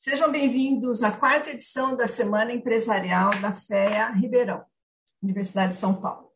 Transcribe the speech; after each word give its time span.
Sejam 0.00 0.30
bem-vindos 0.30 1.02
à 1.02 1.10
quarta 1.10 1.50
edição 1.50 1.96
da 1.96 2.06
Semana 2.06 2.52
Empresarial 2.52 3.30
da 3.42 3.52
FEA 3.52 4.12
Ribeirão, 4.12 4.62
Universidade 5.20 5.72
de 5.72 5.76
São 5.76 5.92
Paulo. 5.92 6.28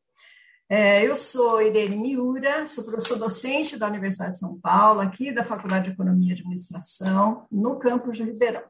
É, 0.68 1.06
eu 1.06 1.14
sou 1.14 1.62
Irene 1.62 1.94
Miura, 1.94 2.66
sou 2.66 2.82
professor 2.82 3.16
docente 3.16 3.78
da 3.78 3.86
Universidade 3.86 4.32
de 4.32 4.40
São 4.40 4.58
Paulo, 4.58 5.00
aqui 5.00 5.30
da 5.30 5.44
Faculdade 5.44 5.84
de 5.84 5.90
Economia 5.92 6.30
e 6.30 6.32
Administração, 6.32 7.46
no 7.52 7.78
campus 7.78 8.16
de 8.16 8.24
Ribeirão. 8.24 8.64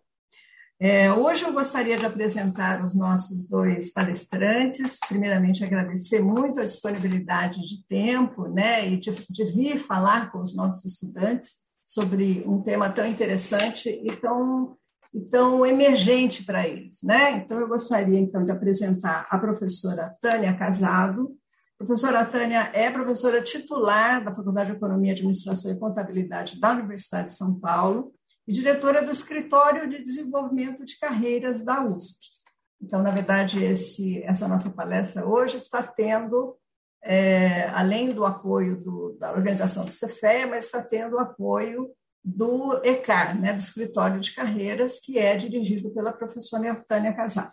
É, 0.78 1.10
hoje 1.10 1.44
eu 1.44 1.54
gostaria 1.54 1.96
de 1.96 2.04
apresentar 2.04 2.84
os 2.84 2.94
nossos 2.94 3.48
dois 3.48 3.90
palestrantes. 3.94 5.00
Primeiramente, 5.08 5.64
agradecer 5.64 6.20
muito 6.20 6.60
a 6.60 6.66
disponibilidade 6.66 7.66
de 7.66 7.82
tempo 7.88 8.46
né, 8.46 8.86
e 8.90 8.98
de, 8.98 9.10
de 9.10 9.44
vir 9.46 9.78
falar 9.78 10.30
com 10.30 10.42
os 10.42 10.54
nossos 10.54 10.84
estudantes 10.84 11.62
sobre 11.86 12.44
um 12.46 12.60
tema 12.60 12.92
tão 12.92 13.06
interessante 13.06 13.88
e 13.88 14.14
tão 14.16 14.76
e 15.12 15.20
tão 15.20 15.64
emergente 15.66 16.44
para 16.44 16.66
eles. 16.66 17.02
Né? 17.02 17.32
Então, 17.32 17.60
eu 17.60 17.68
gostaria, 17.68 18.18
então, 18.18 18.44
de 18.44 18.50
apresentar 18.50 19.26
a 19.30 19.38
professora 19.38 20.16
Tânia 20.20 20.56
Casado. 20.56 21.36
A 21.78 21.84
professora 21.84 22.24
Tânia 22.24 22.70
é 22.72 22.90
professora 22.90 23.42
titular 23.42 24.24
da 24.24 24.34
Faculdade 24.34 24.70
de 24.70 24.76
Economia, 24.76 25.12
Administração 25.12 25.72
e 25.72 25.78
Contabilidade 25.78 26.58
da 26.58 26.72
Universidade 26.72 27.28
de 27.28 27.36
São 27.36 27.58
Paulo 27.58 28.12
e 28.46 28.52
diretora 28.52 29.02
do 29.02 29.10
Escritório 29.10 29.88
de 29.88 30.02
Desenvolvimento 30.02 30.84
de 30.84 30.98
Carreiras 30.98 31.64
da 31.64 31.84
USP. 31.84 32.32
Então, 32.80 33.02
na 33.02 33.10
verdade, 33.10 33.62
esse, 33.62 34.22
essa 34.24 34.48
nossa 34.48 34.70
palestra 34.70 35.26
hoje 35.26 35.56
está 35.56 35.82
tendo, 35.82 36.56
é, 37.02 37.68
além 37.68 38.10
do 38.10 38.24
apoio 38.24 38.76
do, 38.82 39.16
da 39.20 39.32
organização 39.32 39.84
do 39.84 39.92
CEFE, 39.92 40.46
mas 40.46 40.64
está 40.64 40.82
tendo 40.82 41.18
apoio 41.18 41.90
do 42.24 42.80
ECAR, 42.84 43.38
né, 43.38 43.52
do 43.52 43.58
Escritório 43.58 44.20
de 44.20 44.32
Carreiras, 44.32 45.00
que 45.00 45.18
é 45.18 45.36
dirigido 45.36 45.90
pela 45.90 46.12
professora 46.12 46.74
Tânia 46.86 47.12
Casado. 47.12 47.52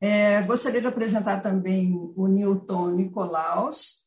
É, 0.00 0.42
gostaria 0.42 0.80
de 0.80 0.86
apresentar 0.86 1.40
também 1.40 1.92
o 2.16 2.26
Newton 2.28 2.90
Nicolaus. 2.92 4.06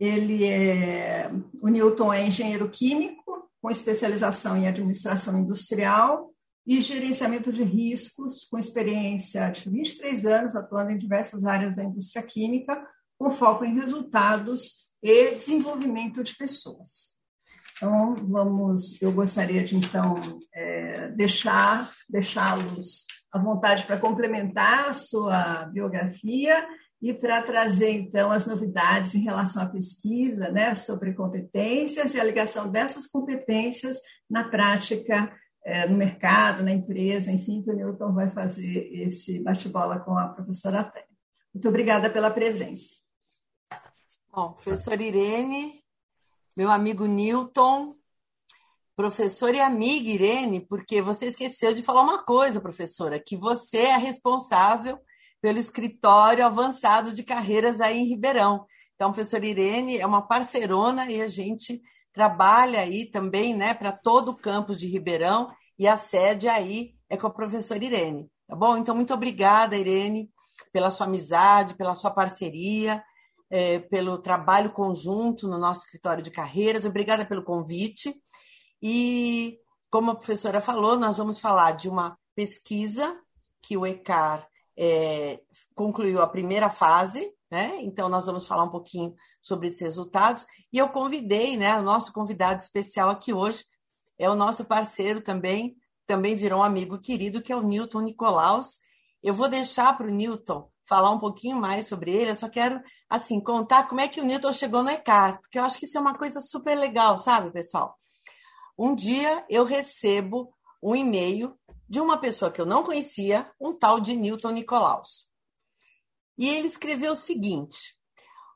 Ele 0.00 0.44
é, 0.44 1.30
o 1.60 1.68
Newton 1.68 2.12
é 2.12 2.26
engenheiro 2.26 2.68
químico, 2.70 3.48
com 3.60 3.70
especialização 3.70 4.56
em 4.56 4.66
administração 4.66 5.38
industrial 5.38 6.32
e 6.66 6.80
gerenciamento 6.80 7.52
de 7.52 7.62
riscos, 7.62 8.44
com 8.44 8.58
experiência 8.58 9.48
de 9.50 9.68
23 9.68 10.26
anos 10.26 10.56
atuando 10.56 10.92
em 10.92 10.98
diversas 10.98 11.44
áreas 11.44 11.76
da 11.76 11.84
indústria 11.84 12.22
química, 12.22 12.86
com 13.18 13.30
foco 13.30 13.64
em 13.64 13.74
resultados 13.74 14.88
e 15.02 15.32
desenvolvimento 15.32 16.22
de 16.22 16.36
pessoas. 16.36 17.17
Então, 17.78 18.16
vamos, 18.26 19.00
eu 19.00 19.12
gostaria 19.12 19.62
de, 19.62 19.76
então, 19.76 20.18
é, 20.52 21.08
deixar, 21.10 21.88
deixá-los 22.10 23.06
à 23.32 23.38
vontade 23.38 23.84
para 23.84 23.98
complementar 23.98 24.88
a 24.88 24.94
sua 24.94 25.66
biografia 25.66 26.66
e 27.00 27.14
para 27.14 27.40
trazer, 27.40 27.92
então, 27.92 28.32
as 28.32 28.46
novidades 28.46 29.14
em 29.14 29.22
relação 29.22 29.62
à 29.62 29.66
pesquisa, 29.66 30.50
né, 30.50 30.74
sobre 30.74 31.14
competências 31.14 32.14
e 32.14 32.20
a 32.20 32.24
ligação 32.24 32.68
dessas 32.68 33.06
competências 33.06 33.98
na 34.28 34.48
prática, 34.48 35.32
é, 35.64 35.86
no 35.86 35.96
mercado, 35.96 36.64
na 36.64 36.72
empresa, 36.72 37.30
enfim, 37.30 37.62
que 37.62 37.70
o 37.70 37.76
Newton 37.76 38.12
vai 38.12 38.28
fazer 38.28 38.90
esse 38.92 39.40
bate-bola 39.40 40.00
com 40.00 40.18
a 40.18 40.28
professora 40.30 40.82
Tânia. 40.82 41.06
Muito 41.54 41.68
obrigada 41.68 42.10
pela 42.10 42.30
presença. 42.30 42.94
Bom, 44.32 44.52
professora 44.54 45.00
Irene, 45.00 45.80
meu 46.58 46.72
amigo 46.72 47.06
Newton, 47.06 47.94
professor 48.96 49.54
e 49.54 49.60
amiga 49.60 50.10
Irene, 50.10 50.58
porque 50.58 51.00
você 51.00 51.26
esqueceu 51.26 51.72
de 51.72 51.84
falar 51.84 52.02
uma 52.02 52.24
coisa, 52.24 52.60
professora, 52.60 53.20
que 53.20 53.36
você 53.36 53.76
é 53.76 53.96
responsável 53.96 54.98
pelo 55.40 55.60
escritório 55.60 56.44
avançado 56.44 57.12
de 57.12 57.22
carreiras 57.22 57.80
aí 57.80 57.98
em 57.98 58.08
Ribeirão. 58.08 58.66
Então, 58.96 59.12
professora 59.12 59.46
Irene 59.46 59.98
é 59.98 60.04
uma 60.04 60.26
parceirona 60.26 61.08
e 61.08 61.22
a 61.22 61.28
gente 61.28 61.80
trabalha 62.12 62.80
aí 62.80 63.06
também, 63.06 63.54
né, 63.54 63.72
para 63.72 63.92
todo 63.92 64.30
o 64.30 64.36
campus 64.36 64.78
de 64.78 64.88
Ribeirão 64.88 65.52
e 65.78 65.86
a 65.86 65.96
sede 65.96 66.48
aí 66.48 66.92
é 67.08 67.16
com 67.16 67.28
a 67.28 67.32
professora 67.32 67.84
Irene, 67.84 68.28
tá 68.48 68.56
bom? 68.56 68.76
Então, 68.76 68.96
muito 68.96 69.14
obrigada, 69.14 69.76
Irene, 69.76 70.28
pela 70.72 70.90
sua 70.90 71.06
amizade, 71.06 71.76
pela 71.76 71.94
sua 71.94 72.10
parceria 72.10 73.00
é, 73.50 73.78
pelo 73.78 74.18
trabalho 74.18 74.70
conjunto 74.72 75.48
no 75.48 75.58
nosso 75.58 75.82
escritório 75.82 76.22
de 76.22 76.30
carreiras. 76.30 76.84
Obrigada 76.84 77.24
pelo 77.24 77.44
convite. 77.44 78.14
E, 78.82 79.58
como 79.90 80.10
a 80.10 80.14
professora 80.14 80.60
falou, 80.60 80.98
nós 80.98 81.18
vamos 81.18 81.38
falar 81.38 81.72
de 81.72 81.88
uma 81.88 82.16
pesquisa 82.34 83.18
que 83.62 83.76
o 83.76 83.86
ECAR 83.86 84.46
é, 84.76 85.40
concluiu 85.74 86.22
a 86.22 86.28
primeira 86.28 86.70
fase, 86.70 87.32
né? 87.50 87.78
Então, 87.80 88.08
nós 88.08 88.26
vamos 88.26 88.46
falar 88.46 88.64
um 88.64 88.70
pouquinho 88.70 89.14
sobre 89.42 89.68
esses 89.68 89.80
resultados. 89.80 90.46
E 90.72 90.78
eu 90.78 90.88
convidei, 90.90 91.56
né? 91.56 91.76
O 91.78 91.82
nosso 91.82 92.12
convidado 92.12 92.62
especial 92.62 93.10
aqui 93.10 93.32
hoje 93.32 93.64
é 94.18 94.28
o 94.28 94.34
nosso 94.34 94.64
parceiro 94.64 95.20
também, 95.20 95.76
também 96.06 96.34
virou 96.34 96.60
um 96.60 96.64
amigo 96.64 96.98
querido, 97.00 97.40
que 97.40 97.52
é 97.52 97.56
o 97.56 97.62
Newton 97.62 98.02
Nicolaus. 98.02 98.80
Eu 99.22 99.32
vou 99.32 99.48
deixar 99.48 99.96
para 99.96 100.06
o 100.06 100.10
Newton 100.10 100.70
falar 100.88 101.10
um 101.10 101.18
pouquinho 101.18 101.56
mais 101.56 101.86
sobre 101.86 102.10
ele, 102.10 102.30
eu 102.30 102.34
só 102.34 102.48
quero, 102.48 102.80
assim, 103.08 103.40
contar 103.40 103.88
como 103.88 104.00
é 104.00 104.08
que 104.08 104.20
o 104.20 104.24
Newton 104.24 104.52
chegou 104.52 104.82
no 104.82 104.90
ECAR, 104.90 105.40
porque 105.40 105.58
eu 105.58 105.64
acho 105.64 105.78
que 105.78 105.84
isso 105.84 105.98
é 105.98 106.00
uma 106.00 106.16
coisa 106.16 106.40
super 106.40 106.76
legal, 106.76 107.18
sabe, 107.18 107.52
pessoal? 107.52 107.96
Um 108.78 108.94
dia 108.94 109.44
eu 109.48 109.64
recebo 109.64 110.54
um 110.82 110.96
e-mail 110.96 111.58
de 111.88 112.00
uma 112.00 112.18
pessoa 112.18 112.50
que 112.50 112.60
eu 112.60 112.66
não 112.66 112.82
conhecia, 112.82 113.50
um 113.60 113.76
tal 113.76 114.00
de 114.00 114.14
Newton 114.14 114.50
Nicolaus. 114.50 115.28
E 116.38 116.48
ele 116.48 116.68
escreveu 116.68 117.12
o 117.12 117.16
seguinte: 117.16 117.98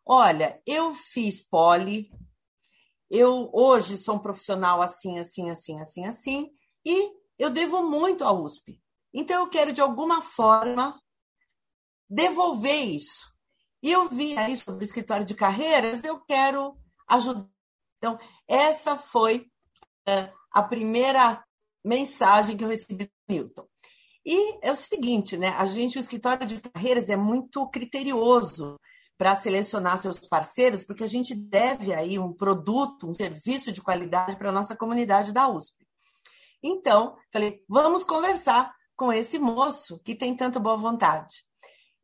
Olha, 0.07 0.61
eu 0.65 0.95
fiz 0.95 1.43
poli, 1.43 2.11
eu 3.11 3.51
hoje 3.53 3.99
sou 3.99 4.15
um 4.15 4.19
profissional 4.19 4.81
assim, 4.81 5.19
assim, 5.19 5.51
assim, 5.51 5.81
assim, 5.81 6.07
assim, 6.07 6.51
e 6.85 7.13
eu 7.39 7.51
devo 7.51 7.83
muito 7.83 8.25
à 8.25 8.33
USP. 8.33 8.81
Então 9.13 9.41
eu 9.41 9.51
quero 9.51 9.73
de 9.73 9.81
alguma 9.81 10.23
forma 10.23 11.02
devolver 12.13 12.85
isso. 12.85 13.33
E 13.83 13.91
eu 13.91 14.09
vi 14.09 14.37
aí 14.37 14.57
sobre 14.57 14.85
o 14.85 14.87
escritório 14.87 15.25
de 15.25 15.35
carreiras, 15.35 16.05
eu 16.05 16.21
quero 16.21 16.77
ajudar. 17.09 17.49
Então, 17.99 18.19
essa 18.47 18.97
foi 18.97 19.47
uh, 20.09 20.33
a 20.53 20.63
primeira 20.63 21.43
mensagem 21.85 22.57
que 22.57 22.63
eu 22.63 22.69
recebi 22.69 23.07
do 23.07 23.11
Newton. 23.29 23.67
E 24.25 24.59
é 24.63 24.71
o 24.71 24.77
seguinte, 24.77 25.37
né? 25.37 25.49
A 25.49 25.67
gente, 25.67 25.99
o 25.99 26.01
escritório 26.01 26.47
de 26.47 26.61
carreiras 26.61 27.09
é 27.09 27.17
muito 27.17 27.69
criterioso 27.71 28.79
para 29.19 29.35
selecionar 29.35 29.99
seus 29.99 30.21
parceiros, 30.29 30.85
porque 30.85 31.05
a 31.05 31.09
gente 31.09 31.35
deve 31.35 31.93
aí 31.93 32.19
um 32.19 32.33
produto, 32.33 33.09
um 33.09 33.15
serviço 33.15 33.73
de 33.73 33.83
qualidade 33.83 34.37
para 34.37 34.51
a 34.51 34.53
nossa 34.53 34.77
comunidade 34.77 35.33
da 35.33 35.49
USP. 35.49 35.87
Então, 36.63 37.17
falei, 37.33 37.65
vamos 37.69 38.05
conversar 38.05 38.73
com 38.97 39.13
esse 39.13 39.39
moço 39.39 39.99
que 40.05 40.15
tem 40.15 40.37
tanta 40.37 40.61
boa 40.61 40.77
vontade. 40.77 41.45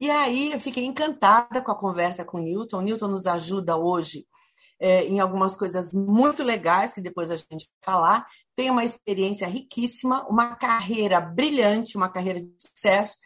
E 0.00 0.10
aí 0.10 0.52
eu 0.52 0.60
fiquei 0.60 0.84
encantada 0.84 1.60
com 1.60 1.72
a 1.72 1.78
conversa 1.78 2.24
com 2.24 2.38
o 2.38 2.42
Newton. 2.42 2.78
O 2.78 2.82
Newton 2.82 3.08
nos 3.08 3.26
ajuda 3.26 3.76
hoje 3.76 4.26
é, 4.80 5.04
em 5.04 5.18
algumas 5.18 5.56
coisas 5.56 5.92
muito 5.92 6.42
legais, 6.42 6.94
que 6.94 7.00
depois 7.00 7.30
a 7.30 7.36
gente 7.36 7.66
vai 7.66 7.94
falar. 7.94 8.26
Tem 8.54 8.70
uma 8.70 8.84
experiência 8.84 9.46
riquíssima, 9.46 10.26
uma 10.28 10.54
carreira 10.54 11.20
brilhante, 11.20 11.96
uma 11.96 12.08
carreira 12.08 12.40
de 12.40 12.52
sucesso. 12.58 13.18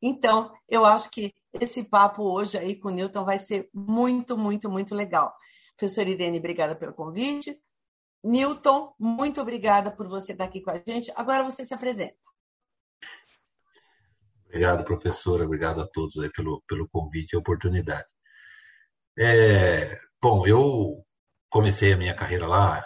Então, 0.00 0.52
eu 0.68 0.84
acho 0.84 1.10
que 1.10 1.34
esse 1.60 1.84
papo 1.84 2.22
hoje 2.22 2.56
aí 2.56 2.76
com 2.76 2.88
o 2.88 2.92
Newton 2.92 3.24
vai 3.24 3.38
ser 3.38 3.68
muito, 3.74 4.38
muito, 4.38 4.70
muito 4.70 4.94
legal. 4.94 5.34
Professora 5.76 6.08
Irene, 6.08 6.38
obrigada 6.38 6.76
pelo 6.76 6.94
convite. 6.94 7.58
Newton, 8.22 8.92
muito 8.98 9.40
obrigada 9.40 9.90
por 9.90 10.06
você 10.06 10.32
estar 10.32 10.44
aqui 10.44 10.60
com 10.60 10.70
a 10.70 10.80
gente. 10.86 11.12
Agora 11.16 11.42
você 11.42 11.64
se 11.64 11.74
apresenta. 11.74 12.29
Obrigado, 14.50 14.84
professora. 14.84 15.44
Obrigado 15.44 15.80
a 15.80 15.86
todos 15.86 16.18
aí 16.18 16.28
pelo, 16.30 16.60
pelo 16.68 16.88
convite 16.88 17.32
e 17.32 17.36
oportunidade. 17.36 18.06
É, 19.16 19.96
bom, 20.20 20.44
eu 20.44 21.04
comecei 21.48 21.92
a 21.92 21.96
minha 21.96 22.14
carreira 22.14 22.48
lá, 22.48 22.84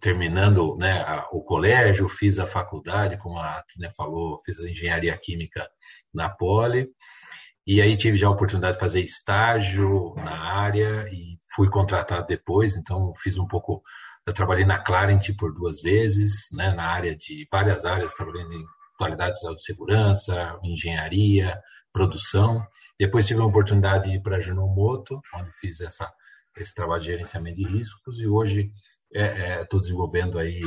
terminando 0.00 0.76
né, 0.78 1.02
a, 1.02 1.28
o 1.30 1.42
colégio, 1.42 2.08
fiz 2.08 2.38
a 2.38 2.46
faculdade, 2.46 3.18
como 3.18 3.38
a 3.38 3.62
Tina 3.68 3.92
falou, 3.94 4.40
fiz 4.46 4.58
a 4.60 4.68
engenharia 4.68 5.16
química 5.18 5.68
na 6.12 6.30
Poli, 6.30 6.88
e 7.66 7.82
aí 7.82 7.96
tive 7.96 8.16
já 8.16 8.26
a 8.26 8.30
oportunidade 8.30 8.74
de 8.74 8.80
fazer 8.80 9.00
estágio 9.00 10.14
na 10.16 10.38
área 10.38 11.06
e 11.12 11.38
fui 11.54 11.68
contratado 11.68 12.26
depois, 12.26 12.76
então 12.76 13.12
fiz 13.16 13.36
um 13.38 13.46
pouco, 13.46 13.82
eu 14.26 14.32
trabalhei 14.32 14.64
na 14.64 14.78
Clarent 14.78 15.34
por 15.38 15.52
duas 15.52 15.82
vezes, 15.82 16.48
né, 16.50 16.72
na 16.72 16.86
área 16.86 17.14
de 17.14 17.46
várias 17.50 17.84
áreas, 17.84 18.14
trabalhei 18.14 18.42
em 18.42 18.64
qualidade 18.96 19.38
de 19.40 19.62
segurança, 19.62 20.58
engenharia, 20.62 21.60
produção. 21.92 22.66
Depois 22.98 23.26
tive 23.26 23.40
a 23.40 23.46
oportunidade 23.46 24.10
de 24.10 24.16
ir 24.16 24.22
para 24.22 24.36
a 24.36 24.40
Genomoto, 24.40 25.20
onde 25.34 25.50
fiz 25.60 25.80
essa, 25.80 26.10
esse 26.56 26.74
trabalho 26.74 27.00
de 27.00 27.06
gerenciamento 27.06 27.56
de 27.56 27.66
riscos 27.66 28.20
e 28.20 28.26
hoje 28.26 28.72
estou 29.10 29.78
é, 29.78 29.78
é, 29.78 29.80
desenvolvendo 29.80 30.38
aí 30.38 30.62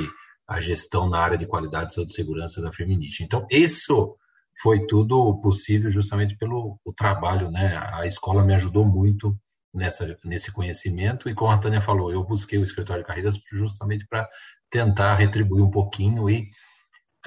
a 0.48 0.60
gestão 0.60 1.10
na 1.10 1.20
área 1.20 1.38
de 1.38 1.46
qualidade, 1.46 1.94
saúde 1.94 2.14
e 2.14 2.16
segurança 2.16 2.62
da 2.62 2.72
Feminist. 2.72 3.22
Então, 3.22 3.46
isso 3.52 4.16
foi 4.62 4.88
tudo 4.88 5.40
possível 5.42 5.90
justamente 5.90 6.38
pelo 6.38 6.80
o 6.84 6.94
trabalho, 6.94 7.52
né? 7.52 7.78
A 7.94 8.06
escola 8.06 8.44
me 8.44 8.56
ajudou 8.56 8.86
muito 8.86 9.38
nessa, 9.74 10.18
nesse 10.24 10.52
conhecimento 10.52 11.30
e 11.30 11.36
como 11.36 11.52
a 11.52 11.58
Tânia 11.58 11.82
falou, 11.82 12.12
eu 12.12 12.24
busquei 12.24 12.58
o 12.58 12.64
escritório 12.64 13.04
de 13.04 13.08
carreiras 13.08 13.38
justamente 13.52 14.08
para 14.08 14.28
tentar 14.70 15.16
retribuir 15.16 15.64
um 15.64 15.70
pouquinho 15.70 16.30
e 16.30 16.50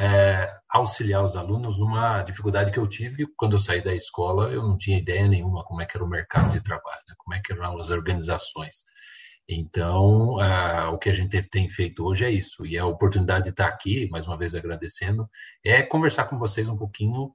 é, 0.00 0.50
auxiliar 0.70 1.22
os 1.22 1.36
alunos 1.36 1.78
numa 1.78 2.22
dificuldade 2.22 2.72
que 2.72 2.78
eu 2.78 2.88
tive 2.88 3.26
quando 3.36 3.52
eu 3.52 3.58
saí 3.58 3.84
da 3.84 3.94
escola, 3.94 4.50
eu 4.50 4.62
não 4.62 4.78
tinha 4.78 4.96
ideia 4.96 5.28
nenhuma 5.28 5.62
como 5.62 5.82
é 5.82 5.84
que 5.84 5.94
era 5.94 6.02
o 6.02 6.08
mercado 6.08 6.52
de 6.52 6.62
trabalho, 6.62 7.02
né? 7.06 7.14
como 7.18 7.34
é 7.34 7.40
que 7.44 7.52
eram 7.52 7.78
as 7.78 7.90
organizações. 7.90 8.76
Então, 9.46 10.36
o 10.92 10.98
que 10.98 11.10
a 11.10 11.12
gente 11.12 11.42
tem 11.50 11.68
feito 11.68 12.04
hoje 12.04 12.24
é 12.24 12.30
isso, 12.30 12.64
e 12.64 12.78
a 12.78 12.86
oportunidade 12.86 13.44
de 13.44 13.50
estar 13.50 13.66
aqui, 13.66 14.08
mais 14.08 14.26
uma 14.26 14.38
vez 14.38 14.54
agradecendo, 14.54 15.28
é 15.62 15.82
conversar 15.82 16.24
com 16.24 16.38
vocês 16.38 16.66
um 16.68 16.76
pouquinho 16.76 17.32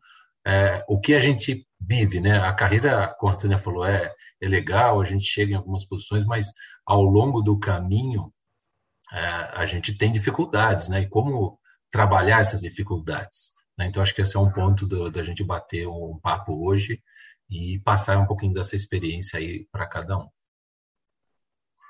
é, 0.48 0.84
o 0.88 1.00
que 1.00 1.14
a 1.14 1.20
gente 1.20 1.68
vive, 1.80 2.20
né? 2.20 2.40
A 2.40 2.54
carreira, 2.54 3.14
como 3.20 3.34
a 3.34 3.36
Tânia 3.36 3.58
falou, 3.58 3.86
é, 3.86 4.12
é 4.42 4.48
legal, 4.48 5.02
a 5.02 5.06
gente 5.06 5.26
chega 5.26 5.52
em 5.52 5.56
algumas 5.56 5.86
posições, 5.86 6.26
mas 6.26 6.48
ao 6.86 7.04
longo 7.04 7.42
do 7.42 7.60
caminho 7.60 8.32
é, 9.12 9.20
a 9.54 9.66
gente 9.66 9.98
tem 9.98 10.12
dificuldades, 10.12 10.88
né? 10.88 11.02
E 11.02 11.10
como 11.10 11.60
trabalhar 11.96 12.42
essas 12.42 12.60
dificuldades. 12.60 13.54
Né? 13.78 13.88
Então, 13.88 14.04
acho 14.04 14.14
que 14.14 14.22
esse 14.22 14.36
é 14.36 14.40
um 14.40 14.52
ponto 14.52 14.86
da 15.10 15.24
gente 15.24 15.46
bater 15.46 15.88
um 15.88 16.20
papo 16.22 16.68
hoje 16.68 17.02
e 17.50 17.80
passar 17.80 18.18
um 18.18 18.26
pouquinho 18.26 18.54
dessa 18.54 18.76
experiência 18.76 19.40
aí 19.40 19.66
para 19.72 19.88
cada 19.88 20.18
um. 20.18 20.28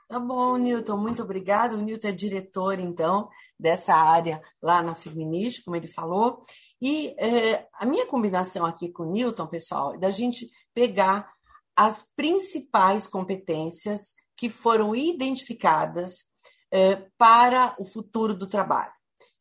Tá 0.07 0.19
bom, 0.19 0.57
Newton, 0.57 0.95
muito 0.97 1.23
obrigado. 1.23 1.73
O 1.73 1.81
Newton 1.81 2.09
é 2.09 2.11
diretor, 2.11 2.79
então, 2.79 3.27
dessa 3.59 3.95
área 3.95 4.39
lá 4.61 4.83
na 4.83 4.93
Feminist, 4.93 5.63
como 5.63 5.75
ele 5.75 5.87
falou. 5.87 6.43
E 6.79 7.15
é, 7.17 7.67
a 7.73 7.87
minha 7.87 8.05
combinação 8.05 8.63
aqui 8.63 8.91
com 8.91 9.01
o 9.01 9.11
Newton, 9.11 9.47
pessoal, 9.47 9.95
é 9.95 9.97
da 9.97 10.11
gente 10.11 10.47
pegar 10.71 11.33
as 11.75 12.03
principais 12.15 13.07
competências 13.07 14.13
que 14.37 14.49
foram 14.49 14.95
identificadas 14.95 16.25
é, 16.71 17.07
para 17.17 17.75
o 17.79 17.85
futuro 17.85 18.35
do 18.35 18.45
trabalho. 18.45 18.94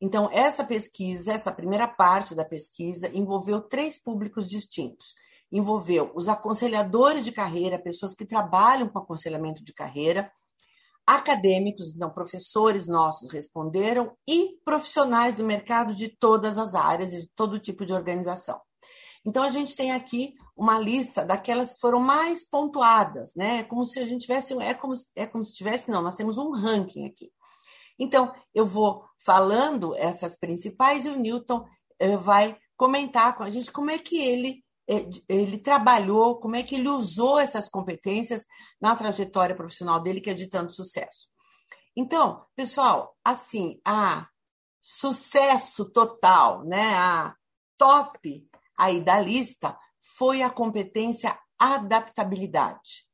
Então, 0.05 0.29
essa 0.31 0.63
pesquisa, 0.63 1.33
essa 1.33 1.51
primeira 1.51 1.89
parte 1.89 2.35
da 2.35 2.45
pesquisa, 2.45 3.09
envolveu 3.15 3.63
três 3.63 3.97
públicos 3.97 4.47
distintos. 4.47 5.15
Envolveu 5.51 6.13
os 6.15 6.29
aconselhadores 6.29 7.25
de 7.25 7.33
carreira, 7.33 7.79
pessoas 7.79 8.13
que 8.13 8.27
trabalham 8.27 8.87
com 8.87 8.99
aconselhamento 8.99 9.65
de 9.65 9.73
carreira, 9.73 10.31
acadêmicos, 11.07 11.95
então 11.95 12.11
professores 12.11 12.87
nossos 12.87 13.33
responderam, 13.33 14.15
e 14.29 14.59
profissionais 14.63 15.37
do 15.37 15.45
mercado 15.45 15.95
de 15.95 16.11
todas 16.11 16.59
as 16.59 16.75
áreas 16.75 17.15
e 17.15 17.23
de 17.23 17.31
todo 17.35 17.59
tipo 17.59 17.87
de 17.87 17.95
organização. 17.95 18.61
Então, 19.25 19.43
a 19.43 19.49
gente 19.49 19.75
tem 19.75 19.91
aqui 19.91 20.35
uma 20.55 20.79
lista 20.79 21.25
daquelas 21.25 21.73
que 21.73 21.81
foram 21.81 21.99
mais 21.99 22.47
pontuadas, 22.47 23.35
né? 23.35 23.65
Como 23.65 23.87
se 23.87 23.99
a 23.99 24.05
gente 24.05 24.27
tivesse, 24.27 24.53
é 24.61 24.75
como, 24.75 24.93
é 25.17 25.25
como 25.25 25.43
se 25.43 25.55
tivesse, 25.55 25.91
não, 25.91 26.03
nós 26.03 26.17
temos 26.17 26.37
um 26.37 26.51
ranking 26.51 27.07
aqui. 27.07 27.33
Então, 27.99 28.35
eu 28.55 28.67
vou 28.67 29.05
falando 29.25 29.95
essas 29.95 30.37
principais 30.37 31.05
e 31.05 31.09
o 31.09 31.19
Newton 31.19 31.65
eh, 31.99 32.17
vai 32.17 32.59
comentar 32.77 33.37
com 33.37 33.43
a 33.43 33.51
gente 33.51 33.71
como 33.71 33.91
é 33.91 33.99
que 33.99 34.19
ele 34.21 34.65
eh, 34.89 35.09
ele 35.29 35.59
trabalhou, 35.59 36.39
como 36.39 36.57
é 36.57 36.63
que 36.63 36.75
ele 36.75 36.89
usou 36.89 37.39
essas 37.39 37.69
competências 37.69 38.45
na 38.81 38.95
trajetória 38.95 39.57
profissional 39.57 40.01
dele, 40.01 40.21
que 40.21 40.31
é 40.31 40.35
de 40.35 40.49
tanto 40.49 40.73
sucesso. 40.73 41.29
Então, 41.97 42.45
pessoal, 42.57 43.17
assim, 43.25 43.81
a 43.85 44.29
sucesso 44.81 45.91
total, 45.91 46.65
né, 46.65 46.95
a 46.97 47.35
top 47.79 48.47
aí 48.77 49.01
da 49.01 49.19
lista 49.19 49.79
foi 50.19 50.43
a 50.43 50.51
competência 50.51 51.39
adaptabilidade, 51.59 53.07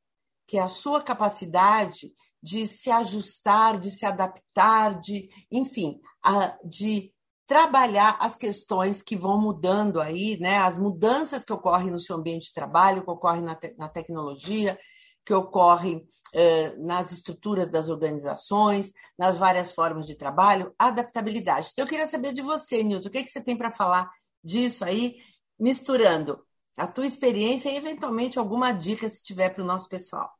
que 0.46 0.58
é 0.58 0.62
a 0.62 0.68
sua 0.68 1.02
capacidade 1.02 2.12
de 2.42 2.66
se 2.66 2.90
ajustar, 2.90 3.78
de 3.78 3.90
se 3.90 4.06
adaptar, 4.06 4.98
de, 5.00 5.28
enfim, 5.50 6.00
a, 6.22 6.56
de 6.64 7.12
trabalhar 7.46 8.16
as 8.20 8.36
questões 8.36 9.02
que 9.02 9.16
vão 9.16 9.40
mudando 9.40 10.00
aí, 10.00 10.38
né? 10.38 10.58
As 10.58 10.78
mudanças 10.78 11.44
que 11.44 11.52
ocorrem 11.52 11.90
no 11.90 11.98
seu 11.98 12.16
ambiente 12.16 12.46
de 12.46 12.54
trabalho, 12.54 13.02
que 13.02 13.10
ocorrem 13.10 13.42
na, 13.42 13.56
te 13.56 13.74
na 13.76 13.88
tecnologia, 13.88 14.78
que 15.24 15.34
ocorrem 15.34 16.06
eh, 16.32 16.76
nas 16.76 17.10
estruturas 17.10 17.68
das 17.68 17.88
organizações, 17.88 18.92
nas 19.18 19.36
várias 19.36 19.72
formas 19.72 20.06
de 20.06 20.14
trabalho, 20.14 20.72
adaptabilidade. 20.78 21.70
Então, 21.72 21.84
eu 21.84 21.88
queria 21.88 22.06
saber 22.06 22.32
de 22.32 22.40
você, 22.40 22.82
Nilson, 22.82 23.08
o 23.08 23.10
que, 23.10 23.18
é 23.18 23.22
que 23.22 23.30
você 23.30 23.42
tem 23.42 23.56
para 23.56 23.72
falar 23.72 24.08
disso 24.42 24.84
aí, 24.84 25.16
misturando 25.58 26.40
a 26.78 26.86
tua 26.86 27.06
experiência 27.06 27.68
e, 27.68 27.76
eventualmente, 27.76 28.38
alguma 28.38 28.72
dica, 28.72 29.10
se 29.10 29.22
tiver, 29.22 29.50
para 29.50 29.62
o 29.62 29.66
nosso 29.66 29.88
pessoal. 29.88 30.30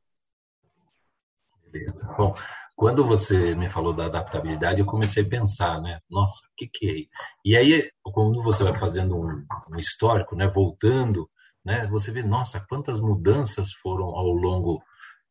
Beleza. 1.70 2.06
Bom, 2.18 2.34
quando 2.74 3.04
você 3.04 3.54
me 3.54 3.68
falou 3.68 3.92
da 3.92 4.06
adaptabilidade, 4.06 4.80
eu 4.80 4.86
comecei 4.86 5.22
a 5.22 5.28
pensar, 5.28 5.80
né? 5.80 6.00
Nossa, 6.10 6.38
o 6.46 6.54
que, 6.56 6.66
que 6.66 6.90
é? 6.90 7.18
E 7.44 7.56
aí, 7.56 7.90
quando 8.02 8.42
você 8.42 8.64
vai 8.64 8.74
fazendo 8.76 9.16
um, 9.16 9.44
um, 9.70 9.76
histórico, 9.78 10.34
né? 10.34 10.48
Voltando, 10.48 11.28
né? 11.64 11.86
Você 11.88 12.10
vê, 12.10 12.22
nossa, 12.22 12.64
quantas 12.68 12.98
mudanças 12.98 13.72
foram 13.74 14.06
ao 14.06 14.32
longo 14.32 14.82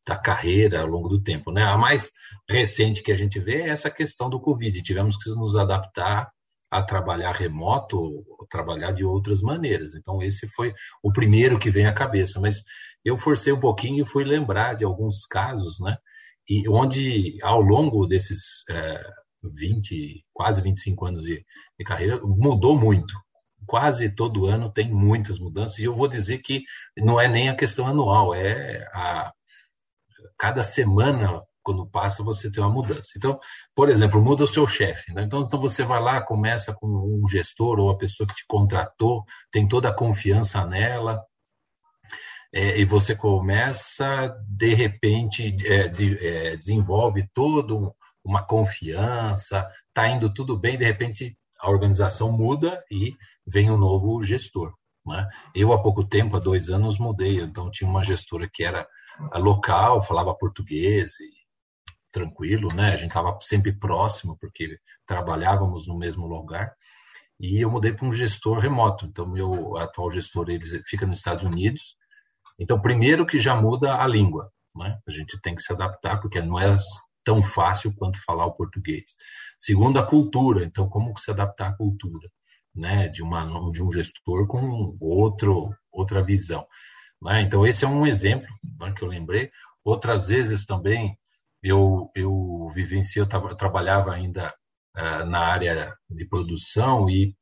da 0.08 0.16
carreira, 0.16 0.82
ao 0.82 0.88
longo 0.88 1.10
do 1.10 1.22
tempo, 1.22 1.52
né? 1.52 1.64
A 1.64 1.78
mais 1.78 2.10
recente 2.50 3.04
que 3.04 3.12
a 3.12 3.18
gente 3.18 3.40
vê 3.40 3.64
é 3.64 3.70
essa 3.70 3.92
questão 3.92 4.30
do 4.30 4.40
Covid. 4.40 4.82
Tivemos 4.82 5.18
que 5.18 5.30
nos 5.32 5.56
adaptar 5.56 6.32
a 6.72 6.84
trabalhar 6.84 7.36
remoto, 7.36 8.24
trabalhar 8.50 8.92
de 8.92 9.04
outras 9.04 9.42
maneiras. 9.42 9.96
Então, 9.96 10.22
esse 10.22 10.48
foi 10.50 10.74
o 11.04 11.12
primeiro 11.12 11.60
que 11.60 11.72
vem 11.72 11.88
à 11.88 11.94
cabeça. 11.94 12.40
Mas 12.40 12.64
eu 13.04 13.18
forcei 13.18 13.52
um 13.52 13.60
pouquinho 13.60 14.04
e 14.04 14.08
fui 14.08 14.24
lembrar 14.24 14.76
de 14.76 14.86
alguns 14.86 15.26
casos, 15.26 15.80
né? 15.80 15.98
E 16.50 16.68
onde 16.68 17.38
ao 17.44 17.62
longo 17.62 18.08
desses 18.08 18.64
é, 18.70 19.04
20, 19.44 20.26
quase 20.34 20.62
25 20.62 21.06
anos 21.06 21.24
de, 21.24 21.46
de 21.78 21.86
carreira, 21.86 22.20
mudou 22.22 22.78
muito. 22.78 23.14
Quase 23.66 24.10
todo 24.10 24.48
ano 24.48 24.72
tem 24.72 24.92
muitas 24.92 25.38
mudanças, 25.38 25.78
e 25.78 25.84
eu 25.84 25.96
vou 25.96 26.08
dizer 26.08 26.40
que 26.40 26.64
não 26.98 27.20
é 27.20 27.28
nem 27.28 27.50
a 27.50 27.56
questão 27.56 27.86
anual, 27.86 28.34
é 28.34 28.88
a 28.94 29.32
cada 30.38 30.64
semana 30.64 31.42
quando 31.62 31.86
passa 31.86 32.24
você 32.24 32.50
tem 32.50 32.64
uma 32.64 32.72
mudança. 32.72 33.12
Então, 33.16 33.40
por 33.76 33.90
exemplo, 33.90 34.22
muda 34.22 34.44
o 34.44 34.48
seu 34.48 34.66
chefe. 34.66 35.14
Né? 35.14 35.24
Então, 35.24 35.42
então, 35.42 35.60
você 35.60 35.84
vai 35.84 36.02
lá, 36.02 36.22
começa 36.22 36.74
com 36.74 36.88
um 36.88 37.28
gestor 37.28 37.80
ou 37.80 37.92
a 37.92 37.98
pessoa 37.98 38.26
que 38.26 38.34
te 38.34 38.46
contratou, 38.48 39.24
tem 39.52 39.68
toda 39.68 39.90
a 39.90 39.94
confiança 39.94 40.66
nela, 40.66 41.24
é, 42.54 42.80
e 42.80 42.86
você 42.86 43.16
começa, 43.16 44.36
de 44.48 44.74
repente, 44.74 45.56
é, 45.66 45.88
de, 45.88 46.18
é, 46.26 46.58
desenvolve 46.58 47.28
todo 47.34 47.94
uma 48.24 48.46
confiança, 48.46 49.68
está 49.88 50.08
indo 50.08 50.34
tudo 50.34 50.58
bem, 50.58 50.78
de 50.78 50.86
repente 50.86 51.38
a 51.60 51.70
organização 51.70 52.32
muda 52.32 52.84
e 52.92 53.16
vem 53.46 53.70
um 53.70 53.78
novo 53.78 54.24
gestor. 54.24 54.74
Né? 55.06 55.28
Eu, 55.56 55.74
há 55.74 55.82
pouco 55.82 56.04
tempo, 56.04 56.36
há 56.36 56.40
dois 56.40 56.70
anos, 56.70 56.98
mudei, 56.98 57.40
então 57.40 57.70
tinha 57.70 57.90
uma 57.90 58.04
gestora 58.04 58.50
que 58.52 58.64
era 58.64 58.88
local, 59.36 60.02
falava 60.02 60.34
português, 60.34 61.14
tranquilo, 62.12 62.74
né? 62.74 62.94
A 62.94 62.96
gente 62.96 63.10
estava 63.10 63.38
sempre 63.42 63.72
próximo, 63.74 64.38
porque 64.40 64.80
trabalhávamos 65.06 65.88
no 65.88 65.98
mesmo 65.98 66.26
lugar. 66.26 66.74
E 67.40 67.62
eu 67.62 67.70
mudei 67.70 67.94
para 67.94 68.08
um 68.08 68.12
gestor 68.12 68.60
remoto. 68.60 69.06
Então, 69.06 69.28
meu 69.28 69.78
atual 69.78 70.10
gestor 70.10 70.50
ele 70.50 70.64
fica 70.86 71.06
nos 71.06 71.18
Estados 71.18 71.44
Unidos 71.44 71.96
então, 72.60 72.82
primeiro 72.82 73.26
que 73.26 73.40
já 73.40 73.56
muda 73.56 73.96
a 73.96 74.06
língua, 74.06 74.52
né? 74.76 75.00
A 75.08 75.12
gente 75.12 75.40
tem 75.42 75.56
que 75.56 75.62
se 75.62 75.72
adaptar 75.72 76.20
porque 76.20 76.42
não 76.42 76.60
é 76.60 76.76
tão 77.24 77.42
fácil 77.42 77.94
quanto 77.96 78.22
falar 78.24 78.46
o 78.46 78.54
português. 78.54 79.06
Segundo, 79.58 79.98
a 79.98 80.06
cultura. 80.06 80.66
Então, 80.66 80.90
como 80.90 81.18
se 81.18 81.32
adaptar 81.32 81.70
à 81.70 81.76
cultura, 81.76 82.30
né? 82.76 83.08
De 83.08 83.24
uma 83.24 83.46
de 83.72 83.82
um 83.82 83.92
gestor 83.92 84.46
com 84.48 84.96
outro 85.02 85.74
outra 85.92 86.24
visão. 86.24 86.68
Né? 87.22 87.42
Então, 87.42 87.66
esse 87.66 87.86
é 87.86 87.88
um 87.88 88.06
exemplo 88.06 88.48
né, 88.80 88.94
que 88.96 89.04
eu 89.04 89.08
lembrei. 89.08 89.52
Outras 89.84 90.28
vezes 90.28 90.66
também 90.66 91.18
eu 91.64 92.10
eu 92.16 92.70
vivenciei, 92.74 93.24
eu, 93.24 93.50
eu 93.50 93.56
trabalhava 93.56 94.14
ainda 94.14 94.54
uh, 94.98 95.26
na 95.26 95.40
área 95.40 95.96
de 96.10 96.26
produção 96.26 97.10
e 97.10 97.36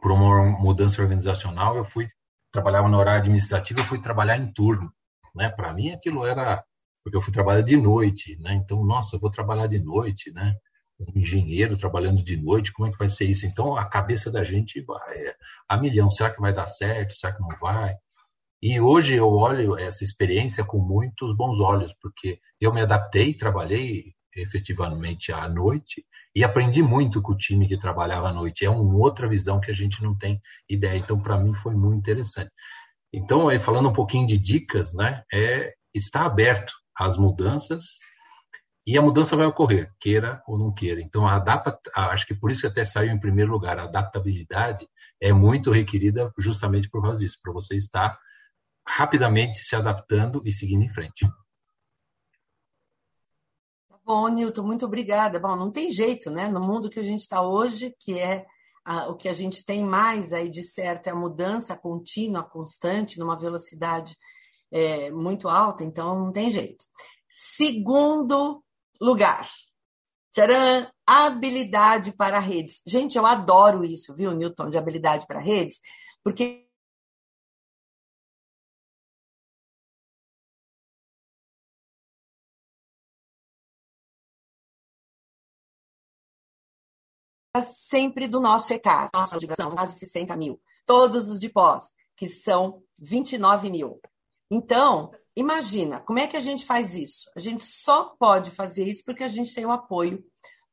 por 0.00 0.12
uma 0.12 0.58
mudança 0.58 1.02
organizacional 1.02 1.76
eu 1.76 1.84
fui 1.84 2.06
trabalhava 2.52 2.88
no 2.88 2.98
horário 2.98 3.20
administrativo, 3.20 3.80
eu 3.80 3.84
fui 3.84 4.00
trabalhar 4.00 4.36
em 4.36 4.52
turno, 4.52 4.92
né? 5.34 5.48
Para 5.48 5.72
mim 5.72 5.90
aquilo 5.90 6.26
era 6.26 6.62
porque 7.02 7.16
eu 7.16 7.20
fui 7.20 7.32
trabalhar 7.32 7.62
de 7.62 7.76
noite, 7.76 8.36
né? 8.38 8.54
Então, 8.54 8.84
nossa, 8.84 9.16
eu 9.16 9.20
vou 9.20 9.30
trabalhar 9.30 9.66
de 9.66 9.80
noite, 9.80 10.30
né? 10.32 10.54
Um 11.00 11.18
engenheiro 11.18 11.76
trabalhando 11.76 12.22
de 12.22 12.36
noite, 12.36 12.72
como 12.72 12.86
é 12.88 12.92
que 12.92 12.98
vai 12.98 13.08
ser 13.08 13.24
isso? 13.24 13.44
Então, 13.44 13.76
a 13.76 13.84
cabeça 13.84 14.30
da 14.30 14.44
gente 14.44 14.80
vai 14.82 15.34
a 15.68 15.76
milhão. 15.76 16.10
Será 16.10 16.30
que 16.30 16.40
vai 16.40 16.52
dar 16.52 16.66
certo? 16.66 17.14
Será 17.14 17.32
que 17.34 17.40
não 17.40 17.48
vai? 17.60 17.94
E 18.62 18.80
hoje 18.80 19.16
eu 19.16 19.28
olho 19.28 19.76
essa 19.76 20.04
experiência 20.04 20.64
com 20.64 20.78
muitos 20.78 21.34
bons 21.36 21.58
olhos, 21.58 21.92
porque 22.00 22.38
eu 22.60 22.72
me 22.72 22.82
adaptei, 22.82 23.34
trabalhei 23.34 24.14
efetivamente 24.36 25.32
à 25.32 25.48
noite 25.48 26.04
e 26.34 26.42
aprendi 26.42 26.82
muito 26.82 27.20
com 27.20 27.32
o 27.32 27.36
time 27.36 27.68
que 27.68 27.78
trabalhava 27.78 28.28
à 28.28 28.32
noite. 28.32 28.64
É 28.64 28.70
uma 28.70 28.96
outra 28.96 29.28
visão 29.28 29.60
que 29.60 29.70
a 29.70 29.74
gente 29.74 30.02
não 30.02 30.16
tem 30.16 30.40
ideia. 30.68 30.98
Então, 30.98 31.20
para 31.20 31.38
mim, 31.38 31.54
foi 31.54 31.74
muito 31.74 31.98
interessante. 31.98 32.50
Então, 33.12 33.48
aí, 33.48 33.58
falando 33.58 33.90
um 33.90 33.92
pouquinho 33.92 34.26
de 34.26 34.38
dicas, 34.38 34.94
né, 34.94 35.22
é 35.32 35.74
estar 35.94 36.24
aberto 36.24 36.72
às 36.96 37.16
mudanças 37.16 37.98
e 38.86 38.98
a 38.98 39.02
mudança 39.02 39.36
vai 39.36 39.46
ocorrer, 39.46 39.92
queira 40.00 40.42
ou 40.46 40.58
não 40.58 40.72
queira. 40.72 41.00
Então, 41.00 41.26
a 41.26 41.36
adapta, 41.36 41.78
acho 41.94 42.26
que 42.26 42.34
por 42.34 42.50
isso 42.50 42.62
que 42.62 42.66
até 42.66 42.82
saiu 42.84 43.12
em 43.12 43.20
primeiro 43.20 43.52
lugar, 43.52 43.78
a 43.78 43.84
adaptabilidade 43.84 44.88
é 45.20 45.32
muito 45.32 45.70
requerida 45.70 46.32
justamente 46.38 46.88
por 46.88 47.02
causa 47.02 47.20
disso, 47.20 47.38
para 47.42 47.52
você 47.52 47.76
estar 47.76 48.18
rapidamente 48.88 49.58
se 49.58 49.76
adaptando 49.76 50.42
e 50.44 50.50
seguindo 50.50 50.82
em 50.82 50.88
frente. 50.88 51.24
Bom, 54.04 54.28
Nilton, 54.28 54.62
muito 54.62 54.84
obrigada. 54.84 55.38
Bom, 55.38 55.54
não 55.56 55.70
tem 55.70 55.90
jeito, 55.90 56.30
né? 56.30 56.48
No 56.48 56.60
mundo 56.60 56.90
que 56.90 56.98
a 56.98 57.04
gente 57.04 57.20
está 57.20 57.42
hoje, 57.42 57.94
que 57.98 58.18
é 58.18 58.44
a, 58.84 59.08
o 59.08 59.16
que 59.16 59.28
a 59.28 59.32
gente 59.32 59.64
tem 59.64 59.84
mais 59.84 60.32
aí 60.32 60.48
de 60.48 60.64
certo 60.64 61.06
é 61.06 61.10
a 61.10 61.16
mudança 61.16 61.76
contínua, 61.76 62.42
constante, 62.42 63.18
numa 63.18 63.36
velocidade 63.36 64.16
é, 64.70 65.10
muito 65.10 65.48
alta, 65.48 65.84
então 65.84 66.18
não 66.18 66.32
tem 66.32 66.50
jeito. 66.50 66.84
Segundo 67.28 68.62
lugar, 69.00 69.48
tcharam, 70.32 70.90
habilidade 71.06 72.12
para 72.12 72.38
redes. 72.38 72.80
Gente, 72.86 73.16
eu 73.16 73.26
adoro 73.26 73.84
isso, 73.84 74.14
viu, 74.14 74.32
Newton, 74.32 74.70
de 74.70 74.78
habilidade 74.78 75.26
para 75.26 75.38
redes, 75.38 75.80
porque 76.24 76.66
sempre 87.60 88.26
do 88.26 88.40
nosso 88.40 88.72
ECAR, 88.72 89.10
nossa 89.12 89.36
ligação, 89.36 89.72
quase 89.72 89.98
60 89.98 90.34
mil. 90.36 90.60
Todos 90.86 91.28
os 91.28 91.38
de 91.38 91.48
pós, 91.48 91.92
que 92.16 92.28
são 92.28 92.82
29 92.98 93.68
mil. 93.70 94.00
Então, 94.50 95.10
imagina, 95.36 96.00
como 96.00 96.18
é 96.18 96.26
que 96.26 96.36
a 96.36 96.40
gente 96.40 96.64
faz 96.64 96.94
isso? 96.94 97.30
A 97.36 97.40
gente 97.40 97.64
só 97.64 98.14
pode 98.18 98.50
fazer 98.50 98.84
isso 98.84 99.02
porque 99.04 99.24
a 99.24 99.28
gente 99.28 99.54
tem 99.54 99.66
o 99.66 99.70
apoio 99.70 100.24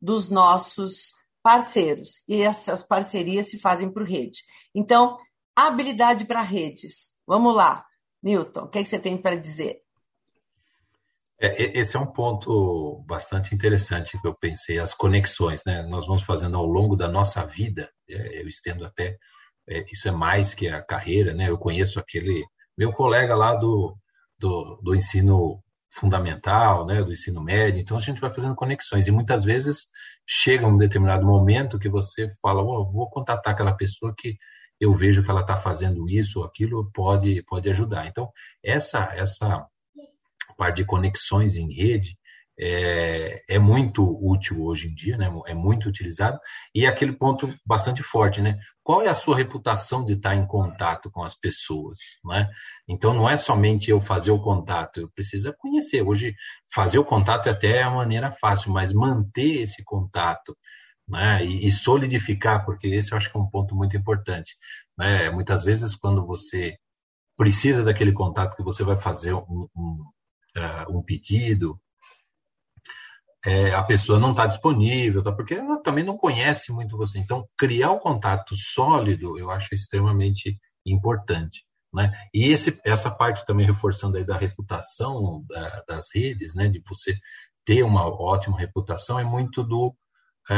dos 0.02 0.30
nossos 0.30 1.14
parceiros. 1.44 2.24
E 2.28 2.42
essas 2.42 2.84
parcerias 2.84 3.50
se 3.50 3.60
fazem 3.60 3.92
por 3.92 4.04
rede. 4.04 4.44
Então, 4.74 5.18
habilidade 5.56 6.26
para 6.26 6.42
redes. 6.42 7.12
Vamos 7.28 7.54
lá, 7.56 7.86
Newton, 8.24 8.64
o 8.64 8.68
que, 8.70 8.80
é 8.80 8.84
que 8.84 8.90
você 8.90 9.00
tem 9.00 9.18
para 9.18 9.36
dizer? 9.36 9.82
É, 11.42 11.80
esse 11.80 11.96
é 11.96 12.00
um 12.00 12.12
ponto 12.12 13.04
bastante 13.08 13.56
interessante 13.56 14.20
que 14.20 14.28
eu 14.28 14.36
pensei, 14.36 14.78
as 14.78 14.94
conexões, 14.94 15.64
né? 15.66 15.84
Nós 15.84 16.06
vamos 16.06 16.24
fazendo 16.24 16.58
ao 16.58 16.66
longo 16.66 16.96
da 16.96 17.08
nossa 17.08 17.46
vida, 17.46 17.90
é, 18.10 18.42
eu 18.42 18.48
estendo 18.48 18.86
até, 18.86 19.18
é, 19.68 19.86
isso 19.92 20.10
é 20.10 20.12
mais 20.12 20.54
que 20.54 20.68
a 20.68 20.82
carreira, 20.82 21.34
né? 21.34 21.50
Eu 21.50 21.58
conheço 21.58 22.00
aquele 22.00 22.46
meu 22.78 22.92
colega 22.92 23.36
lá 23.36 23.56
do, 23.56 23.98
do, 24.38 24.80
do 24.84 24.96
ensino 24.96 25.62
fundamental, 25.92 26.86
né, 26.86 27.04
do 27.04 27.12
ensino 27.12 27.42
médio, 27.42 27.82
então 27.82 27.98
a 27.98 28.00
gente 28.00 28.22
vai 28.22 28.32
fazendo 28.32 28.56
conexões 28.56 29.08
e 29.08 29.12
muitas 29.12 29.44
vezes 29.44 29.88
chega 30.26 30.68
um 30.68 30.78
determinado 30.78 31.26
momento 31.26 31.80
que 31.80 31.90
você 31.90 32.30
fala, 32.42 32.62
oh, 32.62 32.90
vou 32.90 33.10
contatar 33.10 33.54
aquela 33.54 33.74
pessoa 33.74 34.14
que 34.16 34.38
eu 34.80 34.94
vejo 34.94 35.24
que 35.24 35.32
ela 35.32 35.42
está 35.42 35.58
fazendo 35.58 36.08
isso 36.08 36.40
ou 36.40 36.46
aquilo, 36.46 36.90
pode, 36.94 37.44
pode 37.44 37.70
ajudar. 37.70 38.08
Então, 38.08 38.32
essa, 38.64 39.10
essa 39.14 39.68
parte 40.60 40.78
de 40.78 40.86
conexões 40.86 41.58
em 41.58 41.74
rede 41.74 42.20
é, 42.62 43.42
é, 43.48 43.58
muito 43.58 44.04
útil 44.04 44.62
hoje 44.66 44.90
em 44.90 44.94
dia, 44.94 45.16
né? 45.16 45.32
é 45.48 45.54
muito 45.54 45.88
utilizado, 45.88 46.38
e 46.76 46.86
é 46.86 46.90
aquele 46.90 47.14
ponto 47.14 47.56
bastante 47.66 48.04
forte, 48.04 48.42
né? 48.42 48.60
Qual 48.84 49.02
é 49.02 49.08
a 49.08 49.14
sua 49.14 49.38
reputação 49.38 50.04
de 50.04 50.14
estar 50.14 50.36
em 50.36 50.46
contato 50.46 51.10
com 51.10 51.24
as 51.24 51.36
pessoas? 51.36 51.98
Né? 52.26 52.50
Então, 52.86 53.14
não 53.14 53.30
é 53.30 53.38
somente 53.38 53.90
eu 53.90 54.02
fazer 54.02 54.32
o 54.32 54.42
contato, 54.42 55.00
eu 55.00 55.10
preciso 55.10 55.54
conhecer. 55.58 56.02
Hoje, 56.02 56.36
fazer 56.74 57.00
o 57.00 57.06
contato 57.06 57.48
é 57.48 57.52
até 57.52 57.82
a 57.82 57.90
maneira 57.90 58.30
fácil, 58.30 58.74
mas 58.74 58.92
manter 58.92 59.62
esse 59.62 59.82
contato 59.86 60.58
né? 61.08 61.46
e, 61.46 61.66
e 61.66 61.72
solidificar, 61.72 62.66
porque 62.66 62.88
esse 62.88 63.14
eu 63.14 63.18
acho 63.18 63.32
que 63.32 63.38
é 63.38 63.42
um 63.42 63.50
ponto 63.50 63.74
muito 63.74 63.96
importante. 63.96 64.58
Né? 64.98 65.30
Muitas 65.30 65.64
vezes, 65.64 65.96
quando 65.96 66.26
você 66.26 66.76
precisa 67.38 67.86
daquele 67.86 68.12
contato 68.12 68.58
que 68.58 68.64
você 68.64 68.84
vai 68.84 69.00
fazer 69.00 69.34
um, 69.34 69.70
um 69.74 70.04
uh, 70.60 70.98
um 70.98 71.02
pedido, 71.02 71.80
é, 73.46 73.74
a 73.74 73.84
pessoa 73.84 74.20
não 74.20 74.32
está 74.32 74.46
disponível, 74.46 75.24
tá? 75.24 75.32
porque 75.32 75.54
ela 75.54 75.82
também 75.82 76.04
não 76.04 76.18
conhece 76.18 76.72
muito 76.72 76.98
você. 76.98 77.20
Então, 77.20 77.48
criar 77.58 77.92
um 77.92 78.00
contato 78.00 78.56
sólido, 78.56 79.38
eu 79.38 79.50
acho 79.50 79.74
extremamente 79.74 80.60
importante. 80.86 81.64
Né? 81.94 82.12
E 82.34 82.52
esse, 82.52 82.80
essa 82.84 83.10
parte 83.10 83.46
também 83.46 83.66
reforçando 83.66 84.18
aí 84.18 84.26
da 84.26 84.38
reputação 84.38 85.44
da, 85.48 85.84
das 85.88 86.08
redes, 86.14 86.54
né? 86.54 86.68
de 86.68 86.82
você 86.88 87.16
ter 87.66 87.84
uma 87.84 88.06
ótima 88.08 88.58
reputação, 88.58 89.20
é 89.20 89.24
muito 89.24 89.64
do. 89.64 89.96
É, 90.50 90.56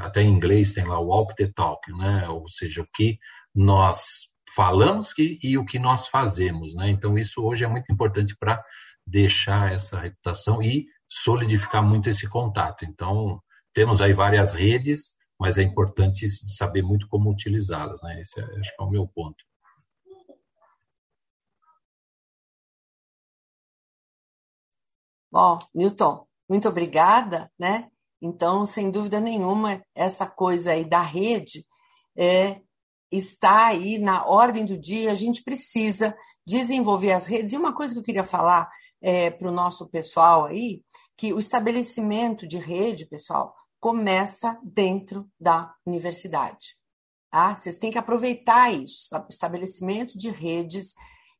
até 0.00 0.22
em 0.22 0.32
inglês 0.32 0.72
tem 0.72 0.84
lá 0.84 0.98
o 0.98 1.06
walk 1.06 1.36
the 1.36 1.46
talk, 1.54 1.90
né? 1.92 2.28
ou 2.28 2.48
seja, 2.48 2.82
o 2.82 2.86
que 2.92 3.16
nós 3.54 4.28
falamos 4.54 5.12
que, 5.12 5.38
e 5.42 5.56
o 5.56 5.64
que 5.64 5.78
nós 5.78 6.08
fazemos. 6.08 6.74
Né? 6.74 6.90
Então, 6.90 7.16
isso 7.16 7.42
hoje 7.42 7.64
é 7.64 7.68
muito 7.68 7.90
importante 7.92 8.36
para 8.38 8.62
deixar 9.10 9.72
essa 9.72 9.98
reputação 9.98 10.62
e 10.62 10.86
solidificar 11.08 11.82
muito 11.82 12.08
esse 12.08 12.28
contato. 12.28 12.84
Então, 12.84 13.42
temos 13.74 14.00
aí 14.00 14.12
várias 14.12 14.54
redes, 14.54 15.12
mas 15.38 15.58
é 15.58 15.62
importante 15.62 16.28
saber 16.28 16.82
muito 16.82 17.08
como 17.08 17.30
utilizá-las, 17.30 18.00
né? 18.02 18.20
Esse 18.20 18.40
é, 18.40 18.44
acho 18.60 18.76
que 18.76 18.82
é 18.82 18.84
o 18.84 18.90
meu 18.90 19.06
ponto. 19.08 19.44
Bom, 25.32 25.58
Newton, 25.74 26.26
muito 26.48 26.68
obrigada, 26.68 27.50
né? 27.58 27.88
Então, 28.20 28.66
sem 28.66 28.90
dúvida 28.90 29.18
nenhuma, 29.20 29.82
essa 29.94 30.26
coisa 30.26 30.72
aí 30.72 30.84
da 30.84 31.00
rede 31.00 31.64
é, 32.16 32.60
está 33.10 33.68
aí 33.68 33.98
na 33.98 34.26
ordem 34.26 34.66
do 34.66 34.78
dia. 34.78 35.10
A 35.10 35.14
gente 35.14 35.42
precisa 35.42 36.16
desenvolver 36.46 37.12
as 37.12 37.26
redes. 37.26 37.52
E 37.52 37.56
uma 37.56 37.74
coisa 37.74 37.94
que 37.94 38.00
eu 38.00 38.04
queria 38.04 38.24
falar 38.24 38.68
é, 39.00 39.30
para 39.30 39.48
o 39.48 39.52
nosso 39.52 39.88
pessoal 39.88 40.46
aí 40.46 40.82
que 41.16 41.32
o 41.32 41.38
estabelecimento 41.38 42.46
de 42.46 42.58
rede, 42.58 43.06
pessoal, 43.06 43.54
começa 43.78 44.58
dentro 44.62 45.28
da 45.38 45.74
universidade. 45.86 46.76
Tá? 47.30 47.56
Vocês 47.56 47.78
têm 47.78 47.90
que 47.90 47.98
aproveitar 47.98 48.72
isso. 48.72 49.14
O 49.14 49.26
estabelecimento 49.28 50.18
de 50.18 50.30
redes, 50.30 50.94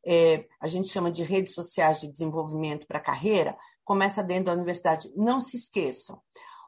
é, 0.07 0.47
a 0.61 0.69
gente 0.69 0.88
chama 0.88 1.11
de 1.11 1.23
redes 1.23 1.55
sociais 1.55 2.00
de 2.00 2.09
desenvolvimento 2.09 2.87
para 2.87 3.00
carreira, 3.00 3.57
começa 3.85 4.23
dentro 4.23 4.47
da 4.47 4.52
universidade. 4.52 5.11
Não 5.17 5.40
se 5.40 5.57
esqueçam. 5.57 6.21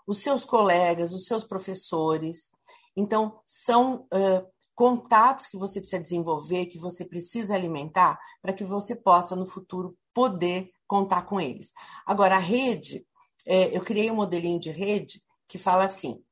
Os 0.07 0.19
seus 0.19 0.45
colegas, 0.45 1.13
os 1.13 1.27
seus 1.27 1.45
professores, 1.45 2.51
então, 2.97 3.41
são 3.47 4.07
uh, 4.13 4.47
contatos 4.75 5.47
que 5.47 5.57
você 5.57 5.81
precisa 5.81 6.03
desenvolver, 6.03 6.67
que 6.67 6.79
você 6.79 7.05
precisa 7.05 7.55
alimentar, 7.55 8.19
para 8.41 8.53
que 8.53 8.65
você 8.65 8.95
possa, 8.95 9.35
no 9.35 9.47
futuro, 9.47 9.97
poder 10.13 10.71
contar 10.93 11.23
com 11.23 11.41
eles. 11.41 11.73
Agora, 12.05 12.37
a 12.37 12.39
rede, 12.39 13.07
é, 13.47 13.75
eu 13.75 13.81
criei 13.81 14.11
um 14.11 14.17
modelinho 14.17 14.61
de 14.61 14.71
rede 14.71 15.23
que 15.49 15.57
fala 15.57 15.85
assim: 15.85 16.23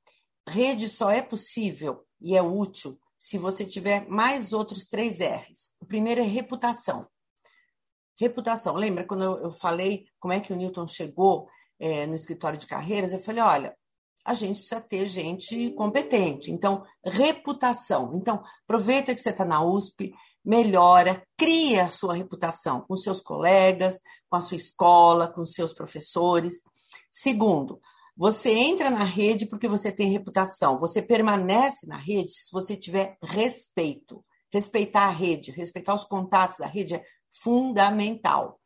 rede 0.46 0.86
só 0.86 1.10
é 1.10 1.22
possível 1.22 2.04
e 2.20 2.36
é 2.36 2.42
útil 2.42 3.00
se 3.18 3.38
você 3.38 3.64
tiver 3.64 4.06
mais 4.06 4.52
outros 4.52 4.86
três 4.86 5.20
R's. 5.20 5.74
O 5.80 5.86
primeiro 5.86 6.20
é 6.20 6.24
reputação. 6.24 7.06
Reputação. 8.18 8.74
Lembra 8.74 9.06
quando 9.06 9.22
eu, 9.22 9.50
falei 9.50 10.04
como 10.18 10.34
é 10.34 10.40
que 10.40 10.52
o 10.52 10.56
Newton 10.56 10.86
chegou 10.86 11.48
é, 11.78 12.06
no 12.06 12.14
escritório 12.14 12.58
de 12.58 12.66
carreiras? 12.66 13.14
Eu 13.14 13.20
falei: 13.20 13.42
olha, 13.42 13.74
a 14.22 14.34
gente 14.34 14.58
precisa 14.58 14.78
ter 14.82 15.06
gente 15.06 15.70
competente. 15.70 16.50
Então, 16.50 16.84
reputação. 17.02 18.12
Então, 18.14 18.44
aproveita 18.64 19.14
que 19.14 19.22
você 19.22 19.30
está 19.30 19.46
na 19.46 19.64
USP, 19.64 20.12
melhora, 20.44 21.22
cria 21.36 21.84
a 21.84 21.88
sua 21.88 22.14
reputação 22.14 22.80
com 22.82 22.96
seus 22.96 23.20
colegas, 23.20 24.00
com 24.28 24.36
a 24.36 24.40
sua 24.40 24.56
escola, 24.56 25.28
com 25.32 25.44
seus 25.44 25.72
professores. 25.72 26.62
Segundo, 27.10 27.80
você 28.16 28.50
entra 28.50 28.90
na 28.90 29.04
rede 29.04 29.46
porque 29.46 29.68
você 29.68 29.90
tem 29.90 30.10
reputação. 30.10 30.78
Você 30.78 31.00
permanece 31.00 31.86
na 31.86 31.96
rede 31.96 32.32
se 32.32 32.52
você 32.52 32.76
tiver 32.76 33.16
respeito. 33.22 34.24
Respeitar 34.52 35.06
a 35.06 35.10
rede, 35.10 35.52
respeitar 35.52 35.94
os 35.94 36.04
contatos 36.04 36.58
da 36.58 36.66
rede 36.66 36.96
é 36.96 37.04
fundamental. 37.42 38.60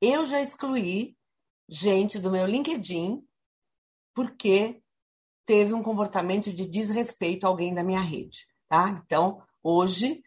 Eu 0.00 0.26
já 0.26 0.40
excluí 0.40 1.16
gente 1.68 2.18
do 2.18 2.30
meu 2.30 2.46
LinkedIn 2.46 3.22
porque 4.14 4.82
teve 5.44 5.74
um 5.74 5.82
comportamento 5.82 6.52
de 6.52 6.66
desrespeito 6.66 7.46
a 7.46 7.50
alguém 7.50 7.74
da 7.74 7.84
minha 7.84 8.00
rede, 8.00 8.46
tá? 8.68 9.02
Então, 9.04 9.40
hoje 9.62 10.22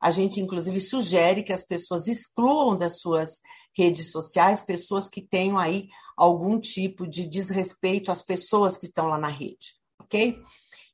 a 0.00 0.10
gente, 0.10 0.40
inclusive, 0.40 0.80
sugere 0.80 1.42
que 1.42 1.52
as 1.52 1.64
pessoas 1.64 2.08
excluam 2.08 2.76
das 2.76 3.00
suas 3.00 3.40
redes 3.76 4.10
sociais 4.10 4.60
pessoas 4.60 5.08
que 5.08 5.20
tenham 5.20 5.58
aí 5.58 5.88
algum 6.16 6.60
tipo 6.60 7.06
de 7.06 7.26
desrespeito 7.26 8.12
às 8.12 8.22
pessoas 8.22 8.76
que 8.76 8.86
estão 8.86 9.08
lá 9.08 9.18
na 9.18 9.28
rede, 9.28 9.74
ok? 10.00 10.40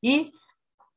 E 0.02 0.32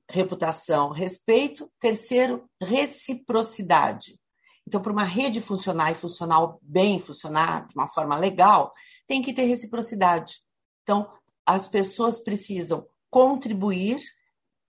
reputação, 0.10 0.90
respeito. 0.90 1.70
Terceiro, 1.80 2.50
reciprocidade. 2.62 4.20
Então, 4.66 4.82
para 4.82 4.94
uma 4.94 5.04
rede 5.04 5.42
funcionar 5.42 5.92
e 5.92 5.96
funcionar 5.96 6.56
bem, 6.62 7.00
funcionar 7.00 7.68
de 7.68 7.76
uma 7.76 7.88
forma 7.88 8.16
legal, 8.16 8.74
tem 9.06 9.22
que 9.22 9.34
ter 9.34 9.44
reciprocidade. 9.44 10.36
Então, 10.84 11.12
as 11.46 11.68
pessoas 11.68 12.20
precisam 12.20 12.88
contribuir 13.10 14.02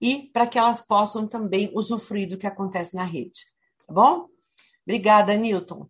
e 0.05 0.29
para 0.35 0.47
que 0.47 0.59
elas 0.59 0.83
possam 0.83 1.27
também 1.27 1.71
usufruir 1.73 2.29
do 2.29 2.37
que 2.37 2.47
acontece 2.47 2.95
na 2.95 3.05
rede. 3.05 3.47
Tá 3.87 3.95
bom? 3.95 4.29
Obrigada, 4.87 5.35
Newton. 5.35 5.89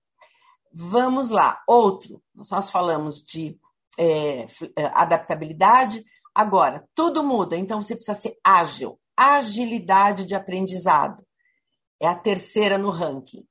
Vamos 0.73 1.31
lá. 1.31 1.61
Outro, 1.67 2.23
nós 2.33 2.71
falamos 2.71 3.25
de 3.25 3.59
é, 3.99 4.47
é, 4.77 4.85
adaptabilidade. 4.95 6.05
Agora, 6.33 6.89
tudo 6.95 7.25
muda, 7.25 7.57
então 7.57 7.83
você 7.83 7.97
precisa 7.97 8.17
ser 8.17 8.39
ágil. 8.45 9.01
Agilidade 9.17 10.25
de 10.25 10.37
aprendizado. 10.37 11.27
É 12.01 12.07
a 12.07 12.15
terceira 12.15 12.79
no 12.79 12.91
ranking. 12.91 13.45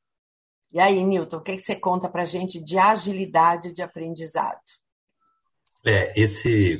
E 0.71 0.79
aí, 0.79 1.03
Newton, 1.03 1.37
o 1.37 1.41
que, 1.41 1.51
é 1.51 1.55
que 1.57 1.61
você 1.61 1.75
conta 1.75 2.09
para 2.09 2.23
gente 2.23 2.63
de 2.63 2.77
agilidade 2.77 3.73
de 3.73 3.81
aprendizado? 3.81 4.61
É, 5.85 6.17
esse 6.17 6.79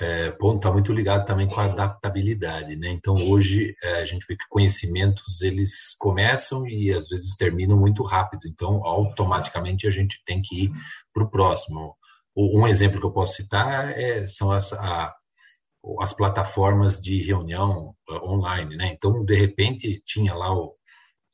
é, 0.00 0.30
ponto 0.32 0.56
está 0.56 0.72
muito 0.72 0.92
ligado 0.92 1.24
também 1.24 1.48
com 1.48 1.60
a 1.60 1.64
adaptabilidade, 1.64 2.74
né? 2.76 2.88
Então 2.90 3.14
hoje 3.14 3.74
é, 3.82 4.00
a 4.00 4.04
gente 4.04 4.26
vê 4.28 4.36
que 4.36 4.48
conhecimentos 4.48 5.40
eles 5.40 5.94
começam 5.98 6.66
e 6.66 6.92
às 6.92 7.08
vezes 7.08 7.36
terminam 7.36 7.78
muito 7.78 8.02
rápido, 8.02 8.42
então 8.46 8.84
automaticamente 8.84 9.86
a 9.86 9.90
gente 9.90 10.20
tem 10.26 10.42
que 10.42 10.64
ir 10.64 10.72
para 11.12 11.22
o 11.22 11.30
próximo. 11.30 11.96
Um 12.36 12.66
exemplo 12.66 12.98
que 12.98 13.06
eu 13.06 13.12
posso 13.12 13.34
citar 13.34 13.90
é, 13.96 14.26
são 14.26 14.50
as, 14.50 14.72
a, 14.72 15.14
as 16.00 16.12
plataformas 16.12 17.00
de 17.00 17.22
reunião 17.22 17.94
é, 18.10 18.14
online, 18.14 18.76
né? 18.76 18.92
Então 18.92 19.24
de 19.24 19.36
repente 19.36 20.02
tinha 20.04 20.34
lá 20.34 20.52
o, 20.52 20.74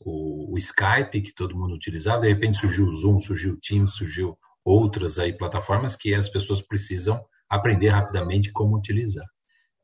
o, 0.01 0.55
o 0.55 0.59
Skype 0.59 1.23
que 1.23 1.35
todo 1.35 1.57
mundo 1.57 1.75
utilizava, 1.75 2.21
de 2.21 2.29
repente 2.29 2.59
surgiu 2.59 2.85
o 2.85 2.91
Zoom, 2.91 3.19
surgiu 3.21 3.55
o 3.55 3.59
Teams, 3.59 3.95
surgiu 3.95 4.39
outras 4.63 5.19
aí 5.19 5.33
plataformas 5.33 5.97
que 5.97 6.15
as 6.15 6.29
pessoas 6.29 6.61
precisam 6.61 7.25
aprender 7.51 7.89
rapidamente 7.89 8.53
como 8.53 8.77
utilizar. 8.77 9.27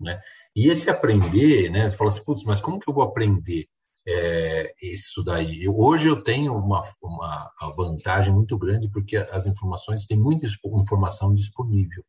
Né? 0.00 0.20
E 0.54 0.68
esse 0.68 0.88
aprender, 0.88 1.70
né, 1.70 1.90
você 1.90 1.96
fala 1.96 2.08
assim, 2.08 2.24
putz, 2.24 2.44
mas 2.44 2.60
como 2.60 2.78
que 2.78 2.88
eu 2.88 2.94
vou 2.94 3.02
aprender 3.02 3.66
é, 4.06 4.72
isso 4.80 5.24
daí? 5.24 5.64
Eu, 5.64 5.76
hoje 5.76 6.08
eu 6.08 6.22
tenho 6.22 6.54
uma, 6.56 6.82
uma 7.02 7.50
vantagem 7.76 8.32
muito 8.32 8.56
grande 8.56 8.88
porque 8.90 9.16
as 9.16 9.46
informações, 9.46 10.06
tem 10.06 10.16
muita 10.16 10.46
informação 10.80 11.34
disponível. 11.34 12.04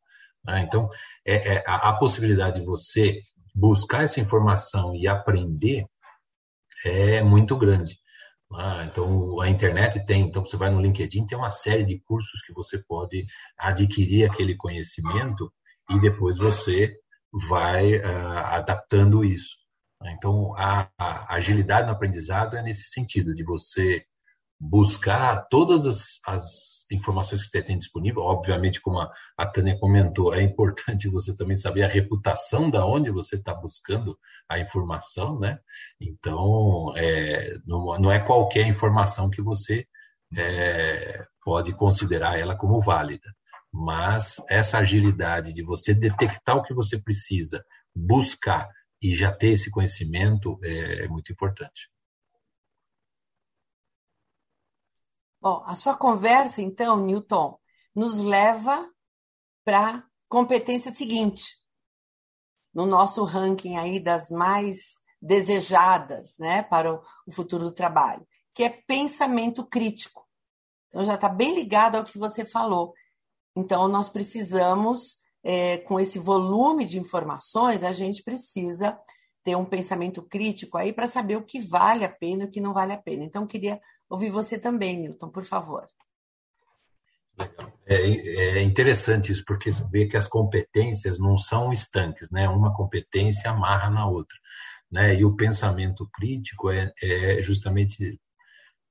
Né? 0.45 0.61
Então, 0.61 0.89
é, 1.25 1.55
é 1.55 1.63
a, 1.67 1.89
a, 1.89 1.93
possibilidade 1.97 2.59
de 2.59 2.65
você 2.65 3.19
buscar 3.53 4.03
essa 4.03 4.21
informação 4.21 4.95
e 4.95 5.07
aprender 5.07 5.85
é 6.85 7.23
muito 7.23 7.57
grande. 7.57 7.97
Ah, 8.53 8.85
então 8.85 9.41
a 9.41 9.49
internet 9.49 10.05
tem, 10.05 10.21
então 10.21 10.45
você 10.45 10.55
vai 10.55 10.69
no 10.69 10.79
LinkedIn, 10.79 11.25
tem 11.25 11.37
uma 11.37 11.49
série 11.49 11.83
de 11.83 11.99
cursos 11.99 12.41
que 12.41 12.53
você 12.53 12.81
pode 12.87 13.25
adquirir 13.57 14.29
aquele 14.29 14.55
conhecimento 14.55 15.51
e 15.89 15.99
depois 15.99 16.37
você 16.37 16.95
vai 17.49 17.97
uh, 17.97 18.37
adaptando 18.45 19.23
isso. 19.23 19.57
Então 20.05 20.55
a, 20.55 20.89
a, 20.97 21.35
agilidade 21.35 21.87
no 21.87 21.93
aprendizado 21.93 22.55
é 22.55 22.63
nesse 22.63 22.85
sentido 22.89 23.35
de 23.35 23.43
você 23.43 24.05
buscar 24.59 25.47
todas 25.49 25.85
as, 25.85 26.19
as 26.25 26.76
informações 26.91 27.43
que 27.43 27.49
você 27.49 27.61
tem 27.61 27.77
disponível. 27.77 28.21
Obviamente, 28.21 28.81
como 28.81 28.99
a, 28.99 29.11
a 29.37 29.45
Tânia 29.45 29.77
comentou, 29.79 30.33
é 30.33 30.41
importante 30.41 31.09
você 31.09 31.35
também 31.35 31.55
saber 31.55 31.83
a 31.83 31.89
reputação 31.89 32.69
da 32.69 32.85
onde 32.85 33.09
você 33.11 33.35
está 33.35 33.53
buscando 33.53 34.17
a 34.49 34.59
informação, 34.59 35.39
né? 35.39 35.59
Então, 35.99 36.93
é, 36.95 37.57
não, 37.65 37.99
não 37.99 38.11
é 38.11 38.19
qualquer 38.19 38.65
informação 38.65 39.29
que 39.29 39.41
você 39.41 39.85
é, 40.35 41.25
pode 41.43 41.73
considerar 41.73 42.39
ela 42.39 42.55
como 42.55 42.81
válida. 42.81 43.33
Mas 43.71 44.41
essa 44.49 44.79
agilidade 44.79 45.53
de 45.53 45.61
você 45.61 45.93
detectar 45.93 46.57
o 46.57 46.63
que 46.63 46.73
você 46.73 46.97
precisa, 46.97 47.63
buscar 47.95 48.69
e 49.01 49.13
já 49.13 49.31
ter 49.31 49.51
esse 49.51 49.69
conhecimento 49.69 50.59
é, 50.63 51.05
é 51.05 51.07
muito 51.07 51.31
importante. 51.31 51.89
Bom, 55.39 55.63
a 55.65 55.75
sua 55.75 55.95
conversa, 55.95 56.61
então, 56.61 56.97
Newton, 56.97 57.59
nos 57.95 58.19
leva 58.19 58.89
para 59.63 60.03
competência 60.27 60.91
seguinte, 60.91 61.63
no 62.73 62.85
nosso 62.85 63.23
ranking 63.23 63.77
aí 63.77 63.99
das 63.99 64.29
mais 64.29 65.01
desejadas 65.21 66.35
né, 66.37 66.63
para 66.63 66.93
o 66.93 67.31
futuro 67.31 67.65
do 67.65 67.71
trabalho, 67.71 68.27
que 68.53 68.63
é 68.63 68.69
pensamento 68.69 69.65
crítico. 69.65 70.27
Então, 70.87 71.05
já 71.05 71.15
está 71.15 71.29
bem 71.29 71.53
ligado 71.53 71.97
ao 71.97 72.03
que 72.03 72.17
você 72.17 72.45
falou. 72.45 72.93
Então, 73.55 73.87
nós 73.87 74.09
precisamos, 74.09 75.17
é, 75.43 75.77
com 75.79 75.99
esse 75.99 76.17
volume 76.17 76.85
de 76.85 76.99
informações, 76.99 77.83
a 77.83 77.91
gente 77.91 78.23
precisa 78.23 78.97
ter 79.43 79.55
um 79.55 79.65
pensamento 79.65 80.21
crítico 80.23 80.77
aí 80.77 80.91
para 80.91 81.07
saber 81.07 81.35
o 81.37 81.43
que 81.43 81.59
vale 81.59 82.03
a 82.03 82.09
pena 82.09 82.43
e 82.43 82.47
o 82.47 82.51
que 82.51 82.61
não 82.61 82.73
vale 82.73 82.93
a 82.93 83.01
pena. 83.01 83.23
Então, 83.23 83.47
queria 83.47 83.79
ouvir 84.09 84.29
você 84.29 84.57
também, 84.57 84.97
Newton, 84.99 85.29
por 85.29 85.45
favor. 85.45 85.87
É, 87.85 87.95
é, 87.95 88.61
interessante 88.63 89.31
isso, 89.31 89.43
porque 89.45 89.71
você 89.71 89.83
vê 89.85 90.07
que 90.07 90.17
as 90.17 90.27
competências 90.27 91.19
não 91.19 91.37
são 91.37 91.71
estanques, 91.71 92.29
né? 92.31 92.49
Uma 92.49 92.73
competência 92.75 93.49
amarra 93.49 93.89
na 93.89 94.07
outra. 94.07 94.37
Né? 94.91 95.15
E 95.15 95.25
o 95.25 95.35
pensamento 95.35 96.09
crítico 96.13 96.69
é, 96.69 96.91
é 97.01 97.41
justamente 97.41 98.19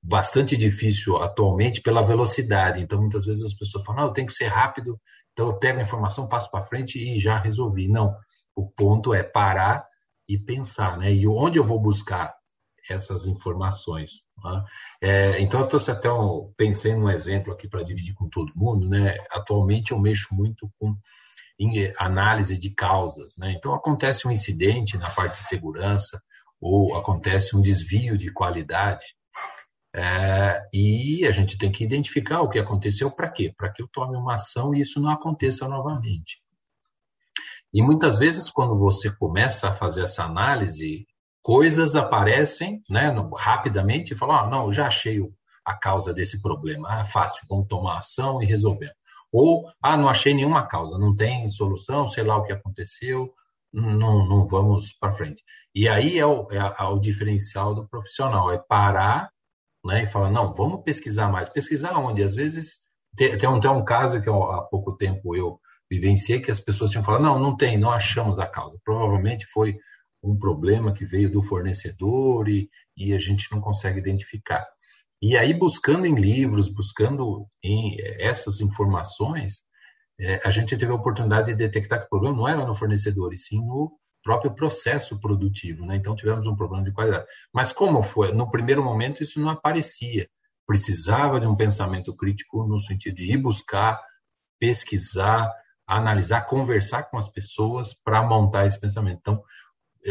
bastante 0.01 0.55
difícil 0.55 1.17
atualmente 1.17 1.81
pela 1.81 2.01
velocidade. 2.01 2.81
Então, 2.81 2.99
muitas 2.99 3.25
vezes 3.25 3.43
as 3.43 3.53
pessoas 3.53 3.83
falam, 3.83 4.01
não, 4.01 4.07
eu 4.09 4.13
tenho 4.13 4.27
que 4.27 4.33
ser 4.33 4.47
rápido, 4.47 4.99
então 5.33 5.47
eu 5.47 5.59
pego 5.59 5.79
a 5.79 5.83
informação, 5.83 6.27
passo 6.27 6.49
para 6.49 6.65
frente 6.65 6.97
e 6.97 7.19
já 7.19 7.37
resolvi. 7.37 7.87
Não, 7.87 8.15
o 8.55 8.67
ponto 8.67 9.13
é 9.13 9.21
parar 9.21 9.85
e 10.27 10.37
pensar, 10.37 10.97
né? 10.97 11.13
E 11.13 11.27
onde 11.27 11.59
eu 11.59 11.63
vou 11.63 11.79
buscar 11.79 12.33
essas 12.93 13.25
informações? 13.25 14.21
Né? 14.43 14.63
É, 15.01 15.41
então, 15.41 15.61
eu 15.61 15.67
trouxe 15.67 15.91
até 15.91 16.11
um, 16.11 16.51
pensei 16.55 16.95
num 16.95 17.09
exemplo 17.09 17.53
aqui 17.53 17.67
para 17.67 17.83
dividir 17.83 18.13
com 18.13 18.29
todo 18.29 18.51
mundo. 18.55 18.89
Né? 18.89 19.17
Atualmente, 19.31 19.91
eu 19.91 19.99
mexo 19.99 20.27
muito 20.31 20.69
com 20.79 20.95
análise 21.97 22.57
de 22.57 22.69
causas. 22.69 23.35
Né? 23.37 23.53
Então, 23.57 23.73
acontece 23.73 24.27
um 24.27 24.31
incidente 24.31 24.97
na 24.97 25.09
parte 25.09 25.41
de 25.41 25.47
segurança 25.47 26.21
ou 26.59 26.95
acontece 26.95 27.55
um 27.55 27.61
desvio 27.61 28.17
de 28.17 28.31
qualidade 28.31 29.05
é, 29.97 30.61
e 30.71 31.25
a 31.25 31.31
gente 31.31 31.57
tem 31.57 31.71
que 31.71 31.83
identificar 31.83 32.41
o 32.41 32.49
que 32.49 32.59
aconteceu 32.59 33.09
para 33.09 33.29
quê? 33.29 33.51
Para 33.57 33.71
que 33.71 33.81
eu 33.81 33.87
tome 33.87 34.15
uma 34.15 34.35
ação 34.35 34.73
e 34.73 34.79
isso 34.79 34.99
não 34.99 35.09
aconteça 35.09 35.67
novamente. 35.67 36.39
E 37.73 37.81
muitas 37.81 38.17
vezes, 38.19 38.49
quando 38.49 38.77
você 38.77 39.09
começa 39.09 39.67
a 39.67 39.75
fazer 39.75 40.03
essa 40.03 40.23
análise, 40.23 41.07
coisas 41.47 41.95
aparecem 41.95 42.83
né, 42.89 43.09
rapidamente 43.37 44.13
e 44.13 44.17
falam: 44.17 44.35
ah, 44.35 44.49
não, 44.49 44.69
já 44.69 44.87
achei 44.87 45.17
a 45.63 45.73
causa 45.73 46.13
desse 46.13 46.41
problema. 46.41 46.89
Ah, 46.89 47.05
fácil, 47.05 47.39
vamos 47.49 47.69
tomar 47.69 47.99
ação 47.99 48.43
e 48.43 48.45
resolver. 48.45 48.91
Ou, 49.31 49.65
ah, 49.81 49.95
não 49.95 50.09
achei 50.09 50.33
nenhuma 50.33 50.67
causa, 50.67 50.99
não 50.99 51.15
tem 51.15 51.47
solução, 51.47 52.05
sei 52.05 52.25
lá 52.25 52.35
o 52.35 52.43
que 52.43 52.51
aconteceu, 52.51 53.33
não, 53.71 54.27
não 54.27 54.45
vamos 54.45 54.91
para 54.91 55.13
frente. 55.13 55.41
E 55.73 55.87
aí 55.87 56.19
é 56.19 56.25
o, 56.25 56.49
é, 56.51 56.57
é 56.57 56.83
o 56.83 56.99
diferencial 56.99 57.73
do 57.73 57.87
profissional, 57.87 58.51
é 58.51 58.57
parar 58.57 59.29
né, 59.85 60.03
e 60.03 60.05
falar, 60.05 60.29
não, 60.29 60.53
vamos 60.53 60.83
pesquisar 60.83 61.31
mais. 61.31 61.47
Pesquisar 61.47 61.97
onde? 61.97 62.23
Às 62.23 62.33
vezes, 62.33 62.79
tem, 63.15 63.37
tem, 63.37 63.47
um, 63.47 63.59
tem 63.59 63.71
um 63.71 63.85
caso 63.85 64.21
que 64.21 64.29
há 64.29 64.61
pouco 64.69 64.97
tempo 64.97 65.33
eu 65.33 65.57
vivenciei 65.89 66.41
que 66.41 66.51
as 66.51 66.59
pessoas 66.59 66.91
tinham 66.91 67.05
falado, 67.05 67.23
não, 67.23 67.39
não 67.39 67.55
tem, 67.55 67.77
não 67.77 67.91
achamos 67.91 68.37
a 68.37 68.47
causa. 68.47 68.77
Provavelmente 68.83 69.45
foi 69.45 69.77
um 70.31 70.37
problema 70.37 70.93
que 70.93 71.05
veio 71.05 71.31
do 71.31 71.41
fornecedor 71.41 72.47
e, 72.49 72.69
e 72.95 73.13
a 73.13 73.19
gente 73.19 73.51
não 73.51 73.61
consegue 73.61 73.99
identificar. 73.99 74.65
E 75.21 75.35
aí, 75.35 75.53
buscando 75.53 76.05
em 76.05 76.15
livros, 76.15 76.69
buscando 76.69 77.47
em 77.63 77.97
essas 78.19 78.61
informações, 78.61 79.63
é, 80.19 80.41
a 80.45 80.49
gente 80.49 80.77
teve 80.77 80.91
a 80.91 80.95
oportunidade 80.95 81.47
de 81.47 81.55
detectar 81.55 81.99
que 81.99 82.05
o 82.05 82.09
problema 82.09 82.35
não 82.35 82.47
era 82.47 82.65
no 82.65 82.75
fornecedor, 82.75 83.33
e 83.33 83.37
sim 83.37 83.59
no 83.59 83.97
próprio 84.23 84.53
processo 84.53 85.19
produtivo. 85.19 85.85
Né? 85.85 85.95
Então, 85.95 86.15
tivemos 86.15 86.45
um 86.45 86.55
problema 86.55 86.83
de 86.83 86.91
qualidade. 86.91 87.25
Mas 87.53 87.71
como 87.71 88.03
foi? 88.03 88.33
No 88.33 88.49
primeiro 88.51 88.83
momento, 88.83 89.23
isso 89.23 89.39
não 89.39 89.49
aparecia. 89.49 90.27
Precisava 90.67 91.39
de 91.39 91.47
um 91.47 91.55
pensamento 91.55 92.15
crítico 92.15 92.67
no 92.67 92.79
sentido 92.79 93.15
de 93.15 93.31
ir 93.31 93.37
buscar, 93.37 93.99
pesquisar, 94.59 95.51
analisar, 95.87 96.41
conversar 96.41 97.03
com 97.03 97.17
as 97.17 97.29
pessoas 97.29 97.95
para 98.03 98.21
montar 98.21 98.65
esse 98.65 98.79
pensamento. 98.79 99.19
Então, 99.21 99.41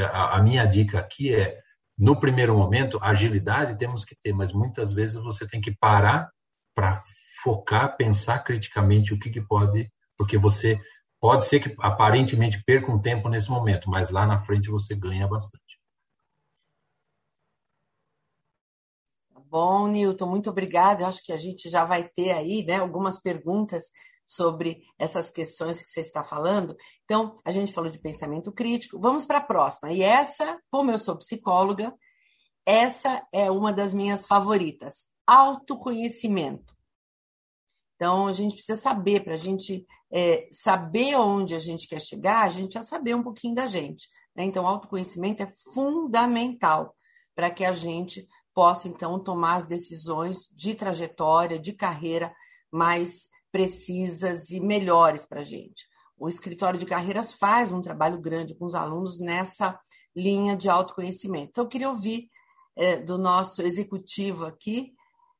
a, 0.00 0.36
a 0.36 0.42
minha 0.42 0.64
dica 0.64 0.98
aqui 0.98 1.34
é, 1.34 1.60
no 1.98 2.18
primeiro 2.18 2.56
momento, 2.56 2.98
agilidade 3.02 3.78
temos 3.78 4.04
que 4.04 4.14
ter, 4.22 4.32
mas 4.32 4.52
muitas 4.52 4.92
vezes 4.92 5.16
você 5.16 5.46
tem 5.46 5.60
que 5.60 5.74
parar 5.74 6.30
para 6.74 7.02
focar, 7.42 7.96
pensar 7.96 8.40
criticamente 8.40 9.14
o 9.14 9.18
que, 9.18 9.30
que 9.30 9.40
pode, 9.40 9.90
porque 10.16 10.36
você 10.36 10.78
pode 11.20 11.44
ser 11.46 11.60
que 11.60 11.74
aparentemente 11.80 12.62
perca 12.64 12.92
um 12.92 13.00
tempo 13.00 13.28
nesse 13.28 13.50
momento, 13.50 13.88
mas 13.88 14.10
lá 14.10 14.26
na 14.26 14.40
frente 14.40 14.68
você 14.68 14.94
ganha 14.94 15.26
bastante. 15.26 15.64
Tá 19.32 19.40
bom, 19.40 19.88
Newton, 19.88 20.26
muito 20.26 20.50
obrigada. 20.50 21.02
Eu 21.02 21.06
acho 21.06 21.24
que 21.24 21.32
a 21.32 21.36
gente 21.36 21.70
já 21.70 21.84
vai 21.84 22.08
ter 22.08 22.32
aí 22.32 22.64
né, 22.66 22.76
algumas 22.76 23.20
perguntas 23.20 23.84
sobre 24.26 24.82
essas 24.98 25.30
questões 25.30 25.80
que 25.80 25.88
você 25.88 26.00
está 26.00 26.24
falando. 26.24 26.76
Então, 27.04 27.40
a 27.44 27.52
gente 27.52 27.72
falou 27.72 27.88
de 27.88 28.00
pensamento 28.00 28.50
crítico. 28.50 28.98
Vamos 29.00 29.24
para 29.24 29.38
a 29.38 29.44
próxima. 29.44 29.92
E 29.92 30.02
essa, 30.02 30.60
como 30.70 30.90
eu 30.90 30.98
sou 30.98 31.16
psicóloga, 31.16 31.94
essa 32.66 33.24
é 33.32 33.48
uma 33.50 33.72
das 33.72 33.94
minhas 33.94 34.26
favoritas: 34.26 35.06
autoconhecimento. 35.26 36.74
Então, 37.94 38.26
a 38.26 38.32
gente 38.32 38.54
precisa 38.56 38.76
saber, 38.76 39.24
para 39.24 39.34
a 39.34 39.38
gente 39.38 39.86
é, 40.12 40.48
saber 40.50 41.14
onde 41.16 41.54
a 41.54 41.58
gente 41.58 41.88
quer 41.88 42.00
chegar, 42.00 42.42
a 42.42 42.48
gente 42.50 42.72
precisa 42.72 42.96
saber 42.96 43.14
um 43.14 43.22
pouquinho 43.22 43.54
da 43.54 43.66
gente. 43.66 44.08
Né? 44.34 44.44
Então, 44.44 44.66
autoconhecimento 44.66 45.42
é 45.42 45.46
fundamental 45.72 46.94
para 47.34 47.50
que 47.50 47.64
a 47.64 47.72
gente 47.72 48.26
possa, 48.52 48.88
então, 48.88 49.18
tomar 49.22 49.56
as 49.56 49.66
decisões 49.66 50.48
de 50.52 50.74
trajetória, 50.74 51.58
de 51.58 51.72
carreira 51.72 52.34
mais 52.70 53.28
precisas 53.56 54.50
e 54.50 54.60
melhores 54.60 55.24
para 55.24 55.40
a 55.40 55.44
gente. 55.44 55.86
O 56.18 56.28
escritório 56.28 56.78
de 56.78 56.84
carreiras 56.84 57.32
faz 57.32 57.72
um 57.72 57.80
trabalho 57.80 58.20
grande 58.20 58.54
com 58.54 58.66
os 58.66 58.74
alunos 58.74 59.18
nessa 59.18 59.80
linha 60.14 60.54
de 60.54 60.68
autoconhecimento. 60.68 61.48
Então, 61.48 61.64
eu 61.64 61.68
queria 61.68 61.88
ouvir 61.88 62.28
é, 62.76 62.98
do 62.98 63.16
nosso 63.16 63.62
executivo 63.62 64.44
aqui, 64.44 64.92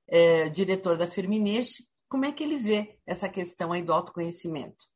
é, 0.09 0.49
diretor 0.49 0.97
da 0.97 1.07
Firmineste, 1.07 1.87
como 2.09 2.25
é 2.25 2.33
que 2.33 2.43
ele 2.43 2.57
vê 2.57 2.99
essa 3.07 3.29
questão 3.29 3.71
aí 3.71 3.83
do 3.83 3.93
autoconhecimento? 3.93 4.87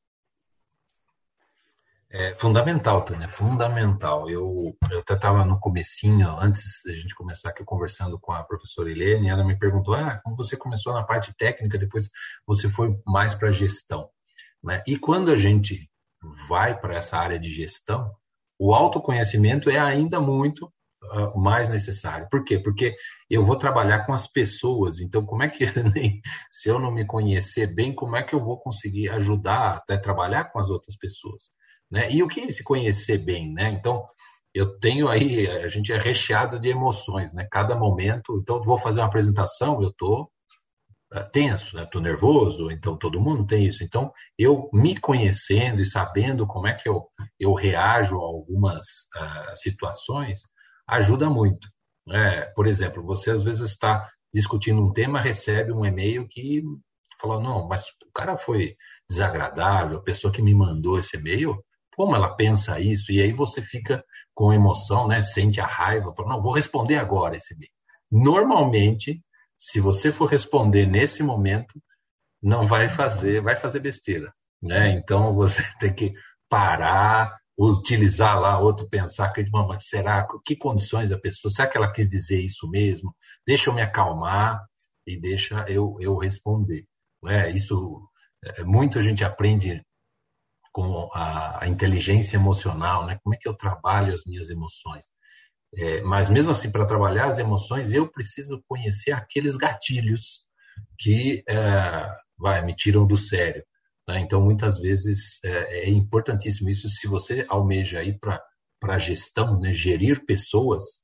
É 2.12 2.34
fundamental, 2.34 3.04
Tânia, 3.04 3.28
fundamental. 3.28 4.28
Eu, 4.28 4.76
eu 4.90 4.98
até 4.98 5.14
estava 5.14 5.44
no 5.44 5.60
comecinho, 5.60 6.28
antes 6.40 6.80
da 6.84 6.92
gente 6.92 7.14
começar 7.14 7.50
aqui 7.50 7.62
conversando 7.64 8.18
com 8.18 8.32
a 8.32 8.42
professora 8.42 8.90
Helene, 8.90 9.28
ela 9.28 9.44
me 9.44 9.56
perguntou, 9.56 9.94
ah, 9.94 10.20
como 10.24 10.34
você 10.36 10.56
começou 10.56 10.92
na 10.92 11.04
parte 11.04 11.32
técnica, 11.36 11.78
depois 11.78 12.10
você 12.44 12.68
foi 12.68 12.96
mais 13.06 13.32
para 13.32 13.50
a 13.50 13.52
gestão. 13.52 14.10
Né? 14.60 14.82
E 14.88 14.98
quando 14.98 15.30
a 15.30 15.36
gente 15.36 15.88
vai 16.48 16.76
para 16.78 16.96
essa 16.96 17.16
área 17.16 17.38
de 17.38 17.48
gestão, 17.48 18.12
o 18.58 18.74
autoconhecimento 18.74 19.70
é 19.70 19.78
ainda 19.78 20.20
muito 20.20 20.66
uh, 21.04 21.38
mais 21.38 21.68
necessário. 21.68 22.28
Por 22.28 22.44
quê? 22.44 22.58
Porque 22.58 22.96
eu 23.30 23.44
vou 23.44 23.54
trabalhar 23.54 24.04
com 24.04 24.12
as 24.12 24.26
pessoas, 24.26 24.98
então 24.98 25.24
como 25.24 25.44
é 25.44 25.48
que, 25.48 25.64
se 26.50 26.68
eu 26.68 26.80
não 26.80 26.90
me 26.90 27.06
conhecer 27.06 27.68
bem, 27.68 27.94
como 27.94 28.16
é 28.16 28.22
que 28.24 28.34
eu 28.34 28.44
vou 28.44 28.58
conseguir 28.58 29.08
ajudar 29.10 29.76
até 29.76 29.96
trabalhar 29.96 30.46
com 30.46 30.58
as 30.58 30.70
outras 30.70 30.96
pessoas? 30.96 31.50
Né? 31.90 32.10
E 32.12 32.22
o 32.22 32.28
que 32.28 32.40
é 32.40 32.48
se 32.50 32.62
conhecer 32.62 33.18
bem, 33.18 33.52
né? 33.52 33.70
Então, 33.70 34.04
eu 34.54 34.78
tenho 34.78 35.08
aí, 35.08 35.48
a 35.48 35.68
gente 35.68 35.92
é 35.92 35.98
recheado 35.98 36.58
de 36.58 36.68
emoções, 36.68 37.32
né? 37.32 37.46
Cada 37.50 37.76
momento, 37.76 38.38
então 38.42 38.62
vou 38.62 38.78
fazer 38.78 39.00
uma 39.00 39.06
apresentação, 39.06 39.82
eu 39.82 39.92
tô 39.92 40.30
eh, 41.12 41.22
tenso, 41.32 41.76
né? 41.76 41.86
Tô 41.86 42.00
nervoso, 42.00 42.70
então 42.70 42.96
todo 42.96 43.20
mundo 43.20 43.46
tem 43.46 43.64
isso. 43.64 43.84
Então, 43.84 44.12
eu 44.38 44.68
me 44.72 44.96
conhecendo 44.98 45.80
e 45.80 45.84
sabendo 45.84 46.46
como 46.46 46.66
é 46.66 46.74
que 46.74 46.88
eu, 46.88 47.06
eu 47.38 47.54
reajo 47.54 48.16
a 48.16 48.22
algumas 48.22 48.84
uh, 49.16 49.56
situações, 49.56 50.40
ajuda 50.88 51.30
muito. 51.30 51.68
Né? 52.06 52.42
Por 52.56 52.66
exemplo, 52.66 53.04
você 53.04 53.30
às 53.30 53.42
vezes 53.42 53.62
está 53.62 54.08
discutindo 54.32 54.82
um 54.82 54.92
tema, 54.92 55.20
recebe 55.20 55.72
um 55.72 55.84
e-mail 55.84 56.26
que 56.28 56.62
fala, 57.20 57.40
não, 57.40 57.68
mas 57.68 57.84
o 58.06 58.12
cara 58.14 58.36
foi 58.38 58.76
desagradável, 59.08 59.98
a 59.98 60.02
pessoa 60.02 60.32
que 60.32 60.42
me 60.42 60.54
mandou 60.54 60.98
esse 60.98 61.16
e-mail 61.16 61.62
como 62.00 62.16
ela 62.16 62.34
pensa 62.34 62.80
isso, 62.80 63.12
e 63.12 63.20
aí 63.20 63.30
você 63.30 63.60
fica 63.60 64.02
com 64.34 64.54
emoção, 64.54 65.06
né? 65.06 65.20
Sente 65.20 65.60
a 65.60 65.66
raiva, 65.66 66.14
fala, 66.14 66.30
não, 66.30 66.40
vou 66.40 66.54
responder 66.54 66.96
agora 66.96 67.36
esse 67.36 67.52
e-mail. 67.52 67.70
Normalmente, 68.10 69.22
se 69.58 69.80
você 69.80 70.10
for 70.10 70.24
responder 70.24 70.86
nesse 70.86 71.22
momento, 71.22 71.78
não 72.42 72.66
vai 72.66 72.88
fazer, 72.88 73.42
vai 73.42 73.54
fazer 73.54 73.80
besteira, 73.80 74.32
né? 74.62 74.92
Então 74.92 75.34
você 75.36 75.62
tem 75.78 75.92
que 75.92 76.14
parar, 76.48 77.36
utilizar 77.58 78.40
lá 78.40 78.58
outro 78.58 78.88
pensar, 78.88 79.30
que 79.34 79.44
mas 79.52 79.86
será 79.86 80.26
que 80.42 80.56
condições 80.56 81.12
a 81.12 81.18
pessoa, 81.18 81.52
será 81.52 81.68
que 81.68 81.76
ela 81.76 81.92
quis 81.92 82.08
dizer 82.08 82.40
isso 82.40 82.66
mesmo? 82.70 83.14
Deixa 83.46 83.68
eu 83.68 83.74
me 83.74 83.82
acalmar 83.82 84.58
e 85.06 85.20
deixa 85.20 85.66
eu 85.68 85.98
eu 86.00 86.16
responder, 86.16 86.86
né? 87.22 87.50
Isso 87.50 88.00
é, 88.42 88.64
muita 88.64 89.02
gente 89.02 89.22
aprende 89.22 89.82
com 90.72 91.08
a, 91.12 91.64
a, 91.64 91.68
inteligência 91.68 92.36
emocional, 92.36 93.06
né? 93.06 93.18
Como 93.22 93.34
é 93.34 93.38
que 93.38 93.48
eu 93.48 93.54
trabalho 93.54 94.14
as 94.14 94.24
minhas 94.24 94.50
emoções? 94.50 95.06
É, 95.76 96.00
mas 96.02 96.28
mesmo 96.28 96.50
assim, 96.50 96.70
para 96.70 96.86
trabalhar 96.86 97.28
as 97.28 97.38
emoções, 97.38 97.92
eu 97.92 98.10
preciso 98.10 98.62
conhecer 98.66 99.12
aqueles 99.12 99.56
gatilhos 99.56 100.44
que 100.98 101.44
é, 101.48 102.08
vai, 102.38 102.64
me 102.64 102.74
tiram 102.74 103.06
do 103.06 103.16
sério. 103.16 103.64
Né? 104.08 104.20
Então, 104.20 104.40
muitas 104.40 104.78
vezes 104.78 105.38
é, 105.44 105.84
é, 105.84 105.90
importantíssimo 105.90 106.68
isso. 106.68 106.88
Se 106.88 107.06
você 107.06 107.44
almeja 107.48 108.02
ir 108.02 108.18
para 108.18 108.42
a 108.82 108.98
gestão, 108.98 109.58
né? 109.60 109.72
gerir 109.72 110.24
pessoas, 110.24 111.00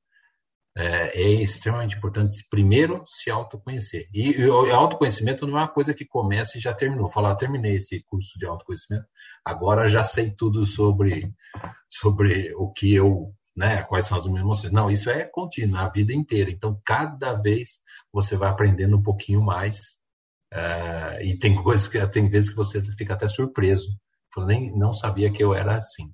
é, 0.77 1.23
é, 1.23 1.31
extremamente 1.43 1.97
importante, 1.97 2.47
primeiro, 2.51 3.03
se 3.07 3.31
autoconhecer. 3.31 4.09
E, 4.13 4.33
e 4.33 4.71
autoconhecimento 4.71 5.47
não 5.47 5.57
é 5.57 5.63
uma 5.63 5.69
coisa 5.69 5.95
que 5.95 6.05
começa 6.05 6.59
e 6.59 6.61
já 6.61 6.75
terminou. 6.75 7.09
Falar, 7.09 7.35
terminei 7.35 7.77
esse 7.77 8.03
curso 8.03 8.39
de 8.39 8.45
autoconhecimento, 8.45 9.07
agora 9.43 9.89
já 9.89 10.05
sei 10.05 10.31
tudo 10.31 10.67
sobre, 10.67 11.33
sobre 11.89 12.55
o 12.57 12.71
que 12.73 12.95
eu, 12.95 13.35
né, 13.57 13.85
quais 13.85 14.07
são 14.07 14.19
as 14.19 14.27
minhas 14.27 14.43
emoções. 14.43 14.73
Não, 14.73 14.91
isso 14.91 15.09
é 15.09 15.25
contínuo, 15.25 15.79
a 15.79 15.89
vida 15.89 16.13
inteira. 16.13 16.51
Então, 16.51 16.79
cada 16.85 17.33
vez 17.33 17.81
você 18.13 18.37
vai 18.37 18.51
aprendendo 18.51 18.99
um 18.99 19.03
pouquinho 19.03 19.41
mais. 19.41 19.97
Uh, 20.53 21.23
e 21.23 21.39
tem 21.39 21.55
coisas 21.63 21.89
que 21.89 22.07
tem 22.09 22.29
vezes 22.29 22.51
que 22.51 22.57
você 22.57 22.83
fica 22.83 23.15
até 23.15 23.27
surpreso. 23.27 23.91
Eu 24.37 24.45
nem 24.47 24.77
não 24.77 24.93
sabia 24.93 25.33
que 25.33 25.43
eu 25.43 25.55
era 25.55 25.77
assim. 25.77 26.13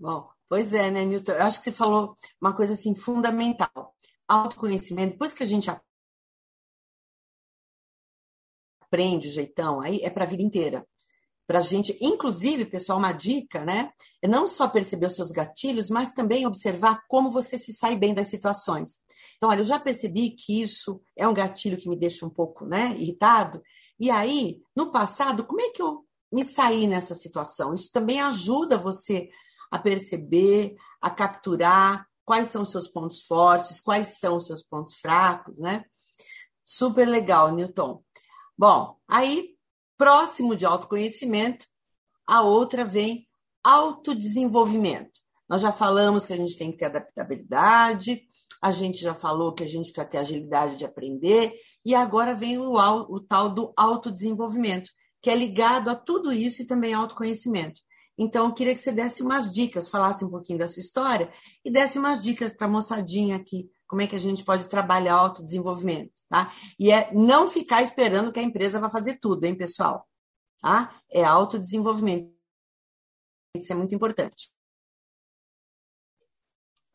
Bom, 0.00 0.30
Pois 0.48 0.72
é, 0.72 0.90
né, 0.90 1.04
Newton? 1.04 1.32
Eu 1.32 1.42
acho 1.42 1.58
que 1.58 1.64
você 1.64 1.72
falou 1.72 2.16
uma 2.40 2.54
coisa 2.54 2.72
assim 2.72 2.94
fundamental. 2.94 3.94
Autoconhecimento, 4.26 5.12
depois 5.12 5.34
que 5.34 5.42
a 5.42 5.46
gente 5.46 5.70
aprende 8.80 9.28
o 9.28 9.32
jeitão, 9.32 9.82
aí 9.82 10.00
é 10.02 10.08
para 10.08 10.24
a 10.24 10.26
vida 10.26 10.42
inteira. 10.42 10.86
Para 11.46 11.58
a 11.60 11.62
gente, 11.62 11.96
inclusive, 12.00 12.66
pessoal, 12.66 12.98
uma 12.98 13.12
dica, 13.12 13.64
né? 13.64 13.90
É 14.22 14.28
não 14.28 14.46
só 14.46 14.68
perceber 14.68 15.06
os 15.06 15.16
seus 15.16 15.30
gatilhos, 15.30 15.90
mas 15.90 16.12
também 16.12 16.46
observar 16.46 17.02
como 17.08 17.30
você 17.30 17.58
se 17.58 17.72
sai 17.72 17.96
bem 17.96 18.14
das 18.14 18.28
situações. 18.28 19.02
Então, 19.36 19.50
olha, 19.50 19.60
eu 19.60 19.64
já 19.64 19.78
percebi 19.78 20.30
que 20.30 20.62
isso 20.62 21.00
é 21.16 21.26
um 21.28 21.32
gatilho 21.34 21.76
que 21.76 21.88
me 21.88 21.96
deixa 21.96 22.26
um 22.26 22.30
pouco, 22.30 22.66
né, 22.66 22.94
irritado. 22.96 23.62
E 23.98 24.10
aí, 24.10 24.62
no 24.76 24.90
passado, 24.90 25.46
como 25.46 25.60
é 25.60 25.70
que 25.70 25.80
eu 25.80 26.04
me 26.30 26.44
saí 26.44 26.86
nessa 26.86 27.14
situação? 27.14 27.72
Isso 27.72 27.90
também 27.92 28.20
ajuda 28.20 28.76
você 28.76 29.30
a 29.70 29.78
perceber, 29.78 30.76
a 31.00 31.10
capturar 31.10 32.06
quais 32.24 32.48
são 32.48 32.62
os 32.62 32.70
seus 32.70 32.86
pontos 32.86 33.24
fortes, 33.24 33.80
quais 33.80 34.18
são 34.18 34.36
os 34.36 34.46
seus 34.46 34.62
pontos 34.62 34.96
fracos, 34.98 35.58
né? 35.58 35.84
Super 36.62 37.08
legal, 37.08 37.54
Newton. 37.54 38.02
Bom, 38.56 38.96
aí, 39.08 39.56
próximo 39.96 40.54
de 40.54 40.66
autoconhecimento, 40.66 41.66
a 42.26 42.42
outra 42.42 42.84
vem 42.84 43.26
autodesenvolvimento. 43.64 45.20
Nós 45.48 45.62
já 45.62 45.72
falamos 45.72 46.26
que 46.26 46.32
a 46.32 46.36
gente 46.36 46.58
tem 46.58 46.70
que 46.70 46.76
ter 46.76 46.86
adaptabilidade, 46.86 48.22
a 48.60 48.70
gente 48.70 48.98
já 48.98 49.14
falou 49.14 49.54
que 49.54 49.62
a 49.62 49.66
gente 49.66 49.92
precisa 49.92 50.04
ter 50.04 50.18
agilidade 50.18 50.76
de 50.76 50.84
aprender, 50.84 51.54
e 51.84 51.94
agora 51.94 52.34
vem 52.34 52.58
o, 52.58 52.74
o 52.74 53.20
tal 53.20 53.48
do 53.48 53.72
autodesenvolvimento, 53.76 54.90
que 55.22 55.30
é 55.30 55.34
ligado 55.34 55.88
a 55.88 55.94
tudo 55.94 56.32
isso 56.32 56.60
e 56.60 56.66
também 56.66 56.92
autoconhecimento. 56.92 57.80
Então, 58.18 58.46
eu 58.46 58.52
queria 58.52 58.74
que 58.74 58.80
você 58.80 58.90
desse 58.90 59.22
umas 59.22 59.50
dicas, 59.50 59.88
falasse 59.88 60.24
um 60.24 60.30
pouquinho 60.30 60.58
da 60.58 60.68
sua 60.68 60.80
história 60.80 61.32
e 61.64 61.70
desse 61.70 61.98
umas 61.98 62.22
dicas 62.22 62.52
para 62.52 62.66
a 62.66 62.70
moçadinha 62.70 63.36
aqui, 63.36 63.70
como 63.86 64.02
é 64.02 64.06
que 64.06 64.16
a 64.16 64.20
gente 64.20 64.44
pode 64.44 64.68
trabalhar 64.68 65.16
o 65.16 65.20
autodesenvolvimento, 65.20 66.12
tá? 66.28 66.52
E 66.78 66.90
é 66.90 67.12
não 67.14 67.46
ficar 67.46 67.80
esperando 67.82 68.32
que 68.32 68.40
a 68.40 68.42
empresa 68.42 68.80
vá 68.80 68.90
fazer 68.90 69.18
tudo, 69.20 69.44
hein, 69.44 69.54
pessoal? 69.54 70.06
Tá? 70.60 71.00
É 71.10 71.24
autodesenvolvimento. 71.24 72.30
Isso 73.56 73.72
é 73.72 73.76
muito 73.76 73.94
importante. 73.94 74.52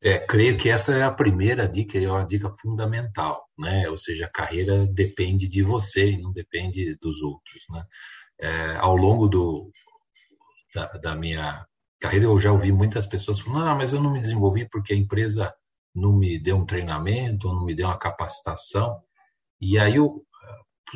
É, 0.02 0.20
creio 0.20 0.58
que 0.58 0.70
essa 0.70 0.92
é 0.92 1.02
a 1.02 1.12
primeira 1.12 1.66
dica, 1.66 1.98
é 1.98 2.12
uma 2.12 2.26
dica 2.26 2.50
fundamental, 2.52 3.48
né? 3.58 3.90
Ou 3.90 3.98
seja, 3.98 4.26
a 4.26 4.30
carreira 4.30 4.86
depende 4.86 5.48
de 5.48 5.64
você 5.64 6.12
e 6.12 6.22
não 6.22 6.34
depende 6.34 6.96
dos 6.98 7.22
outros, 7.22 7.64
né? 7.70 7.86
É, 8.42 8.76
ao 8.76 8.98
longo 8.98 9.30
do, 9.30 9.72
da, 10.74 10.88
da 10.94 11.16
minha 11.16 11.66
carreira, 12.00 12.26
eu 12.26 12.40
já 12.40 12.52
ouvi 12.52 12.72
muitas 12.72 13.06
pessoas 13.06 13.40
falando, 13.40 13.66
ah, 13.68 13.76
mas 13.76 13.94
eu 13.94 14.02
não 14.02 14.12
me 14.12 14.20
desenvolvi 14.20 14.68
porque 14.70 14.94
a 14.94 14.98
empresa 14.98 15.54
não 15.96 16.12
me 16.12 16.40
deu 16.40 16.58
um 16.58 16.66
treinamento, 16.66 17.48
não 17.48 17.66
me 17.66 17.76
deu 17.76 17.88
uma 17.88 17.98
capacitação. 17.98 19.00
E 19.62 19.80
aí, 19.80 19.96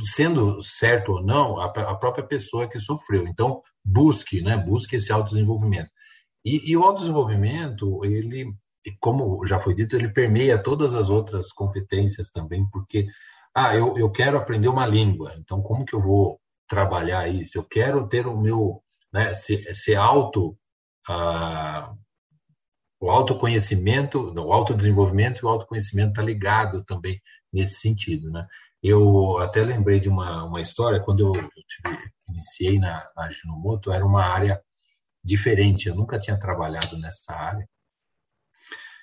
sendo 0.04 0.62
certo 0.62 1.14
ou 1.14 1.24
não, 1.24 1.60
a 1.60 1.96
própria 1.96 2.26
pessoa 2.26 2.68
que 2.68 2.80
sofreu. 2.80 3.28
Então, 3.28 3.62
busque, 3.84 4.42
né? 4.42 4.58
Busque 4.58 4.98
esse 4.98 5.12
autodesenvolvimento. 5.12 5.90
E, 6.44 6.72
e 6.72 6.78
o 6.78 6.84
autodesenvolvimento, 6.84 8.04
ele, 8.06 8.54
como 9.00 9.46
já 9.46 9.60
foi 9.60 9.74
dito, 9.74 9.96
ele 9.96 10.10
permeia 10.10 10.62
todas 10.62 10.96
as 10.96 11.10
outras 11.10 11.52
competências 11.52 12.30
também, 12.30 12.66
porque, 12.72 13.08
ah, 13.56 13.76
eu, 13.76 13.98
eu 13.98 14.10
quero 14.10 14.38
aprender 14.38 14.68
uma 14.68 14.86
língua, 14.86 15.34
então 15.38 15.62
como 15.62 15.86
que 15.86 15.96
eu 15.96 16.00
vou 16.00 16.40
trabalhar 16.68 17.28
isso? 17.28 17.58
Eu 17.58 17.64
quero 17.64 18.08
ter 18.08 18.28
o 18.28 18.38
meu, 18.38 18.82
né, 19.18 19.34
ser, 19.34 19.74
ser 19.74 19.96
auto, 19.96 20.56
ah, 21.10 21.92
o 23.00 23.10
autoconhecimento, 23.10 24.32
o 24.34 24.54
autodesenvolvimento 24.54 25.40
e 25.40 25.46
o 25.46 25.50
autoconhecimento 25.50 26.10
está 26.10 26.22
ligado 26.22 26.84
também 26.84 27.20
nesse 27.52 27.80
sentido, 27.80 28.30
né? 28.32 28.46
Eu 28.82 29.40
até 29.40 29.64
lembrei 29.64 30.00
de 30.00 30.08
uma, 30.08 30.44
uma 30.46 30.62
história, 30.62 31.02
quando 31.02 31.22
eu, 31.22 31.34
tive, 31.34 31.98
iniciei 32.30 32.80
na, 32.80 33.10
na 33.16 33.30
era 33.92 34.06
uma 34.06 34.24
área 34.24 34.62
diferente, 35.24 35.88
eu 35.90 35.96
nunca 35.96 36.20
tinha 36.20 36.40
trabalhado 36.40 36.98
nessa 36.98 37.34
área. 37.34 37.68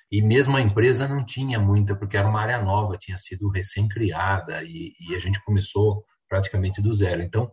E 0.09 0.21
mesmo 0.21 0.55
a 0.55 0.61
empresa 0.61 1.07
não 1.07 1.25
tinha 1.25 1.59
muita, 1.59 1.93
porque 1.95 2.15
era 2.15 2.27
uma 2.27 2.39
área 2.41 2.61
nova, 2.61 2.97
tinha 2.97 3.17
sido 3.17 3.49
recém-criada 3.49 4.63
e, 4.63 4.93
e, 4.99 5.15
a 5.15 5.19
gente 5.19 5.43
começou 5.43 6.05
praticamente 6.29 6.81
do 6.81 6.93
zero. 6.93 7.21
Então, 7.21 7.51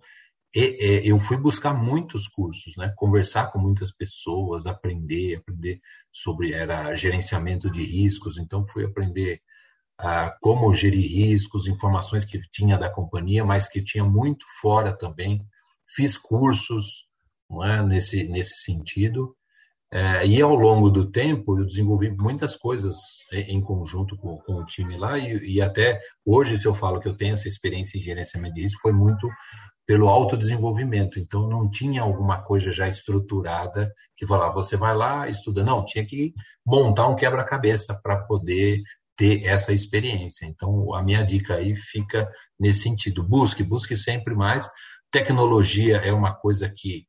eu 0.55 1.19
fui 1.19 1.37
buscar 1.37 1.73
muitos 1.73 2.29
cursos, 2.29 2.77
né? 2.77 2.93
conversar 2.97 3.51
com 3.51 3.59
muitas 3.59 3.91
pessoas, 3.91 4.67
aprender, 4.67 5.37
aprender 5.37 5.81
sobre 6.13 6.53
era 6.53 6.95
gerenciamento 6.95 7.71
de 7.71 7.83
riscos. 7.83 8.37
Então, 8.37 8.65
fui 8.65 8.85
aprender 8.85 9.41
ah, 9.99 10.37
como 10.41 10.75
gerir 10.75 11.11
riscos, 11.11 11.67
informações 11.67 12.25
que 12.25 12.41
tinha 12.51 12.77
da 12.77 12.91
companhia, 12.91 13.45
mas 13.45 13.69
que 13.69 13.83
tinha 13.83 14.05
muito 14.05 14.45
fora 14.61 14.97
também. 14.97 15.47
Fiz 15.95 16.19
cursos, 16.19 17.07
é? 17.65 17.83
nesse, 17.83 18.25
nesse 18.25 18.63
sentido. 18.63 19.35
É, 19.95 20.27
e 20.27 20.41
ao 20.41 20.55
longo 20.55 20.89
do 20.89 21.11
tempo 21.11 21.59
eu 21.59 21.67
desenvolvi 21.67 22.11
muitas 22.11 22.57
coisas 22.57 22.97
em 23.31 23.61
conjunto 23.61 24.17
com, 24.17 24.39
com 24.39 24.55
o 24.55 24.65
time 24.65 24.97
lá 24.97 25.19
e, 25.19 25.57
e, 25.57 25.61
até 25.61 26.01
hoje 26.25 26.57
se 26.57 26.67
eu 26.67 26.73
falo 26.73 26.99
que 26.99 27.07
eu 27.07 27.15
tenho 27.15 27.35
essa 27.35 27.47
experiência 27.47 27.99
em 27.99 28.01
gerenciamento 28.01 28.55
de 28.55 28.63
risco 28.63 28.81
foi 28.81 28.93
muito 28.93 29.29
pelo 29.87 30.09
autodesenvolvimento. 30.09 31.19
Então 31.19 31.47
não 31.47 31.69
tinha 31.69 32.01
alguma 32.01 32.41
coisa 32.41 32.73
já 32.73 32.89
estruturada 32.89 33.93
que 34.17 34.27
falava 34.27 34.55
você 34.55 34.79
vai 34.79 34.97
lá 34.97 35.29
estuda. 35.29 35.63
Não, 35.63 35.85
tinha 35.85 36.07
que 36.07 36.33
montar 36.65 37.09
um 37.09 37.17
quebra-cabeça 37.17 37.95
para 38.03 38.17
poder 38.25 38.81
ter 39.15 39.45
essa 39.45 39.75
experiência. 39.75 40.47
Então 40.47 40.95
a 40.95 41.03
minha 41.03 41.23
dica 41.23 41.57
aí 41.57 41.77
fica 41.77 42.27
nesse 42.59 42.81
sentido. 42.81 43.23
Busque, 43.23 43.63
busque 43.63 43.95
sempre 43.95 44.35
mais. 44.35 44.67
Tecnologia 45.11 45.99
é 45.99 46.13
uma 46.13 46.33
coisa 46.35 46.73
que 46.75 47.07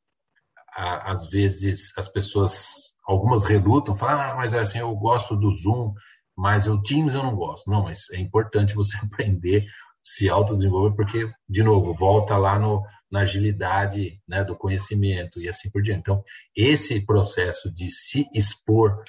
às 0.75 1.27
vezes 1.27 1.91
as 1.97 2.07
pessoas, 2.07 2.95
algumas 3.05 3.45
relutam, 3.45 3.95
falam, 3.95 4.21
ah, 4.21 4.35
mas 4.35 4.53
é 4.53 4.59
assim, 4.59 4.79
eu 4.79 4.93
gosto 4.95 5.35
do 5.35 5.51
Zoom, 5.51 5.93
mas 6.35 6.67
o 6.67 6.81
Teams 6.81 7.13
eu 7.13 7.23
não 7.23 7.35
gosto. 7.35 7.69
Não, 7.69 7.83
mas 7.83 8.09
é 8.11 8.19
importante 8.19 8.73
você 8.75 8.97
aprender, 8.97 9.65
se 10.03 10.29
autodesenvolver, 10.29 10.95
porque, 10.95 11.31
de 11.47 11.63
novo, 11.63 11.93
volta 11.93 12.35
lá 12.37 12.59
no, 12.59 12.83
na 13.09 13.21
agilidade 13.21 14.19
né, 14.27 14.43
do 14.43 14.55
conhecimento 14.55 15.39
e 15.39 15.47
assim 15.47 15.69
por 15.69 15.81
diante. 15.81 16.01
Então, 16.01 16.23
esse 16.55 16.99
processo 17.05 17.71
de 17.71 17.87
se 17.87 18.27
expor 18.33 19.03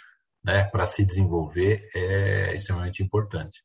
né, 0.44 0.64
para 0.64 0.84
se 0.84 1.04
desenvolver 1.04 1.88
é 1.94 2.54
extremamente 2.54 3.02
importante. 3.02 3.64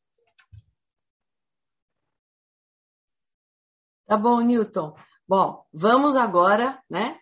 Tá 4.07 4.17
bom, 4.17 4.39
Newton. 4.39 4.95
Bom, 5.27 5.63
vamos 5.71 6.15
agora, 6.15 6.81
né, 6.89 7.19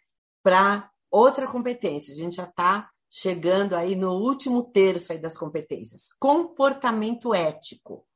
para 0.48 0.90
outra 1.12 1.46
competência. 1.46 2.14
A 2.14 2.16
gente 2.16 2.38
já 2.38 2.46
está 2.46 2.90
chegando 3.10 3.76
aí 3.76 3.98
no 3.98 4.14
último 4.14 4.64
terço 4.64 5.12
aí 5.12 5.18
das 5.18 5.38
competências. 5.38 6.04
Comportamento 6.18 7.36
ético. 7.36 8.08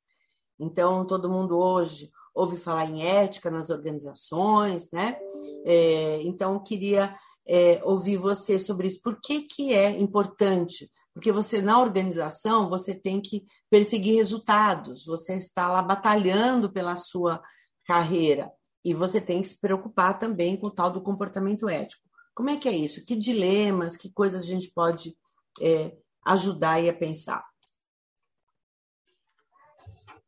Então, 0.58 1.06
todo 1.06 1.30
mundo 1.30 1.60
hoje 1.60 2.10
ouve 2.34 2.56
falar 2.56 2.86
em 2.86 3.06
ética 3.06 3.52
nas 3.52 3.70
organizações, 3.70 4.90
né? 4.94 5.20
É, 5.66 6.22
então, 6.22 6.58
queria 6.64 7.14
é, 7.46 7.82
ouvir 7.84 8.16
você 8.16 8.58
sobre 8.58 8.88
isso. 8.88 9.02
Por 9.02 9.20
que, 9.20 9.42
que 9.42 9.74
é 9.74 9.90
importante? 10.00 10.90
Porque 11.14 11.34
você, 11.34 11.62
na 11.62 11.82
organização, 11.82 12.70
você 12.70 12.96
tem 12.96 13.20
que 13.20 13.44
perseguir 13.70 14.16
resultados, 14.16 15.06
você 15.06 15.36
está 15.36 15.70
lá 15.70 15.82
batalhando 15.82 16.72
pela 16.72 16.96
sua 16.96 17.44
carreira 17.86 18.50
e 18.86 18.94
você 18.94 19.20
tem 19.20 19.42
que 19.42 19.50
se 19.50 19.60
preocupar 19.60 20.18
também 20.18 20.56
com 20.56 20.68
o 20.68 20.72
tal 20.72 20.90
do 20.90 21.02
comportamento 21.02 21.68
ético. 21.68 22.10
Como 22.34 22.50
é 22.50 22.58
que 22.58 22.70
é 22.70 22.76
isso? 22.76 23.06
Que 23.06 23.16
dilemas, 23.16 23.98
que 23.98 24.12
coisas 24.12 24.44
a 24.44 24.46
gente 24.46 24.72
pode 24.74 25.16
é, 25.62 25.96
ajudar 26.26 26.74
aí 26.74 26.90
a 26.90 26.94
pensar? 26.94 27.44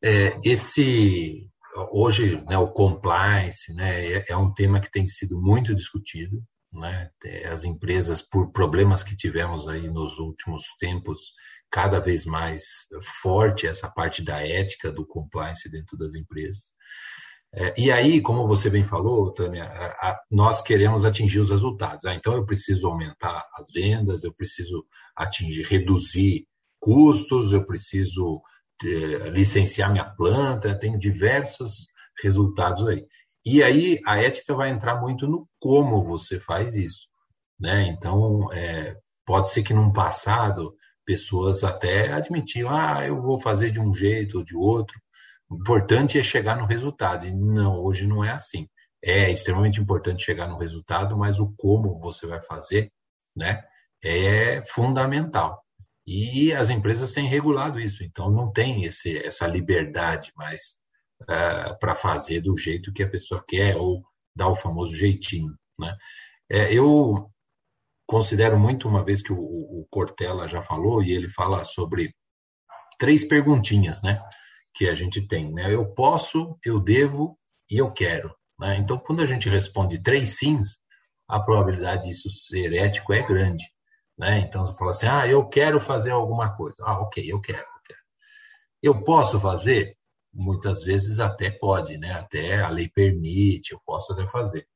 É, 0.02 0.38
esse 0.44 1.50
hoje 1.92 2.44
né, 2.46 2.58
o 2.58 2.68
compliance 2.68 3.74
né, 3.74 4.06
é, 4.06 4.26
é, 4.30 4.38
um 4.38 4.54
tema 4.54 4.80
que 4.80 4.92
tem 4.92 5.08
sido 5.08 5.40
muito 5.42 5.74
discutido. 5.74 6.44
Né? 6.74 7.10
As 7.52 7.64
empresas, 7.64 8.22
por 8.22 8.52
problemas 8.52 9.04
que 9.04 9.16
tivemos 9.16 9.68
aí 9.68 9.88
nos 9.88 10.18
últimos 10.20 10.64
tempos, 10.80 11.32
cada 11.72 12.00
vez 12.00 12.26
mais 12.26 12.64
forte 13.22 13.68
essa 13.68 13.90
parte 13.90 14.24
da 14.24 14.46
ética 14.46 14.92
do 14.92 15.06
compliance 15.06 15.70
dentro 15.70 15.98
das 15.98 16.16
empresas. 16.16 16.74
É, 17.56 17.74
e 17.78 17.92
aí, 17.92 18.20
como 18.20 18.48
você 18.48 18.68
bem 18.68 18.84
falou, 18.84 19.32
Tânia, 19.32 19.66
a, 19.66 20.10
a, 20.10 20.20
nós 20.32 20.62
queremos 20.62 21.06
atingir 21.06 21.40
os 21.40 21.52
resultados. 21.52 22.04
Ah, 22.06 22.16
então, 22.16 22.34
eu 22.34 22.46
preciso 22.46 22.88
aumentar 22.88 23.46
as 23.56 23.68
vendas, 23.72 24.24
eu 24.24 24.34
preciso 24.34 24.84
atingir, 25.16 25.64
reduzir 25.64 26.48
custos, 26.80 27.54
eu 27.54 27.64
preciso 27.64 28.42
ter, 28.80 29.32
licenciar 29.32 29.92
minha 29.92 30.10
planta, 30.10 30.78
tem 30.78 30.98
diversos 30.98 31.86
resultados 32.24 32.88
aí. 32.88 33.06
E 33.46 33.62
aí, 33.62 34.00
a 34.08 34.20
ética 34.20 34.56
vai 34.56 34.72
entrar 34.72 35.00
muito 35.00 35.28
no 35.28 35.48
como 35.60 36.04
você 36.04 36.40
faz 36.40 36.74
isso. 36.76 37.08
Né? 37.60 37.88
Então, 37.90 38.52
é, 38.52 38.98
pode 39.26 39.50
ser 39.52 39.62
que 39.62 39.76
num 39.76 39.94
passado 39.94 40.74
pessoas 41.06 41.64
até 41.64 42.12
admitiam, 42.12 42.70
ah, 42.70 43.06
eu 43.06 43.22
vou 43.22 43.40
fazer 43.40 43.70
de 43.70 43.80
um 43.80 43.94
jeito 43.94 44.40
ou 44.40 44.44
de 44.44 44.56
outro, 44.56 45.00
importante 45.56 46.18
é 46.18 46.24
chegar 46.24 46.58
no 46.58 46.66
resultado. 46.66 47.26
E 47.26 47.32
não, 47.32 47.80
hoje 47.80 48.08
não 48.08 48.24
é 48.24 48.32
assim. 48.32 48.68
É 49.04 49.30
extremamente 49.30 49.82
importante 49.82 50.24
chegar 50.24 50.48
no 50.48 50.58
resultado, 50.58 51.18
mas 51.18 51.40
o 51.40 51.54
como 51.58 52.00
você 52.00 52.26
vai 52.26 52.42
fazer, 52.42 52.92
né, 53.36 53.64
é 54.04 54.64
fundamental. 54.66 55.62
E 56.06 56.54
as 56.54 56.70
empresas 56.70 57.14
têm 57.14 57.28
regulado 57.28 57.80
isso, 57.80 58.04
então 58.04 58.30
não 58.30 58.52
tem 58.52 58.84
esse, 58.84 59.18
essa 59.18 59.48
liberdade 59.48 60.32
mais 60.36 60.76
uh, 61.24 61.78
para 61.80 61.96
fazer 61.96 62.42
do 62.42 62.58
jeito 62.58 62.94
que 62.94 63.04
a 63.04 63.10
pessoa 63.10 63.44
quer 63.48 63.78
ou 63.78 64.04
dar 64.36 64.50
o 64.50 64.56
famoso 64.56 64.96
jeitinho, 64.96 65.54
né? 65.80 65.96
É, 66.50 66.74
eu 66.74 67.30
considero 68.06 68.60
muito, 68.60 68.88
uma 68.88 69.04
vez 69.04 69.22
que 69.22 69.32
o, 69.32 69.38
o 69.38 69.88
Cortella 69.90 70.48
já 70.48 70.62
falou, 70.62 71.02
e 71.02 71.12
ele 71.12 71.30
fala 71.30 71.64
sobre 71.64 72.14
três 73.00 73.26
perguntinhas, 73.26 74.02
né? 74.04 74.22
Que 74.74 74.88
a 74.88 74.94
gente 74.94 75.26
tem, 75.28 75.52
né? 75.52 75.74
Eu 75.74 75.86
posso, 75.94 76.58
eu 76.66 76.80
devo 76.80 77.38
e 77.70 77.78
eu 77.78 77.92
quero. 77.92 78.34
Né? 78.60 78.78
Então, 78.78 78.98
quando 78.98 79.22
a 79.22 79.26
gente 79.26 79.50
responde 79.50 80.02
três 80.02 80.38
sims, 80.38 80.78
a 81.28 81.40
probabilidade 81.40 82.04
disso 82.04 82.30
ser 82.30 82.74
ético 82.74 83.14
é 83.14 83.22
grande. 83.22 83.66
Né? 84.18 84.40
Então, 84.40 84.66
você 84.66 84.76
fala 84.76 84.92
assim, 84.92 85.08
ah, 85.08 85.28
eu 85.28 85.48
quero 85.48 85.80
fazer 85.80 86.12
alguma 86.12 86.56
coisa. 86.56 86.76
Ah, 86.82 87.00
ok, 87.02 87.24
eu 87.26 87.42
quero. 87.42 87.60
Eu, 87.60 87.82
quero. 87.86 88.00
eu 88.82 89.04
posso 89.04 89.40
fazer? 89.40 89.98
Muitas 90.34 90.84
vezes 90.84 91.20
até 91.20 91.52
pode, 91.52 91.98
né? 91.98 92.14
Até 92.14 92.62
a 92.62 92.70
lei 92.70 92.90
permite, 92.90 93.72
eu 93.72 93.80
posso 93.86 94.14
até 94.14 94.26
fazer. 94.28 94.68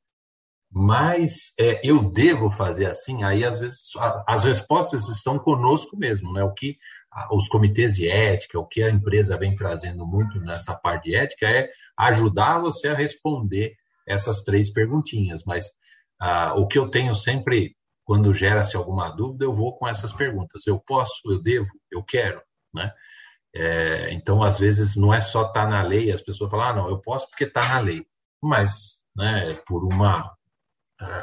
Mas 0.70 1.52
é, 1.58 1.80
eu 1.82 2.10
devo 2.10 2.50
fazer 2.50 2.86
assim, 2.86 3.24
aí 3.24 3.44
às 3.44 3.58
vezes 3.58 3.90
as 4.26 4.44
respostas 4.44 5.08
estão 5.08 5.38
conosco 5.38 5.96
mesmo, 5.96 6.32
né? 6.32 6.44
O 6.44 6.52
que 6.52 6.78
os 7.30 7.48
comitês 7.48 7.94
de 7.94 8.08
ética, 8.08 8.58
o 8.58 8.66
que 8.66 8.82
a 8.82 8.90
empresa 8.90 9.36
vem 9.36 9.54
trazendo 9.54 10.06
muito 10.06 10.40
nessa 10.40 10.74
parte 10.74 11.04
de 11.04 11.16
ética 11.16 11.46
é 11.46 11.70
ajudar 11.96 12.60
você 12.60 12.88
a 12.88 12.94
responder 12.94 13.74
essas 14.06 14.42
três 14.42 14.70
perguntinhas. 14.70 15.44
Mas 15.44 15.70
ah, 16.20 16.54
o 16.56 16.66
que 16.66 16.78
eu 16.78 16.90
tenho 16.90 17.14
sempre, 17.14 17.76
quando 18.04 18.34
gera-se 18.34 18.76
alguma 18.76 19.10
dúvida, 19.10 19.44
eu 19.44 19.52
vou 19.52 19.76
com 19.76 19.86
essas 19.86 20.12
perguntas. 20.12 20.66
Eu 20.66 20.78
posso, 20.78 21.20
eu 21.26 21.40
devo, 21.40 21.68
eu 21.90 22.02
quero, 22.02 22.42
né? 22.72 22.92
É, 23.54 24.12
então, 24.12 24.42
às 24.42 24.58
vezes, 24.58 24.94
não 24.96 25.12
é 25.12 25.20
só 25.20 25.42
estar 25.42 25.64
tá 25.64 25.66
na 25.66 25.82
lei, 25.82 26.12
as 26.12 26.20
pessoas 26.20 26.50
falam, 26.50 26.66
ah, 26.66 26.72
não, 26.74 26.88
eu 26.88 26.98
posso 26.98 27.28
porque 27.28 27.44
está 27.44 27.60
na 27.68 27.80
lei. 27.80 28.06
Mas, 28.42 29.00
né, 29.16 29.54
por 29.66 29.84
uma, 29.84 30.36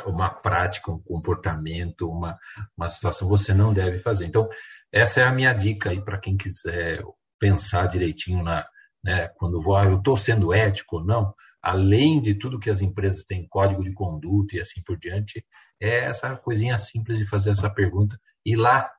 uma 0.06 0.30
prática, 0.30 0.92
um 0.92 1.00
comportamento, 1.00 2.10
uma, 2.10 2.38
uma 2.78 2.90
situação, 2.90 3.28
você 3.28 3.54
não 3.54 3.74
deve 3.74 4.00
fazer. 4.00 4.26
Então, 4.26 4.50
essa 4.92 5.22
é 5.22 5.24
a 5.26 5.34
minha 5.34 5.54
dica 5.54 5.90
aí 5.90 6.04
para 6.04 6.20
quem 6.20 6.38
quiser 6.38 7.04
pensar 7.40 7.88
direitinho 7.88 8.44
na, 8.44 8.66
né, 9.04 9.28
quando 9.36 9.62
vou, 9.62 9.76
ah, 9.76 9.86
eu 9.86 9.98
estou 9.98 10.16
sendo 10.16 10.54
ético 10.54 10.98
ou 10.98 11.04
não, 11.04 11.34
além 11.62 12.22
de 12.22 12.36
tudo 12.36 12.60
que 12.60 12.70
as 12.70 12.82
empresas 12.82 13.24
têm 13.24 13.48
código 13.48 13.84
de 13.84 13.94
conduta 13.94 14.56
e 14.56 14.60
assim 14.60 14.82
por 14.84 14.98
diante, 14.98 15.46
é 15.80 16.06
essa 16.06 16.36
coisinha 16.36 16.78
simples 16.78 17.18
de 17.18 17.26
fazer 17.26 17.52
essa 17.52 17.70
pergunta 17.70 18.20
e 18.46 18.56
lá, 18.56 18.92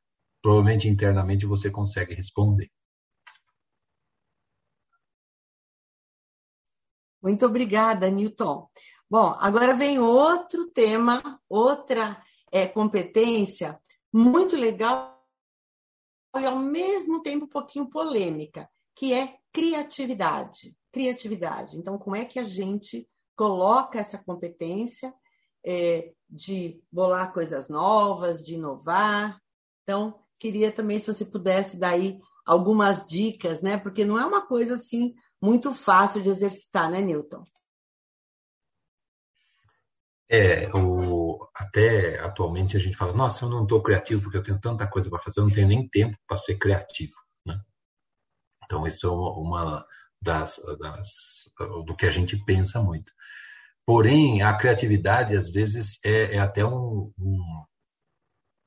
provavelmente 0.42 0.88
internamente, 0.88 1.46
você 1.46 1.70
consegue 1.70 2.14
responder. 2.14 2.70
Muito 7.22 7.46
obrigada, 7.46 8.10
Newton. 8.10 8.68
Bom, 9.10 9.36
agora 9.40 9.74
vem 9.74 9.98
outro 9.98 10.68
tema, 10.70 11.40
outra 11.48 12.22
é, 12.52 12.66
competência 12.66 13.80
muito 14.12 14.56
legal 14.56 15.15
e 16.40 16.46
ao 16.46 16.56
mesmo 16.56 17.22
tempo 17.22 17.44
um 17.44 17.48
pouquinho 17.48 17.88
polêmica, 17.88 18.68
que 18.94 19.12
é 19.12 19.36
criatividade. 19.52 20.76
Criatividade. 20.92 21.78
Então, 21.78 21.98
como 21.98 22.16
é 22.16 22.24
que 22.24 22.38
a 22.38 22.44
gente 22.44 23.08
coloca 23.36 23.98
essa 23.98 24.18
competência 24.18 25.12
é, 25.64 26.12
de 26.28 26.80
bolar 26.90 27.32
coisas 27.32 27.68
novas, 27.68 28.42
de 28.42 28.54
inovar? 28.54 29.40
Então, 29.82 30.18
queria 30.38 30.72
também 30.72 30.98
se 30.98 31.12
você 31.12 31.24
pudesse 31.24 31.76
dar 31.76 31.90
aí 31.90 32.18
algumas 32.44 33.04
dicas, 33.06 33.62
né? 33.62 33.76
Porque 33.76 34.04
não 34.04 34.18
é 34.18 34.24
uma 34.24 34.46
coisa 34.46 34.74
assim 34.74 35.14
muito 35.40 35.72
fácil 35.72 36.22
de 36.22 36.28
exercitar, 36.28 36.90
né, 36.90 37.00
Newton? 37.00 37.42
É, 40.28 40.68
o, 40.74 41.15
até 41.54 42.18
atualmente 42.20 42.76
a 42.76 42.80
gente 42.80 42.96
fala, 42.96 43.12
nossa, 43.12 43.44
eu 43.44 43.48
não 43.48 43.62
estou 43.62 43.82
criativo 43.82 44.22
porque 44.22 44.36
eu 44.36 44.42
tenho 44.42 44.60
tanta 44.60 44.86
coisa 44.86 45.08
para 45.10 45.18
fazer, 45.18 45.40
eu 45.40 45.44
não 45.44 45.52
tenho 45.52 45.68
nem 45.68 45.88
tempo 45.88 46.16
para 46.26 46.36
ser 46.36 46.56
criativo, 46.56 47.14
né? 47.44 47.60
Então, 48.64 48.86
isso 48.86 49.06
é 49.06 49.10
uma 49.10 49.86
das, 50.20 50.60
das, 50.78 51.08
do 51.84 51.94
que 51.96 52.06
a 52.06 52.10
gente 52.10 52.36
pensa 52.44 52.80
muito. 52.82 53.12
Porém, 53.84 54.42
a 54.42 54.54
criatividade, 54.56 55.36
às 55.36 55.48
vezes, 55.48 55.98
é, 56.04 56.36
é 56.36 56.38
até 56.38 56.64
um, 56.64 57.12
um, 57.18 57.64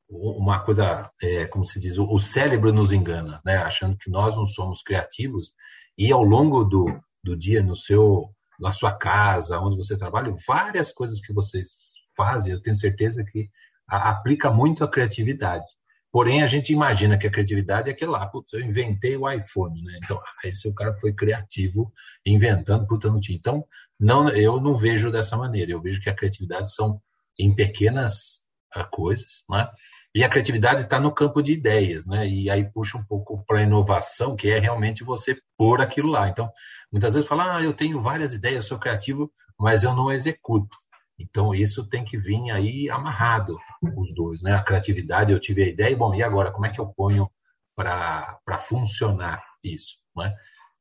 uma 0.09 0.63
coisa, 0.63 1.11
é, 1.21 1.45
como 1.45 1.65
se 1.65 1.79
diz, 1.79 1.97
o 1.97 2.17
cérebro 2.19 2.71
nos 2.71 2.93
engana, 2.93 3.41
né? 3.45 3.57
achando 3.57 3.97
que 3.97 4.09
nós 4.09 4.35
não 4.35 4.45
somos 4.45 4.81
criativos, 4.81 5.53
e 5.97 6.11
ao 6.11 6.23
longo 6.23 6.63
do, 6.63 6.85
do 7.23 7.37
dia, 7.37 7.61
no 7.61 7.75
seu 7.75 8.33
na 8.59 8.71
sua 8.71 8.91
casa, 8.91 9.59
onde 9.59 9.77
você 9.77 9.97
trabalha, 9.97 10.33
várias 10.45 10.91
coisas 10.91 11.21
que 11.21 11.33
vocês 11.33 11.88
fazem, 12.19 12.51
eu 12.51 12.61
tenho 12.61 12.75
certeza 12.75 13.23
que 13.23 13.49
a, 13.89 14.09
aplica 14.09 14.51
muito 14.51 14.83
a 14.83 14.91
criatividade. 14.91 15.71
Porém, 16.11 16.41
a 16.41 16.45
gente 16.45 16.73
imagina 16.73 17.17
que 17.17 17.27
a 17.27 17.31
criatividade 17.31 17.87
é 17.87 17.93
aquele 17.93 18.11
lá, 18.11 18.27
putz, 18.27 18.51
eu 18.51 18.59
inventei 18.59 19.15
o 19.15 19.29
iPhone, 19.31 19.81
né? 19.83 19.99
Então, 20.03 20.19
esse 20.43 20.67
o 20.67 20.73
cara 20.73 20.93
foi 20.95 21.13
criativo 21.13 21.93
inventando, 22.25 22.85
puta, 22.87 23.09
não 23.09 23.19
tinha. 23.19 23.37
Então, 23.37 23.63
não, 23.97 24.27
eu 24.29 24.59
não 24.59 24.75
vejo 24.75 25.11
dessa 25.11 25.37
maneira. 25.37 25.71
Eu 25.71 25.81
vejo 25.81 26.01
que 26.01 26.09
a 26.09 26.15
criatividade 26.15 26.73
são 26.73 26.99
em 27.37 27.55
pequenas 27.55 28.41
uh, 28.75 28.89
coisas, 28.91 29.43
né? 29.49 29.69
E 30.15 30.23
a 30.23 30.29
criatividade 30.29 30.81
está 30.81 30.99
no 30.99 31.13
campo 31.13 31.43
de 31.43 31.51
ideias, 31.53 32.07
né? 32.07 32.27
E 32.27 32.49
aí 32.49 32.67
puxa 32.71 32.97
um 32.97 33.05
pouco 33.05 33.45
para 33.45 33.59
a 33.59 33.63
inovação, 33.63 34.35
que 34.35 34.49
é 34.49 34.57
realmente 34.57 35.03
você 35.03 35.37
pôr 35.55 35.79
aquilo 35.79 36.09
lá. 36.09 36.27
Então, 36.27 36.51
muitas 36.91 37.13
vezes 37.13 37.29
fala, 37.29 37.57
ah, 37.57 37.61
eu 37.61 37.73
tenho 37.73 38.01
várias 38.01 38.33
ideias, 38.33 38.65
sou 38.65 38.79
criativo, 38.79 39.31
mas 39.59 39.83
eu 39.83 39.93
não 39.93 40.11
executo. 40.11 40.75
Então, 41.19 41.53
isso 41.53 41.87
tem 41.87 42.05
que 42.05 42.17
vir 42.17 42.49
aí 42.51 42.89
amarrado, 42.89 43.57
os 43.97 44.13
dois, 44.13 44.41
né? 44.41 44.55
A 44.55 44.63
criatividade, 44.63 45.33
eu 45.33 45.39
tive 45.39 45.63
a 45.63 45.67
ideia, 45.67 45.91
e 45.91 45.95
bom, 45.95 46.15
e 46.15 46.23
agora, 46.23 46.51
como 46.51 46.65
é 46.65 46.69
que 46.69 46.79
eu 46.79 46.87
ponho 46.87 47.29
para 47.75 48.57
funcionar 48.57 49.43
isso, 49.63 49.97
né? 50.15 50.33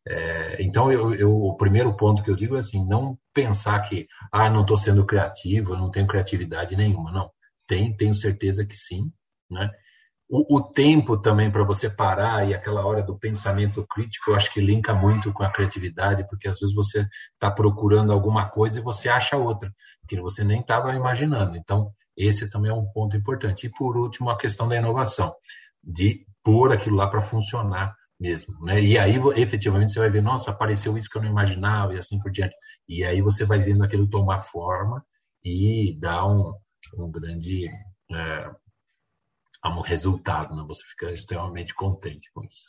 É, 0.07 0.63
então, 0.63 0.91
eu, 0.91 1.13
eu, 1.15 1.31
o 1.31 1.57
primeiro 1.57 1.95
ponto 1.95 2.23
que 2.23 2.31
eu 2.31 2.37
digo 2.37 2.57
é 2.57 2.61
assim, 2.61 2.83
não 2.87 3.19
pensar 3.35 3.79
que, 3.81 4.09
ah, 4.33 4.49
não 4.49 4.63
estou 4.63 4.77
sendo 4.77 5.05
criativo, 5.05 5.75
eu 5.75 5.79
não 5.79 5.91
tenho 5.91 6.07
criatividade 6.07 6.75
nenhuma. 6.77 7.13
Não, 7.13 7.31
tem, 7.67 7.95
tenho 7.95 8.15
certeza 8.15 8.65
que 8.65 8.75
sim, 8.75 9.13
né? 9.51 9.71
O, 10.29 10.57
o 10.57 10.63
tempo 10.63 11.17
também 11.17 11.51
para 11.51 11.65
você 11.65 11.89
parar 11.89 12.47
e 12.47 12.55
aquela 12.55 12.85
hora 12.85 13.03
do 13.03 13.19
pensamento 13.19 13.87
crítico, 13.87 14.31
eu 14.31 14.37
acho 14.37 14.53
que 14.53 14.61
linka 14.61 14.93
muito 14.95 15.33
com 15.33 15.43
a 15.43 15.51
criatividade, 15.51 16.27
porque 16.29 16.49
às 16.49 16.59
vezes 16.59 16.75
você 16.75 17.07
está 17.33 17.51
procurando 17.51 18.13
alguma 18.13 18.49
coisa 18.49 18.79
e 18.79 18.83
você 18.83 19.09
acha 19.09 19.37
outra, 19.37 19.73
que 20.07 20.21
você 20.21 20.45
nem 20.45 20.61
estava 20.61 20.95
imaginando. 20.95 21.57
Então, 21.57 21.93
esse 22.17 22.51
também 22.51 22.71
é 22.71 22.75
um 22.75 22.87
ponto 22.87 23.17
importante. 23.17 23.67
E 23.67 23.71
por 23.71 23.97
último, 23.97 24.29
a 24.29 24.37
questão 24.37 24.69
da 24.69 24.77
inovação, 24.77 25.35
de 25.83 26.27
pôr 26.43 26.73
aquilo 26.73 26.97
lá 26.97 27.07
para 27.07 27.23
funcionar 27.23 27.95
mesmo, 28.21 28.59
né? 28.65 28.81
E 28.83 28.99
aí 28.99 29.15
efetivamente 29.37 29.93
você 29.93 30.01
vai 30.01 30.11
ver, 30.11 30.23
nossa, 30.23 30.51
apareceu 30.51 30.97
isso 30.97 31.09
que 31.09 31.17
eu 31.17 31.23
não 31.23 31.31
imaginava 31.31 31.95
e 31.95 31.99
assim 31.99 32.19
por 32.19 32.31
diante. 32.31 32.55
E 32.89 33.05
aí 33.05 33.23
você 33.23 33.45
vai 33.45 33.61
vendo 33.61 33.85
aquilo 33.85 34.09
tomar 34.09 34.41
forma 34.41 35.05
e 35.45 35.97
dar 36.01 36.27
um, 36.27 36.53
um 36.97 37.11
grande 37.11 37.69
é, 38.13 38.51
um 39.67 39.81
resultado, 39.81 40.55
né? 40.55 40.65
você 40.67 40.83
fica 40.85 41.13
extremamente 41.13 41.75
contente 41.75 42.31
com 42.33 42.45
isso. 42.45 42.65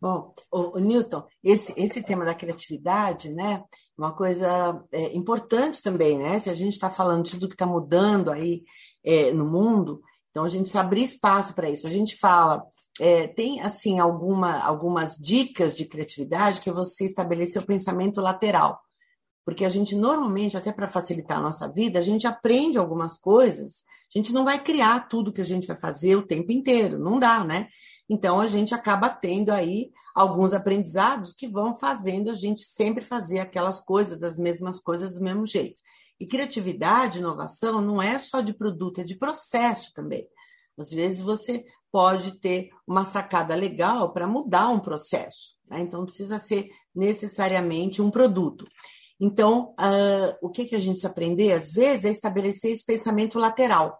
Bom, 0.00 0.34
o, 0.50 0.78
o 0.78 0.80
Newton, 0.80 1.24
esse, 1.44 1.72
esse 1.76 2.02
tema 2.02 2.24
da 2.24 2.34
criatividade, 2.34 3.30
né, 3.30 3.62
uma 3.96 4.12
coisa 4.12 4.82
é, 4.90 5.14
importante 5.14 5.80
também, 5.80 6.18
né? 6.18 6.40
Se 6.40 6.50
a 6.50 6.54
gente 6.54 6.72
está 6.72 6.90
falando 6.90 7.24
de 7.24 7.30
tudo 7.30 7.46
que 7.46 7.54
está 7.54 7.66
mudando 7.66 8.28
aí 8.28 8.64
é, 9.04 9.32
no 9.32 9.46
mundo, 9.46 10.02
então 10.30 10.42
a 10.42 10.48
gente 10.48 10.62
precisa 10.62 10.80
abrir 10.80 11.04
espaço 11.04 11.54
para 11.54 11.70
isso. 11.70 11.86
A 11.86 11.90
gente 11.90 12.16
fala, 12.16 12.64
é, 13.00 13.28
tem 13.28 13.60
assim 13.60 14.00
alguma, 14.00 14.58
algumas 14.64 15.14
dicas 15.14 15.76
de 15.76 15.84
criatividade 15.84 16.60
que 16.60 16.72
você 16.72 17.04
estabelecer 17.04 17.62
o 17.62 17.66
pensamento 17.66 18.20
lateral. 18.20 18.80
Porque 19.44 19.64
a 19.64 19.68
gente 19.68 19.96
normalmente, 19.96 20.56
até 20.56 20.72
para 20.72 20.88
facilitar 20.88 21.38
a 21.38 21.42
nossa 21.42 21.68
vida, 21.68 21.98
a 21.98 22.02
gente 22.02 22.26
aprende 22.26 22.78
algumas 22.78 23.16
coisas 23.16 23.84
a 24.14 24.18
gente 24.18 24.32
não 24.32 24.44
vai 24.44 24.62
criar 24.62 25.08
tudo 25.08 25.32
que 25.32 25.40
a 25.40 25.44
gente 25.44 25.66
vai 25.66 25.76
fazer 25.76 26.16
o 26.16 26.26
tempo 26.26 26.52
inteiro, 26.52 26.98
não 26.98 27.18
dá, 27.18 27.42
né? 27.42 27.68
Então 28.08 28.40
a 28.40 28.46
gente 28.46 28.74
acaba 28.74 29.08
tendo 29.08 29.50
aí 29.50 29.90
alguns 30.14 30.52
aprendizados 30.52 31.32
que 31.32 31.48
vão 31.48 31.74
fazendo 31.74 32.30
a 32.30 32.34
gente 32.34 32.62
sempre 32.62 33.02
fazer 33.02 33.40
aquelas 33.40 33.80
coisas, 33.80 34.22
as 34.22 34.38
mesmas 34.38 34.78
coisas 34.78 35.14
do 35.14 35.22
mesmo 35.22 35.46
jeito. 35.46 35.82
E 36.20 36.26
criatividade, 36.26 37.20
inovação 37.20 37.80
não 37.80 38.02
é 38.02 38.18
só 38.18 38.42
de 38.42 38.52
produto, 38.52 39.00
é 39.00 39.04
de 39.04 39.16
processo 39.16 39.92
também. 39.94 40.28
Às 40.78 40.90
vezes 40.90 41.20
você 41.20 41.64
pode 41.90 42.38
ter 42.38 42.68
uma 42.86 43.06
sacada 43.06 43.54
legal 43.54 44.12
para 44.12 44.26
mudar 44.26 44.68
um 44.68 44.78
processo, 44.78 45.56
né? 45.70 45.80
então 45.80 46.00
não 46.00 46.06
precisa 46.06 46.38
ser 46.38 46.70
necessariamente 46.94 48.02
um 48.02 48.10
produto. 48.10 48.66
Então, 49.24 49.72
uh, 49.78 50.36
o 50.42 50.50
que, 50.50 50.64
que 50.64 50.74
a 50.74 50.78
gente 50.80 50.94
precisa 50.94 51.06
aprender, 51.06 51.52
às 51.52 51.70
vezes, 51.70 52.06
é 52.06 52.10
estabelecer 52.10 52.72
esse 52.72 52.84
pensamento 52.84 53.38
lateral 53.38 53.96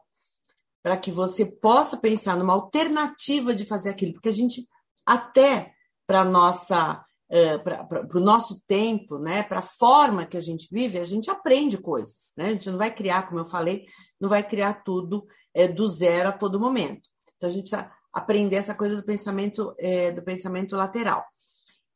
para 0.83 0.97
que 0.97 1.13
você 1.13 1.47
possa 1.47 1.97
pensar 1.97 2.37
numa 2.37 2.55
alternativa 2.55 3.55
de 3.55 3.65
fazer 3.65 3.91
aquilo, 3.91 4.15
porque 4.15 4.31
a 4.31 4.33
gente 4.33 4.67
até 5.07 5.73
para 6.09 6.25
nossa 6.25 7.05
é, 7.31 7.57
para 7.57 8.05
o 8.15 8.21
nosso 8.21 8.61
tempo, 8.67 9.17
né, 9.17 9.45
para 9.45 9.61
a 9.61 9.63
forma 9.63 10.27
que 10.27 10.37
a 10.37 10.41
gente 10.41 10.69
vive, 10.71 10.99
a 10.99 11.05
gente 11.05 11.31
aprende 11.31 11.79
coisas, 11.79 12.33
né? 12.37 12.47
A 12.47 12.53
gente 12.53 12.69
não 12.69 12.77
vai 12.77 12.93
criar, 12.93 13.27
como 13.27 13.41
eu 13.41 13.47
falei, 13.47 13.87
não 14.21 14.29
vai 14.29 14.43
criar 14.43 14.83
tudo 14.83 15.25
é, 15.55 15.67
do 15.69 15.87
zero 15.87 16.31
a 16.31 16.33
todo 16.33 16.61
momento. 16.61 17.09
Então 17.37 17.49
a 17.49 17.53
gente 17.53 17.71
precisa 17.71 17.91
aprender 18.13 18.57
essa 18.57 18.75
coisa 18.75 18.97
do 18.97 19.05
pensamento 19.05 19.73
é, 19.79 20.11
do 20.11 20.21
pensamento 20.21 20.77
lateral. 20.77 21.25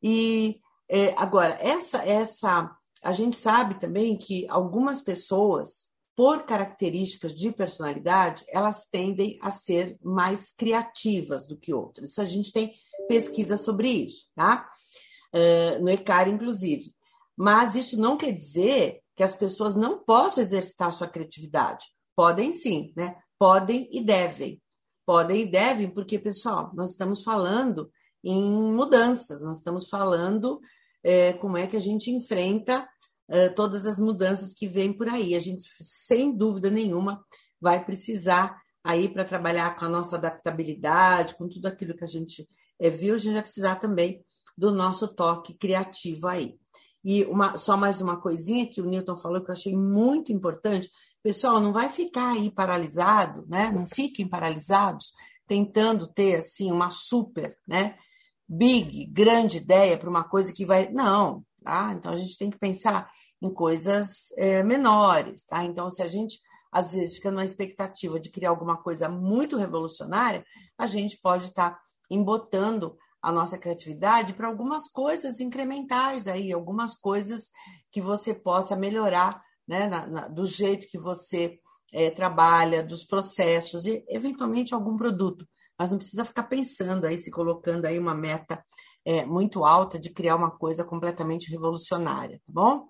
E 0.01 0.61
é, 0.89 1.13
agora 1.17 1.57
essa 1.59 1.97
essa 2.03 2.73
a 3.07 3.13
gente 3.13 3.37
sabe 3.37 3.79
também 3.79 4.17
que 4.17 4.45
algumas 4.49 4.99
pessoas 4.99 5.87
por 6.13 6.43
características 6.43 7.33
de 7.33 7.53
personalidade, 7.53 8.43
elas 8.49 8.85
tendem 8.85 9.39
a 9.41 9.49
ser 9.49 9.97
mais 10.03 10.51
criativas 10.51 11.47
do 11.47 11.55
que 11.55 11.73
outras. 11.73 12.09
Isso 12.09 12.19
a 12.19 12.25
gente 12.25 12.51
tem 12.51 12.75
pesquisa 13.07 13.55
sobre 13.55 13.87
isso, 13.87 14.25
tá? 14.35 14.69
Uh, 15.33 15.81
no 15.81 15.89
ECAR, 15.89 16.27
inclusive. 16.27 16.93
Mas 17.37 17.75
isso 17.75 17.97
não 17.97 18.17
quer 18.17 18.33
dizer 18.33 18.99
que 19.15 19.23
as 19.23 19.33
pessoas 19.33 19.77
não 19.77 19.99
possam 19.99 20.43
exercitar 20.43 20.91
sua 20.91 21.07
criatividade. 21.07 21.85
Podem 22.13 22.51
sim, 22.51 22.91
né? 22.93 23.15
Podem 23.39 23.87
e 23.89 24.03
devem. 24.03 24.61
Podem 25.05 25.43
e 25.43 25.45
devem, 25.45 25.89
porque, 25.89 26.19
pessoal, 26.19 26.71
nós 26.75 26.89
estamos 26.89 27.23
falando 27.23 27.89
em 28.21 28.51
mudanças, 28.51 29.41
nós 29.43 29.59
estamos 29.59 29.87
falando 29.87 30.59
é, 31.07 31.31
como 31.31 31.57
é 31.57 31.65
que 31.65 31.77
a 31.77 31.79
gente 31.79 32.11
enfrenta 32.11 32.85
uh, 33.29 33.55
todas 33.55 33.85
as 33.85 33.97
mudanças 33.97 34.53
que 34.53 34.67
vêm 34.67 34.91
por 34.91 35.07
aí. 35.07 35.35
A 35.35 35.39
gente, 35.39 35.63
sem 35.81 36.35
dúvida 36.35 36.69
nenhuma, 36.69 37.23
vai 37.61 37.85
precisar 37.85 38.61
aí 38.83 39.07
para 39.07 39.23
trabalhar 39.23 39.77
com 39.77 39.85
a 39.85 39.89
nossa 39.89 40.17
adaptabilidade, 40.17 41.35
com 41.35 41.47
tudo 41.47 41.67
aquilo 41.67 41.95
que 41.95 42.03
a 42.03 42.07
gente 42.07 42.45
é, 42.77 42.89
viu, 42.89 43.15
a 43.15 43.17
gente 43.17 43.33
vai 43.33 43.41
precisar 43.41 43.77
também 43.77 44.21
do 44.57 44.69
nosso 44.69 45.07
toque 45.07 45.53
criativo 45.53 46.27
aí. 46.27 46.59
E 47.05 47.23
uma, 47.23 47.55
só 47.55 47.77
mais 47.77 48.01
uma 48.01 48.19
coisinha 48.19 48.67
que 48.67 48.81
o 48.81 48.85
Newton 48.85 49.15
falou 49.15 49.41
que 49.41 49.49
eu 49.49 49.53
achei 49.53 49.73
muito 49.73 50.33
importante. 50.33 50.91
Pessoal, 51.23 51.61
não 51.61 51.71
vai 51.71 51.89
ficar 51.89 52.33
aí 52.33 52.51
paralisado, 52.51 53.45
né? 53.47 53.71
Não 53.71 53.87
fiquem 53.87 54.27
paralisados 54.27 55.13
tentando 55.47 56.05
ter 56.05 56.35
assim 56.35 56.69
uma 56.69 56.91
super, 56.91 57.57
né, 57.65 57.95
big, 58.47 59.05
grande 59.07 59.57
ideia 59.57 59.97
para 59.97 60.09
uma 60.09 60.23
coisa 60.23 60.53
que 60.53 60.65
vai. 60.65 60.89
Não, 60.89 61.43
tá? 61.63 61.93
Então 61.93 62.11
a 62.11 62.17
gente 62.17 62.37
tem 62.37 62.49
que 62.49 62.57
pensar 62.57 63.09
em 63.41 63.53
coisas 63.53 64.31
é, 64.37 64.63
menores, 64.63 65.45
tá? 65.45 65.63
Então, 65.63 65.91
se 65.91 66.01
a 66.01 66.07
gente 66.07 66.39
às 66.71 66.93
vezes 66.93 67.15
fica 67.15 67.31
numa 67.31 67.45
expectativa 67.45 68.19
de 68.19 68.29
criar 68.29 68.49
alguma 68.49 68.77
coisa 68.77 69.07
muito 69.09 69.57
revolucionária, 69.57 70.43
a 70.77 70.85
gente 70.85 71.17
pode 71.21 71.45
estar 71.45 71.71
tá 71.71 71.79
embotando 72.09 72.97
a 73.21 73.31
nossa 73.31 73.57
criatividade 73.57 74.33
para 74.33 74.47
algumas 74.47 74.87
coisas 74.89 75.39
incrementais 75.39 76.27
aí, 76.27 76.51
algumas 76.51 76.95
coisas 76.95 77.49
que 77.91 78.01
você 78.01 78.33
possa 78.33 78.75
melhorar, 78.75 79.41
né, 79.67 79.87
na, 79.87 80.07
na, 80.07 80.27
do 80.27 80.45
jeito 80.45 80.87
que 80.87 80.97
você 80.97 81.59
é, 81.91 82.11
trabalha, 82.11 82.83
dos 82.83 83.03
processos 83.03 83.85
e 83.85 84.05
eventualmente 84.07 84.73
algum 84.73 84.95
produto. 84.95 85.47
Mas 85.77 85.89
não 85.91 85.97
precisa 85.97 86.25
ficar 86.25 86.43
pensando 86.43 87.05
aí, 87.05 87.17
se 87.17 87.29
colocando 87.31 87.85
aí 87.85 87.99
uma 87.99 88.15
meta 88.15 88.63
é, 89.05 89.25
muito 89.25 89.63
alta 89.63 89.99
de 89.99 90.09
criar 90.09 90.35
uma 90.35 90.51
coisa 90.51 90.83
completamente 90.83 91.49
revolucionária, 91.51 92.41
tá 92.45 92.51
bom? 92.51 92.89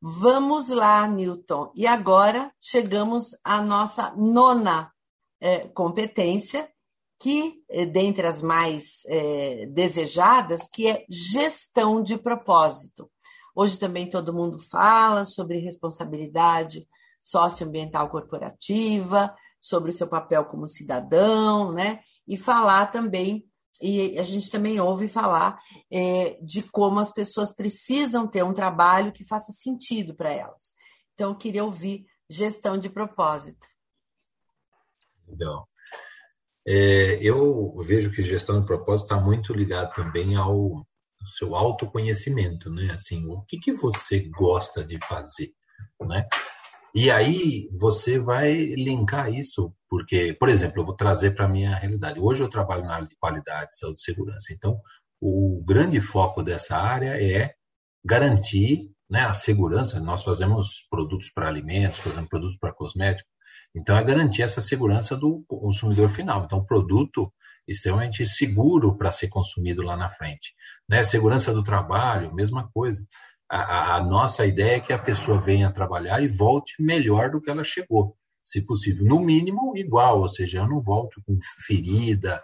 Vamos 0.00 0.68
lá, 0.68 1.06
Newton. 1.08 1.72
E 1.74 1.86
agora 1.86 2.52
chegamos 2.60 3.30
à 3.42 3.60
nossa 3.60 4.14
nona 4.16 4.92
é, 5.40 5.68
competência, 5.68 6.70
que, 7.18 7.62
é, 7.68 7.86
dentre 7.86 8.26
as 8.26 8.42
mais 8.42 9.02
é, 9.06 9.66
desejadas, 9.66 10.68
que 10.72 10.86
é 10.86 11.04
gestão 11.10 12.02
de 12.02 12.18
propósito. 12.18 13.10
Hoje 13.54 13.78
também 13.78 14.08
todo 14.08 14.34
mundo 14.34 14.58
fala 14.58 15.24
sobre 15.24 15.58
responsabilidade 15.58 16.86
socioambiental 17.20 18.08
corporativa, 18.10 19.34
sobre 19.66 19.90
o 19.90 19.94
seu 19.94 20.06
papel 20.06 20.44
como 20.44 20.68
cidadão, 20.68 21.72
né? 21.72 22.00
E 22.26 22.36
falar 22.36 22.86
também 22.86 23.44
e 23.80 24.18
a 24.18 24.22
gente 24.22 24.50
também 24.50 24.80
ouve 24.80 25.08
falar 25.08 25.58
é, 25.90 26.38
de 26.42 26.62
como 26.62 26.98
as 26.98 27.12
pessoas 27.12 27.54
precisam 27.54 28.26
ter 28.26 28.42
um 28.42 28.54
trabalho 28.54 29.12
que 29.12 29.26
faça 29.26 29.52
sentido 29.52 30.14
para 30.14 30.32
elas. 30.32 30.74
Então, 31.12 31.30
eu 31.30 31.36
queria 31.36 31.64
ouvir 31.64 32.06
gestão 32.28 32.78
de 32.78 32.88
propósito. 32.88 33.66
Legal. 35.26 35.68
É, 36.66 37.18
eu 37.20 37.76
vejo 37.84 38.10
que 38.10 38.22
gestão 38.22 38.60
de 38.60 38.66
propósito 38.66 39.12
está 39.12 39.22
muito 39.22 39.52
ligado 39.52 39.94
também 39.94 40.36
ao, 40.36 40.86
seu 41.38 41.54
autoconhecimento, 41.54 42.70
né? 42.70 42.92
Assim, 42.92 43.26
o 43.26 43.42
que, 43.42 43.58
que 43.58 43.72
você 43.72 44.20
gosta 44.30 44.84
de 44.84 44.98
fazer, 45.06 45.52
né? 46.00 46.26
E 46.98 47.10
aí 47.10 47.68
você 47.78 48.18
vai 48.18 48.54
linkar 48.54 49.30
isso, 49.30 49.70
porque, 49.86 50.32
por 50.32 50.48
exemplo, 50.48 50.80
eu 50.80 50.86
vou 50.86 50.96
trazer 50.96 51.32
para 51.32 51.44
a 51.44 51.48
minha 51.48 51.76
realidade. 51.76 52.18
Hoje 52.18 52.42
eu 52.42 52.48
trabalho 52.48 52.84
na 52.84 52.94
área 52.94 53.06
de 53.06 53.14
qualidade, 53.16 53.76
saúde 53.76 54.00
e 54.00 54.02
segurança. 54.02 54.50
Então, 54.50 54.80
o 55.20 55.62
grande 55.62 56.00
foco 56.00 56.42
dessa 56.42 56.74
área 56.74 57.22
é 57.22 57.52
garantir 58.02 58.90
né, 59.10 59.26
a 59.26 59.34
segurança. 59.34 60.00
Nós 60.00 60.24
fazemos 60.24 60.86
produtos 60.88 61.30
para 61.30 61.46
alimentos, 61.46 61.98
fazemos 61.98 62.30
produtos 62.30 62.56
para 62.56 62.72
cosméticos. 62.72 63.30
Então, 63.74 63.94
é 63.94 64.02
garantir 64.02 64.42
essa 64.42 64.62
segurança 64.62 65.14
do 65.14 65.44
consumidor 65.46 66.08
final. 66.08 66.46
Então, 66.46 66.64
produto 66.64 67.30
extremamente 67.68 68.24
seguro 68.24 68.96
para 68.96 69.10
ser 69.10 69.28
consumido 69.28 69.82
lá 69.82 69.98
na 69.98 70.08
frente. 70.08 70.54
Né? 70.88 71.02
Segurança 71.02 71.52
do 71.52 71.62
trabalho, 71.62 72.34
mesma 72.34 72.70
coisa 72.72 73.06
a, 73.48 73.96
a, 73.96 74.04
nossa 74.04 74.44
ideia 74.44 74.76
é 74.76 74.80
que 74.80 74.92
a 74.92 74.98
pessoa 74.98 75.40
venha 75.40 75.72
trabalhar 75.72 76.22
e 76.22 76.28
volte 76.28 76.74
melhor 76.82 77.30
do 77.30 77.40
que 77.40 77.50
ela 77.50 77.64
chegou, 77.64 78.16
se 78.44 78.60
possível, 78.60 79.04
no 79.06 79.20
mínimo 79.20 79.76
igual, 79.76 80.20
ou 80.20 80.28
seja, 80.28 80.58
eu 80.58 80.68
não 80.68 80.80
volto 80.80 81.22
com 81.24 81.36
ferida, 81.64 82.42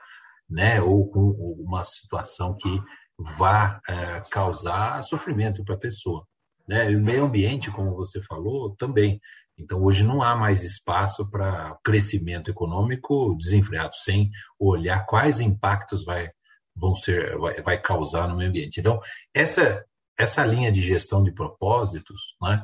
né, 0.48 0.80
ou 0.80 1.08
com 1.08 1.30
uma 1.58 1.82
situação 1.82 2.54
que 2.54 2.80
vá 3.18 3.80
é, 3.88 4.22
causar 4.30 5.02
sofrimento 5.02 5.64
para 5.64 5.74
a 5.74 5.78
pessoa. 5.78 6.26
Né? 6.68 6.90
E 6.90 6.96
o 6.96 7.00
meio 7.00 7.24
ambiente, 7.24 7.70
como 7.70 7.94
você 7.94 8.22
falou, 8.22 8.74
também. 8.76 9.20
Então, 9.58 9.82
hoje 9.82 10.02
não 10.02 10.22
há 10.22 10.34
mais 10.36 10.62
espaço 10.62 11.28
para 11.28 11.76
crescimento 11.84 12.50
econômico 12.50 13.36
desenfreado, 13.36 13.94
sem 13.96 14.30
olhar 14.58 15.04
quais 15.06 15.40
impactos 15.40 16.04
vai, 16.04 16.30
vão 16.74 16.96
ser, 16.96 17.36
vai, 17.38 17.62
vai 17.62 17.80
causar 17.80 18.28
no 18.28 18.36
meio 18.36 18.50
ambiente. 18.50 18.80
Então, 18.80 19.00
essa 19.34 19.84
essa 20.18 20.44
linha 20.44 20.70
de 20.70 20.80
gestão 20.80 21.22
de 21.22 21.32
propósitos, 21.32 22.36
né? 22.40 22.62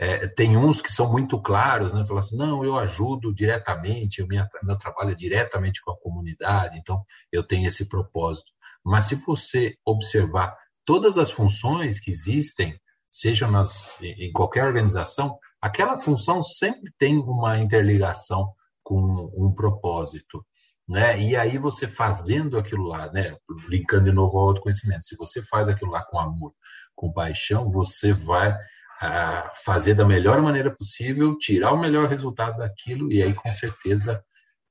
É, 0.00 0.28
tem 0.28 0.56
uns 0.56 0.80
que 0.80 0.92
são 0.92 1.10
muito 1.10 1.42
claros, 1.42 1.92
né? 1.92 2.06
Falar 2.06 2.20
assim, 2.20 2.36
não, 2.36 2.64
eu 2.64 2.78
ajudo 2.78 3.34
diretamente, 3.34 4.22
o 4.22 4.28
meu 4.28 4.78
trabalho 4.78 5.10
é 5.10 5.14
diretamente 5.14 5.80
com 5.82 5.90
a 5.90 5.98
comunidade, 5.98 6.78
então 6.78 7.02
eu 7.32 7.42
tenho 7.42 7.66
esse 7.66 7.84
propósito. 7.84 8.52
Mas 8.84 9.04
se 9.04 9.16
você 9.16 9.74
observar 9.84 10.56
todas 10.84 11.18
as 11.18 11.32
funções 11.32 11.98
que 11.98 12.10
existem, 12.10 12.80
seja 13.10 13.48
nas, 13.48 14.00
em 14.00 14.30
qualquer 14.32 14.64
organização, 14.64 15.36
aquela 15.60 15.98
função 15.98 16.42
sempre 16.42 16.92
tem 16.96 17.18
uma 17.18 17.58
interligação 17.58 18.54
com 18.82 19.30
um 19.36 19.52
propósito. 19.52 20.44
Né? 20.88 21.20
E 21.20 21.36
aí 21.36 21.58
você 21.58 21.86
fazendo 21.86 22.56
aquilo 22.56 22.84
lá, 22.84 23.12
né? 23.12 23.36
linkando 23.68 24.04
de 24.04 24.12
novo 24.12 24.38
ao 24.38 24.48
autoconhecimento, 24.48 25.04
se 25.04 25.16
você 25.16 25.42
faz 25.42 25.68
aquilo 25.68 25.90
lá 25.90 26.02
com 26.04 26.18
amor, 26.18 26.54
com 26.98 27.12
paixão, 27.12 27.70
você 27.70 28.12
vai 28.12 28.52
ah, 29.00 29.52
fazer 29.64 29.94
da 29.94 30.04
melhor 30.04 30.42
maneira 30.42 30.74
possível, 30.74 31.38
tirar 31.38 31.72
o 31.72 31.78
melhor 31.78 32.08
resultado 32.08 32.58
daquilo 32.58 33.12
e 33.12 33.22
aí 33.22 33.32
com 33.32 33.50
certeza 33.52 34.20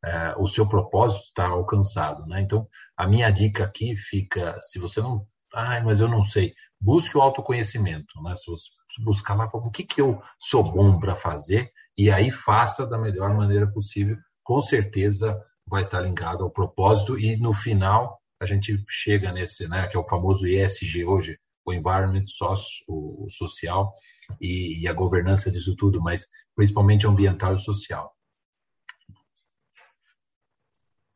ah, 0.03 0.35
o 0.37 0.45
seu 0.45 0.67
propósito 0.67 1.23
está 1.23 1.47
alcançado, 1.47 2.25
né? 2.27 2.41
Então 2.41 2.67
a 2.97 3.07
minha 3.07 3.31
dica 3.31 3.63
aqui 3.63 3.95
fica, 3.95 4.59
se 4.61 4.77
você 4.77 4.99
não, 4.99 5.25
ai, 5.55 5.81
mas 5.81 6.01
eu 6.01 6.09
não 6.09 6.21
sei, 6.21 6.53
busque 6.79 7.17
o 7.17 7.21
autoconhecimento, 7.21 8.21
né? 8.21 8.35
Se 8.35 8.51
você 8.51 8.69
buscar 8.99 9.35
lá, 9.35 9.49
o 9.53 9.71
que 9.71 9.83
que 9.83 10.01
eu 10.01 10.21
sou 10.37 10.63
bom 10.63 10.99
para 10.99 11.15
fazer 11.15 11.71
e 11.97 12.11
aí 12.11 12.29
faça 12.29 12.85
da 12.85 12.97
melhor 12.97 13.33
maneira 13.33 13.71
possível, 13.71 14.17
com 14.43 14.59
certeza 14.59 15.41
vai 15.65 15.83
estar 15.83 16.01
ligado 16.01 16.43
ao 16.43 16.51
propósito 16.51 17.17
e 17.17 17.37
no 17.37 17.53
final 17.53 18.19
a 18.41 18.45
gente 18.45 18.83
chega 18.87 19.31
nesse, 19.31 19.67
né, 19.67 19.87
que 19.87 19.95
é 19.97 19.99
o 19.99 20.03
famoso 20.03 20.45
ESG 20.45 21.05
hoje, 21.05 21.39
o 21.71 21.73
environment 21.73 22.25
o 22.87 23.27
social 23.29 23.93
e, 24.39 24.81
e 24.81 24.87
a 24.87 24.93
governança 24.93 25.51
disso 25.51 25.75
tudo, 25.75 26.01
mas 26.01 26.25
principalmente 26.55 27.05
ambiental 27.05 27.55
e 27.55 27.59
social. 27.59 28.15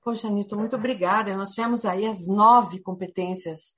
Poxa, 0.03 0.29
Nilton, 0.29 0.57
muito 0.57 0.75
obrigada. 0.75 1.35
Nós 1.35 1.51
tivemos 1.51 1.85
aí 1.85 2.07
as 2.07 2.27
nove 2.27 2.81
competências 2.81 3.73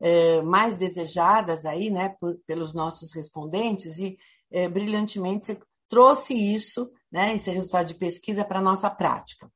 é, 0.00 0.40
mais 0.42 0.76
desejadas 0.76 1.66
aí, 1.66 1.90
né, 1.90 2.14
por, 2.20 2.36
pelos 2.46 2.72
nossos 2.72 3.12
respondentes 3.12 3.98
e 3.98 4.16
é, 4.50 4.68
brilhantemente 4.68 5.44
você 5.44 5.60
trouxe 5.88 6.34
isso, 6.34 6.90
né, 7.10 7.34
esse 7.34 7.50
resultado 7.50 7.88
de 7.88 7.94
pesquisa 7.94 8.44
para 8.44 8.60
a 8.60 8.62
nossa 8.62 8.88
prática. 8.88 9.50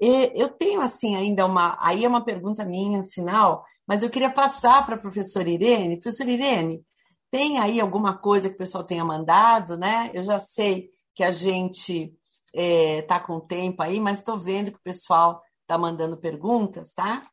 E 0.00 0.32
eu 0.34 0.48
tenho 0.48 0.80
assim 0.80 1.14
ainda 1.14 1.46
uma, 1.46 1.76
aí 1.80 2.04
é 2.04 2.08
uma 2.08 2.24
pergunta 2.24 2.64
minha 2.64 3.04
final, 3.04 3.64
mas 3.86 4.02
eu 4.02 4.10
queria 4.10 4.30
passar 4.30 4.84
para 4.84 4.94
a 4.94 5.00
professora 5.00 5.48
Irene. 5.48 6.00
Professora 6.00 6.30
Irene, 6.30 6.84
tem 7.30 7.58
aí 7.58 7.80
alguma 7.80 8.16
coisa 8.16 8.48
que 8.48 8.54
o 8.54 8.58
pessoal 8.58 8.84
tenha 8.84 9.04
mandado, 9.04 9.76
né? 9.76 10.10
Eu 10.12 10.22
já 10.22 10.38
sei 10.38 10.90
que 11.14 11.24
a 11.24 11.32
gente 11.32 12.14
está 12.52 13.16
é, 13.16 13.20
com 13.20 13.40
tempo 13.40 13.82
aí, 13.82 13.98
mas 13.98 14.18
estou 14.18 14.38
vendo 14.38 14.70
que 14.70 14.78
o 14.78 14.82
pessoal 14.82 15.42
está 15.62 15.78
mandando 15.78 16.16
perguntas, 16.16 16.92
tá? 16.92 17.26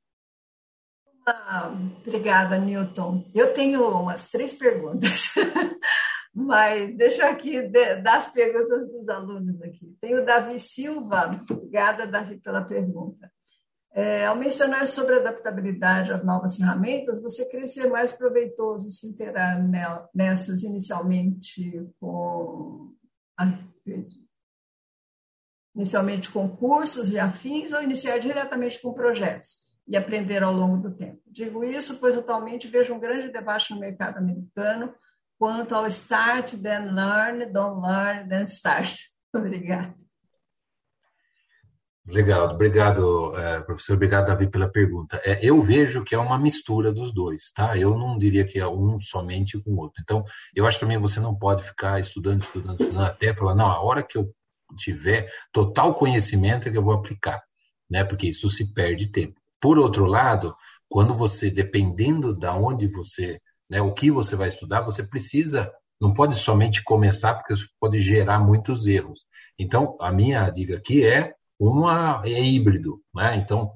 Ah, 1.27 1.71
obrigada, 1.99 2.57
Newton. 2.57 3.29
Eu 3.35 3.53
tenho 3.53 3.87
umas 3.87 4.29
três 4.29 4.53
perguntas, 4.55 5.33
mas 6.33 6.95
deixa 6.95 7.27
aqui 7.29 7.61
dar 7.67 8.15
as 8.17 8.31
perguntas 8.31 8.89
dos 8.89 9.09
alunos 9.09 9.61
aqui. 9.61 9.95
Tem 10.01 10.15
o 10.15 10.25
Davi 10.25 10.59
Silva, 10.59 11.39
obrigada, 11.49 12.07
Davi, 12.07 12.37
pela 12.37 12.63
pergunta. 12.63 13.31
É, 13.91 14.25
ao 14.25 14.35
mencionar 14.35 14.85
sobre 14.85 15.15
adaptabilidade 15.15 16.13
às 16.13 16.23
novas 16.23 16.55
ferramentas, 16.55 17.21
você 17.21 17.49
crê 17.49 17.65
ser 17.65 17.89
mais 17.89 18.11
proveitoso 18.11 18.91
se 18.91 19.07
interar 19.07 19.59
nessas 20.13 20.61
inicialmente 20.63 21.89
com 21.99 22.93
inicialmente 25.75 26.29
com 26.29 26.47
cursos 26.49 27.11
e 27.11 27.17
afins 27.17 27.71
ou 27.71 27.81
iniciar 27.81 28.19
diretamente 28.19 28.81
com 28.81 28.93
projetos 28.93 29.65
e 29.87 29.95
aprender 29.95 30.43
ao 30.43 30.53
longo 30.53 30.77
do 30.77 30.95
tempo. 30.95 31.21
Digo 31.25 31.63
isso 31.63 31.97
pois 31.99 32.17
atualmente 32.17 32.67
vejo 32.67 32.93
um 32.93 32.99
grande 32.99 33.31
debate 33.31 33.73
no 33.73 33.79
mercado 33.79 34.17
americano 34.17 34.93
quanto 35.39 35.73
ao 35.73 35.87
start, 35.87 36.57
then 36.61 36.93
learn, 36.93 37.45
don't 37.51 37.81
learn, 37.81 38.27
then 38.27 38.43
start. 38.43 38.93
Obrigada. 39.33 39.95
Legal, 42.09 42.49
obrigado, 42.55 43.37
é, 43.37 43.61
professor. 43.61 43.93
Obrigado, 43.93 44.27
Davi, 44.27 44.49
pela 44.49 44.67
pergunta. 44.67 45.21
É, 45.23 45.39
eu 45.45 45.61
vejo 45.61 46.03
que 46.03 46.15
é 46.15 46.17
uma 46.17 46.39
mistura 46.39 46.91
dos 46.91 47.13
dois, 47.13 47.51
tá? 47.53 47.77
Eu 47.77 47.95
não 47.95 48.17
diria 48.17 48.43
que 48.43 48.57
é 48.57 48.67
um 48.67 48.97
somente 48.97 49.61
com 49.61 49.71
o 49.71 49.77
outro. 49.77 50.01
Então, 50.01 50.23
eu 50.55 50.65
acho 50.65 50.79
também 50.79 50.97
que 50.97 51.03
você 51.03 51.19
não 51.19 51.35
pode 51.35 51.63
ficar 51.63 51.99
estudando, 51.99 52.41
estudando, 52.41 52.81
estudando 52.81 53.05
até 53.05 53.33
falar, 53.33 53.53
não, 53.53 53.67
a 53.67 53.79
hora 53.81 54.01
que 54.01 54.17
eu 54.17 54.33
tiver 54.75 55.29
total 55.51 55.93
conhecimento 55.93 56.67
é 56.67 56.71
que 56.71 56.77
eu 56.77 56.83
vou 56.83 56.93
aplicar. 56.93 57.41
né? 57.89 58.03
Porque 58.03 58.27
isso 58.27 58.49
se 58.49 58.65
perde 58.73 59.11
tempo. 59.11 59.39
Por 59.61 59.77
outro 59.77 60.05
lado, 60.05 60.55
quando 60.87 61.13
você, 61.13 61.51
dependendo 61.51 62.35
da 62.35 62.55
onde 62.55 62.87
você, 62.87 63.39
né, 63.69 63.81
o 63.81 63.93
que 63.93 64.09
você 64.09 64.35
vai 64.35 64.47
estudar, 64.47 64.81
você 64.81 65.03
precisa, 65.03 65.71
não 66.01 66.13
pode 66.13 66.35
somente 66.35 66.83
começar, 66.83 67.35
porque 67.35 67.53
isso 67.53 67.67
pode 67.79 67.99
gerar 67.99 68.39
muitos 68.39 68.87
erros. 68.87 69.25
Então, 69.59 69.97
a 69.99 70.11
minha 70.11 70.49
dica 70.49 70.77
aqui 70.77 71.05
é 71.05 71.33
uma 71.59 72.21
é 72.23 72.41
híbrido, 72.41 73.01
né? 73.13 73.35
Então, 73.35 73.71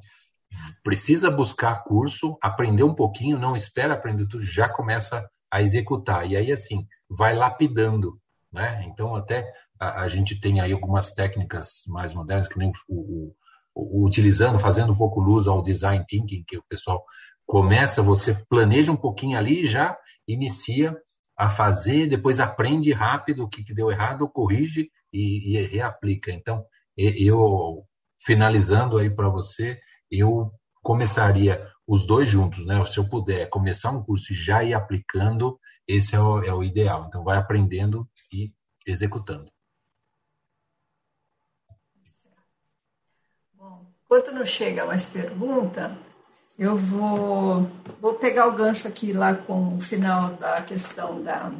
precisa 0.83 1.29
buscar 1.29 1.83
curso, 1.83 2.37
aprender 2.41 2.83
um 2.83 2.95
pouquinho, 2.95 3.39
não 3.39 3.55
espera 3.55 3.93
aprender 3.93 4.27
tudo, 4.27 4.43
já 4.43 4.69
começa 4.69 5.27
a 5.51 5.61
executar. 5.61 6.25
E 6.25 6.37
aí, 6.37 6.51
assim, 6.51 6.87
vai 7.09 7.35
lapidando, 7.35 8.19
né? 8.51 8.83
Então, 8.87 9.15
até 9.15 9.51
a, 9.79 10.01
a 10.01 10.07
gente 10.07 10.39
tem 10.39 10.61
aí 10.61 10.71
algumas 10.71 11.11
técnicas 11.11 11.83
mais 11.87 12.13
modernas, 12.13 12.47
que 12.47 12.57
nem 12.57 12.71
o, 12.87 13.33
o, 13.75 14.05
utilizando, 14.05 14.59
fazendo 14.59 14.93
um 14.93 14.97
pouco 14.97 15.19
luz 15.19 15.47
ao 15.47 15.61
design 15.61 16.05
thinking, 16.07 16.43
que 16.47 16.57
o 16.57 16.63
pessoal 16.69 17.03
começa, 17.45 18.01
você 18.01 18.33
planeja 18.49 18.91
um 18.91 18.97
pouquinho 18.97 19.37
ali 19.37 19.63
e 19.63 19.67
já 19.67 19.97
inicia 20.27 20.95
a 21.37 21.49
fazer, 21.49 22.07
depois 22.07 22.39
aprende 22.39 22.93
rápido 22.93 23.43
o 23.43 23.49
que, 23.49 23.63
que 23.63 23.73
deu 23.73 23.91
errado, 23.91 24.29
corrige 24.29 24.89
e, 25.11 25.57
e 25.57 25.67
reaplica. 25.67 26.31
Então, 26.31 26.63
eu, 26.97 27.85
finalizando 28.23 28.97
aí 28.97 29.09
para 29.09 29.29
você, 29.29 29.79
eu 30.09 30.51
começaria 30.81 31.67
os 31.87 32.05
dois 32.05 32.29
juntos, 32.29 32.65
né? 32.65 32.83
Se 32.85 32.97
eu 32.97 33.07
puder 33.07 33.49
começar 33.49 33.91
um 33.91 34.03
curso 34.03 34.31
e 34.31 34.35
já 34.35 34.63
ir 34.63 34.73
aplicando, 34.73 35.59
esse 35.87 36.15
é 36.15 36.19
o, 36.19 36.43
é 36.43 36.53
o 36.53 36.63
ideal. 36.63 37.05
Então, 37.07 37.23
vai 37.23 37.37
aprendendo 37.37 38.07
e 38.31 38.53
executando. 38.85 39.51
Bom, 43.53 43.85
enquanto 44.05 44.31
não 44.31 44.45
chega 44.45 44.85
mais 44.85 45.05
pergunta, 45.05 45.97
eu 46.57 46.77
vou, 46.77 47.63
vou 47.99 48.13
pegar 48.15 48.47
o 48.47 48.53
gancho 48.53 48.87
aqui 48.87 49.11
lá 49.11 49.33
com 49.33 49.77
o 49.77 49.81
final 49.81 50.35
da 50.35 50.61
questão 50.61 51.21
da, 51.23 51.51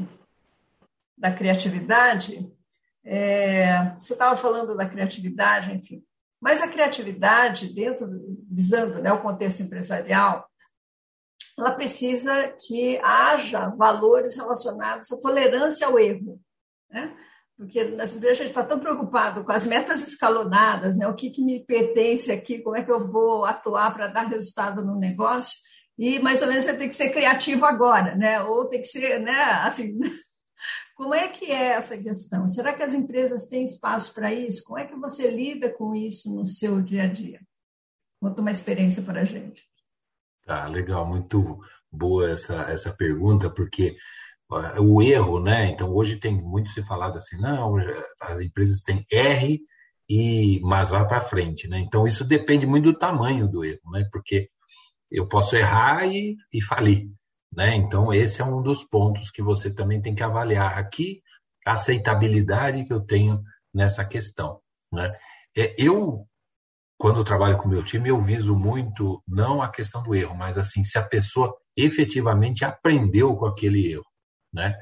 da 1.18 1.32
criatividade. 1.34 2.52
É, 3.06 3.96
você 4.00 4.14
estava 4.14 4.38
falando 4.38 4.76
da 4.76 4.88
criatividade, 4.88 5.74
enfim. 5.74 6.04
Mas 6.42 6.62
a 6.62 6.68
criatividade, 6.68 7.74
dentro, 7.74 8.08
visando 8.52 9.02
né, 9.02 9.12
o 9.14 9.22
contexto 9.22 9.62
empresarial, 9.62 10.46
ela 11.58 11.72
precisa 11.72 12.54
que 12.68 13.00
haja 13.04 13.70
valores 13.70 14.36
relacionados 14.36 15.12
à 15.12 15.22
tolerância 15.22 15.88
ao 15.88 16.00
erro. 16.00 16.42
Né? 16.90 17.16
Porque 17.56 17.84
nas 17.84 18.16
empresas 18.16 18.40
a 18.40 18.42
gente 18.42 18.50
está 18.50 18.64
tão 18.64 18.80
preocupado 18.80 19.44
com 19.44 19.52
as 19.52 19.66
metas 19.66 20.06
escalonadas, 20.06 20.98
né? 20.98 21.08
o 21.08 21.16
que, 21.16 21.30
que 21.30 21.44
me 21.44 21.64
pertence 21.64 22.32
aqui, 22.32 22.60
como 22.60 22.76
é 22.76 22.84
que 22.84 22.92
eu 22.92 23.08
vou 23.08 23.46
atuar 23.46 23.94
para 23.94 24.08
dar 24.08 24.28
resultado 24.28 24.84
no 24.84 24.98
negócio, 24.98 25.58
e 25.98 26.20
mais 26.20 26.42
ou 26.42 26.48
menos 26.48 26.66
você 26.66 26.74
tem 26.74 26.90
que 26.90 26.96
ser 26.96 27.12
criativo 27.12 27.66
agora, 27.66 28.16
né? 28.16 28.42
ou 28.42 28.68
tem 28.68 28.82
que 28.82 28.88
ser, 28.88 29.20
né, 29.20 29.40
assim, 29.62 30.00
como 31.04 31.16
é 31.16 31.28
que 31.28 31.52
é 31.52 31.74
essa 31.74 31.98
questão? 31.98 32.48
Será 32.48 32.72
que 32.72 32.82
as 32.82 32.94
empresas 32.94 33.46
têm 33.46 33.66
espaço 33.66 34.16
para 34.16 34.34
isso? 34.34 34.64
Como 34.64 34.80
é 34.80 34.86
que 34.86 34.96
você 34.96 35.30
lida 35.30 35.70
com 35.70 35.94
isso 35.94 36.34
no 36.34 36.46
seu 36.46 36.82
dia 36.82 37.04
a 37.04 37.08
dia? 37.08 37.42
Conta 38.22 38.40
uma 38.40 38.52
experiência 38.52 39.04
para 39.04 39.20
a 39.20 39.26
gente. 39.26 39.64
Tá, 40.46 40.66
legal, 40.66 41.06
muito 41.06 41.60
boa 41.92 42.32
essa, 42.32 42.56
essa 42.72 42.94
pergunta, 42.94 43.50
porque 43.50 43.98
o 44.80 45.02
erro, 45.02 45.42
né? 45.42 45.72
Então 45.72 45.94
hoje 45.94 46.16
tem 46.16 46.42
muito 46.42 46.70
se 46.70 46.82
falado 46.84 47.18
assim, 47.18 47.36
não, 47.36 47.76
as 48.22 48.40
empresas 48.40 48.82
têm 48.82 49.06
R 49.12 49.60
e 50.10 50.62
mas 50.62 50.90
lá 50.90 51.04
para 51.04 51.20
frente, 51.20 51.68
né? 51.68 51.80
Então 51.80 52.08
isso 52.08 52.24
depende 52.24 52.66
muito 52.66 52.94
do 52.94 52.98
tamanho 52.98 53.46
do 53.46 53.66
erro, 53.66 53.92
né? 53.92 54.08
Porque 54.10 54.50
eu 55.12 55.28
posso 55.28 55.54
errar 55.58 56.08
e, 56.08 56.38
e 56.52 56.62
falir, 56.62 57.10
né? 57.56 57.76
Então 57.76 58.14
esse 58.14 58.42
é 58.42 58.46
um 58.46 58.62
dos 58.62 58.84
pontos 58.84 59.32
que 59.32 59.42
você 59.42 59.74
também 59.74 60.02
tem 60.02 60.16
que 60.16 60.24
avaliar 60.24 60.78
aqui 60.78 61.22
a 61.66 61.74
aceitabilidade 61.74 62.86
que 62.86 62.94
eu 62.94 63.02
tenho 63.02 63.42
nessa 63.74 64.04
questão, 64.06 64.60
né? 64.92 65.12
É, 65.58 65.76
eu 65.78 66.26
quando 66.98 67.24
trabalho 67.24 67.58
com 67.58 67.68
meu 67.68 67.84
time 67.84 68.10
eu 68.10 68.22
viso 68.22 68.56
muito 68.56 69.22
não 69.28 69.62
a 69.62 69.70
questão 69.70 70.02
do 70.04 70.16
erro, 70.16 70.36
mas 70.36 70.58
assim 70.58 70.84
se 70.84 70.98
a 70.98 71.04
pessoa 71.04 71.54
efetivamente 71.76 72.64
aprendeu 72.64 73.36
com 73.36 73.46
aquele 73.46 73.92
erro 73.92 74.14
né? 74.54 74.78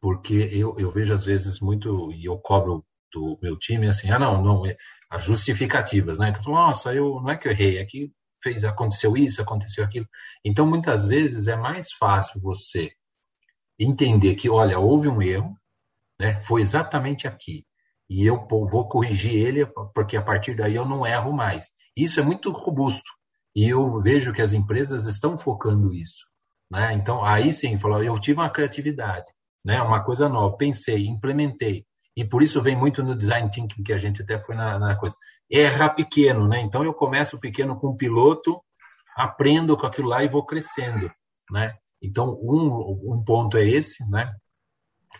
Porque 0.00 0.34
eu, 0.52 0.76
eu 0.78 0.90
vejo 0.90 1.12
às 1.12 1.24
vezes 1.24 1.60
muito, 1.60 2.12
e 2.12 2.24
eu 2.26 2.38
cobro 2.38 2.84
do 3.12 3.38
meu 3.40 3.56
time 3.56 3.88
assim, 3.88 4.10
ah, 4.10 4.18
não, 4.18 4.42
não, 4.42 4.66
é, 4.66 4.76
as 5.08 5.22
justificativas, 5.24 6.18
né? 6.18 6.28
Então, 6.28 6.52
nossa, 6.52 6.92
eu, 6.92 7.20
não 7.22 7.30
é 7.30 7.36
que 7.36 7.48
eu 7.48 7.52
errei, 7.52 7.78
é 7.78 7.84
que 7.84 8.10
fez, 8.46 8.62
aconteceu 8.62 9.16
isso, 9.16 9.42
aconteceu 9.42 9.84
aquilo. 9.84 10.06
Então, 10.44 10.64
muitas 10.64 11.04
vezes 11.04 11.48
é 11.48 11.56
mais 11.56 11.92
fácil 11.92 12.40
você 12.40 12.92
entender 13.78 14.36
que, 14.36 14.48
olha, 14.48 14.78
houve 14.78 15.08
um 15.08 15.20
erro, 15.20 15.56
né? 16.20 16.40
Foi 16.42 16.62
exatamente 16.62 17.26
aqui. 17.26 17.64
E 18.08 18.24
eu 18.24 18.46
vou 18.48 18.88
corrigir 18.88 19.34
ele, 19.34 19.66
porque 19.92 20.16
a 20.16 20.22
partir 20.22 20.54
daí 20.54 20.76
eu 20.76 20.86
não 20.86 21.04
erro 21.04 21.32
mais. 21.32 21.70
Isso 21.96 22.20
é 22.20 22.22
muito 22.22 22.52
robusto. 22.52 23.10
E 23.54 23.68
eu 23.68 24.00
vejo 24.00 24.32
que 24.32 24.42
as 24.42 24.52
empresas 24.52 25.06
estão 25.06 25.36
focando 25.36 25.92
isso. 25.92 26.24
Né? 26.70 26.92
Então, 26.94 27.24
aí 27.24 27.52
sim, 27.52 27.78
falou, 27.78 28.02
eu 28.02 28.18
tive 28.20 28.40
uma 28.40 28.50
criatividade, 28.50 29.26
né? 29.64 29.80
uma 29.82 30.04
coisa 30.04 30.28
nova, 30.28 30.56
pensei, 30.56 31.06
implementei. 31.06 31.84
E 32.16 32.24
por 32.24 32.42
isso 32.42 32.62
vem 32.62 32.76
muito 32.76 33.02
no 33.02 33.16
design 33.16 33.50
thinking, 33.50 33.82
que 33.82 33.92
a 33.92 33.98
gente 33.98 34.22
até 34.22 34.38
foi 34.38 34.54
na, 34.54 34.78
na 34.78 34.96
coisa. 34.96 35.14
Erra 35.50 35.88
pequeno, 35.88 36.48
né? 36.48 36.60
Então 36.60 36.84
eu 36.84 36.92
começo 36.92 37.38
pequeno 37.38 37.78
com 37.78 37.90
um 37.90 37.96
piloto, 37.96 38.60
aprendo 39.16 39.76
com 39.76 39.86
aquilo 39.86 40.08
lá 40.08 40.22
e 40.24 40.28
vou 40.28 40.44
crescendo, 40.44 41.10
né? 41.50 41.74
Então, 42.02 42.38
um, 42.42 43.14
um 43.14 43.24
ponto 43.24 43.56
é 43.56 43.66
esse, 43.66 44.04
né? 44.08 44.32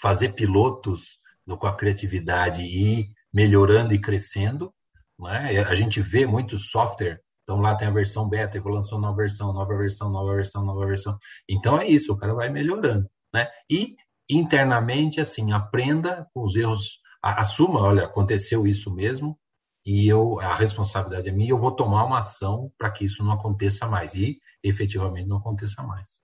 Fazer 0.00 0.34
pilotos 0.34 1.18
com 1.58 1.66
a 1.66 1.76
criatividade 1.76 2.62
e 2.62 3.00
ir 3.00 3.08
melhorando 3.32 3.94
e 3.94 4.00
crescendo. 4.00 4.72
Né? 5.18 5.58
A 5.60 5.74
gente 5.74 6.02
vê 6.02 6.26
muito 6.26 6.58
software 6.58 7.20
então 7.46 7.60
lá 7.60 7.76
tem 7.76 7.86
a 7.86 7.92
versão 7.92 8.28
beta, 8.28 8.58
e 8.58 8.60
lançou 8.60 8.98
nova 8.98 9.16
versão, 9.18 9.52
nova 9.52 9.76
versão, 9.76 10.10
nova 10.10 10.34
versão, 10.34 10.64
nova 10.64 10.84
versão. 10.84 11.16
Então 11.48 11.78
é 11.78 11.86
isso, 11.86 12.12
o 12.12 12.16
cara 12.16 12.34
vai 12.34 12.50
melhorando, 12.50 13.08
né? 13.32 13.48
E 13.70 13.94
internamente 14.28 15.20
assim, 15.20 15.52
aprenda 15.52 16.26
com 16.34 16.42
os 16.42 16.56
erros, 16.56 16.98
assuma, 17.22 17.80
olha, 17.80 18.04
aconteceu 18.04 18.66
isso 18.66 18.92
mesmo, 18.92 19.38
e 19.86 20.08
eu 20.08 20.40
a 20.40 20.56
responsabilidade 20.56 21.28
é 21.28 21.32
minha, 21.32 21.50
eu 21.50 21.58
vou 21.58 21.70
tomar 21.70 22.04
uma 22.04 22.18
ação 22.18 22.72
para 22.76 22.90
que 22.90 23.04
isso 23.04 23.22
não 23.22 23.32
aconteça 23.32 23.86
mais 23.86 24.14
e 24.14 24.40
efetivamente 24.60 25.28
não 25.28 25.36
aconteça 25.36 25.80
mais. 25.80 26.18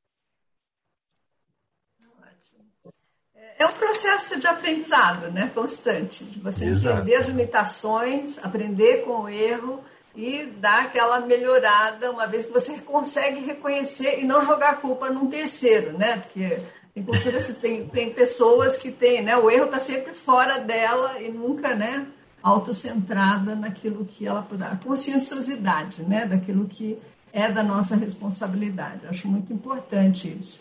É 3.56 3.64
um 3.64 3.72
processo 3.72 4.40
de 4.40 4.46
aprendizado, 4.48 5.30
né, 5.30 5.48
constante, 5.54 6.24
de 6.24 6.40
você 6.40 6.64
Exato. 6.64 6.96
entender 6.96 7.14
as 7.14 7.26
limitações, 7.26 8.38
aprender 8.38 9.04
com 9.04 9.22
o 9.22 9.28
erro 9.28 9.84
e 10.16 10.46
dar 10.46 10.86
aquela 10.86 11.20
melhorada, 11.20 12.10
uma 12.10 12.26
vez 12.26 12.44
que 12.44 12.52
você 12.52 12.80
consegue 12.80 13.40
reconhecer 13.44 14.18
e 14.18 14.24
não 14.24 14.42
jogar 14.42 14.70
a 14.70 14.76
culpa 14.76 15.08
num 15.10 15.28
terceiro, 15.28 15.96
né? 15.96 16.18
Porque 16.18 16.58
em 16.96 17.04
cultura 17.04 17.38
tem, 17.54 17.86
tem 17.86 18.12
pessoas 18.12 18.76
que 18.76 18.90
têm, 18.90 19.22
né? 19.22 19.36
O 19.36 19.48
erro 19.48 19.66
está 19.66 19.78
sempre 19.78 20.12
fora 20.12 20.58
dela 20.58 21.20
e 21.20 21.30
nunca, 21.30 21.72
né? 21.72 22.08
Autocentrada 22.42 23.54
naquilo 23.54 24.04
que 24.04 24.26
ela 24.26 24.42
puder. 24.42 24.66
A 24.72 24.76
conscienciosidade, 24.76 26.02
né? 26.02 26.26
Daquilo 26.26 26.66
que 26.66 26.98
é 27.32 27.50
da 27.50 27.62
nossa 27.62 27.96
responsabilidade. 27.96 29.06
Acho 29.06 29.28
muito 29.28 29.52
importante 29.52 30.28
isso. 30.28 30.60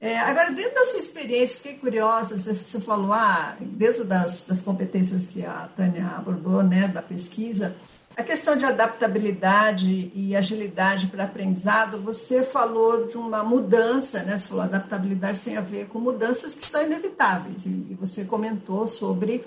É, 0.00 0.16
agora, 0.20 0.52
dentro 0.52 0.76
da 0.76 0.84
sua 0.84 1.00
experiência, 1.00 1.56
fiquei 1.56 1.74
curiosa, 1.74 2.38
você, 2.38 2.80
falou, 2.80 3.12
ah, 3.12 3.56
dentro 3.60 4.04
das, 4.04 4.44
das 4.44 4.62
competências 4.62 5.26
que 5.26 5.44
a 5.44 5.68
Tânia 5.76 6.06
abordou, 6.16 6.62
né, 6.62 6.86
da 6.86 7.02
pesquisa, 7.02 7.74
a 8.16 8.22
questão 8.22 8.56
de 8.56 8.64
adaptabilidade 8.64 10.10
e 10.12 10.34
agilidade 10.34 11.06
para 11.06 11.22
aprendizado, 11.22 12.00
você 12.00 12.42
falou 12.42 13.06
de 13.06 13.16
uma 13.16 13.44
mudança, 13.44 14.24
né? 14.24 14.36
Você 14.36 14.48
falou 14.48 14.64
adaptabilidade 14.64 15.40
tem 15.40 15.56
a 15.56 15.60
ver 15.60 15.86
com 15.86 16.00
mudanças 16.00 16.52
que 16.52 16.66
são 16.66 16.82
inevitáveis. 16.82 17.64
E 17.64 17.96
você 18.00 18.24
comentou 18.24 18.88
sobre 18.88 19.44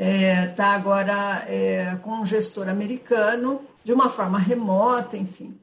estar 0.00 0.06
é, 0.06 0.46
tá 0.46 0.68
agora 0.68 1.44
é, 1.46 1.98
com 2.02 2.22
um 2.22 2.26
gestor 2.26 2.68
americano 2.68 3.60
de 3.84 3.92
uma 3.92 4.08
forma 4.08 4.38
remota, 4.38 5.16
enfim. 5.16 5.54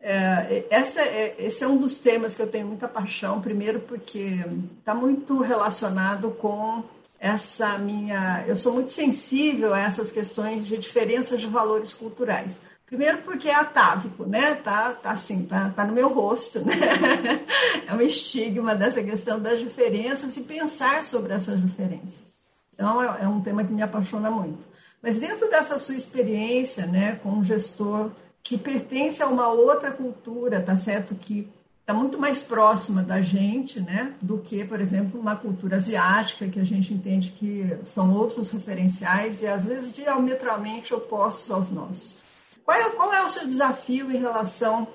É, 0.00 0.66
essa 0.70 1.00
é, 1.00 1.34
esse 1.38 1.64
é 1.64 1.66
um 1.66 1.78
dos 1.78 1.98
temas 1.98 2.34
que 2.34 2.42
eu 2.42 2.46
tenho 2.46 2.66
muita 2.66 2.86
paixão, 2.86 3.40
primeiro 3.40 3.80
porque 3.80 4.44
está 4.78 4.94
muito 4.94 5.40
relacionado 5.40 6.30
com 6.32 6.84
essa 7.18 7.78
minha. 7.78 8.44
Eu 8.46 8.54
sou 8.56 8.74
muito 8.74 8.92
sensível 8.92 9.72
a 9.72 9.80
essas 9.80 10.10
questões 10.10 10.66
de 10.66 10.76
diferenças 10.76 11.40
de 11.40 11.46
valores 11.46 11.94
culturais. 11.94 12.60
Primeiro 12.86 13.18
porque 13.18 13.48
é 13.48 13.54
atávico, 13.54 14.24
né? 14.24 14.54
Tá, 14.54 14.92
tá 14.92 15.12
assim, 15.12 15.44
tá, 15.44 15.70
tá 15.70 15.84
no 15.84 15.92
meu 15.92 16.08
rosto, 16.08 16.60
né? 16.60 16.74
É 17.86 17.94
um 17.94 18.02
estigma 18.02 18.74
dessa 18.74 19.02
questão 19.02 19.40
das 19.40 19.58
diferenças 19.58 20.36
e 20.36 20.42
pensar 20.42 21.02
sobre 21.02 21.32
essas 21.32 21.60
diferenças. 21.60 22.37
Então, 22.78 23.02
é, 23.02 23.24
é 23.24 23.28
um 23.28 23.40
tema 23.40 23.64
que 23.64 23.72
me 23.72 23.82
apaixona 23.82 24.30
muito. 24.30 24.64
Mas 25.02 25.18
dentro 25.18 25.50
dessa 25.50 25.76
sua 25.78 25.96
experiência, 25.96 26.86
né, 26.86 27.16
com 27.16 27.30
um 27.30 27.42
gestor 27.42 28.12
que 28.40 28.56
pertence 28.56 29.20
a 29.20 29.26
uma 29.26 29.48
outra 29.48 29.90
cultura, 29.90 30.60
tá 30.60 30.76
certo? 30.76 31.16
Que 31.16 31.50
está 31.80 31.92
muito 31.92 32.18
mais 32.18 32.40
próxima 32.40 33.02
da 33.02 33.20
gente, 33.20 33.80
né, 33.80 34.14
do 34.22 34.38
que, 34.38 34.64
por 34.64 34.80
exemplo, 34.80 35.18
uma 35.20 35.34
cultura 35.34 35.76
asiática, 35.76 36.48
que 36.48 36.60
a 36.60 36.64
gente 36.64 36.94
entende 36.94 37.30
que 37.30 37.76
são 37.84 38.14
outros 38.14 38.50
referenciais 38.50 39.42
e 39.42 39.46
às 39.46 39.64
vezes 39.64 39.92
diametralmente 39.92 40.94
opostos 40.94 41.50
aos 41.50 41.70
nossos. 41.70 42.16
Qual 42.64 42.76
é, 42.76 42.90
qual 42.90 43.12
é 43.12 43.24
o 43.24 43.28
seu 43.28 43.46
desafio 43.46 44.10
em 44.12 44.18
relação 44.18 44.86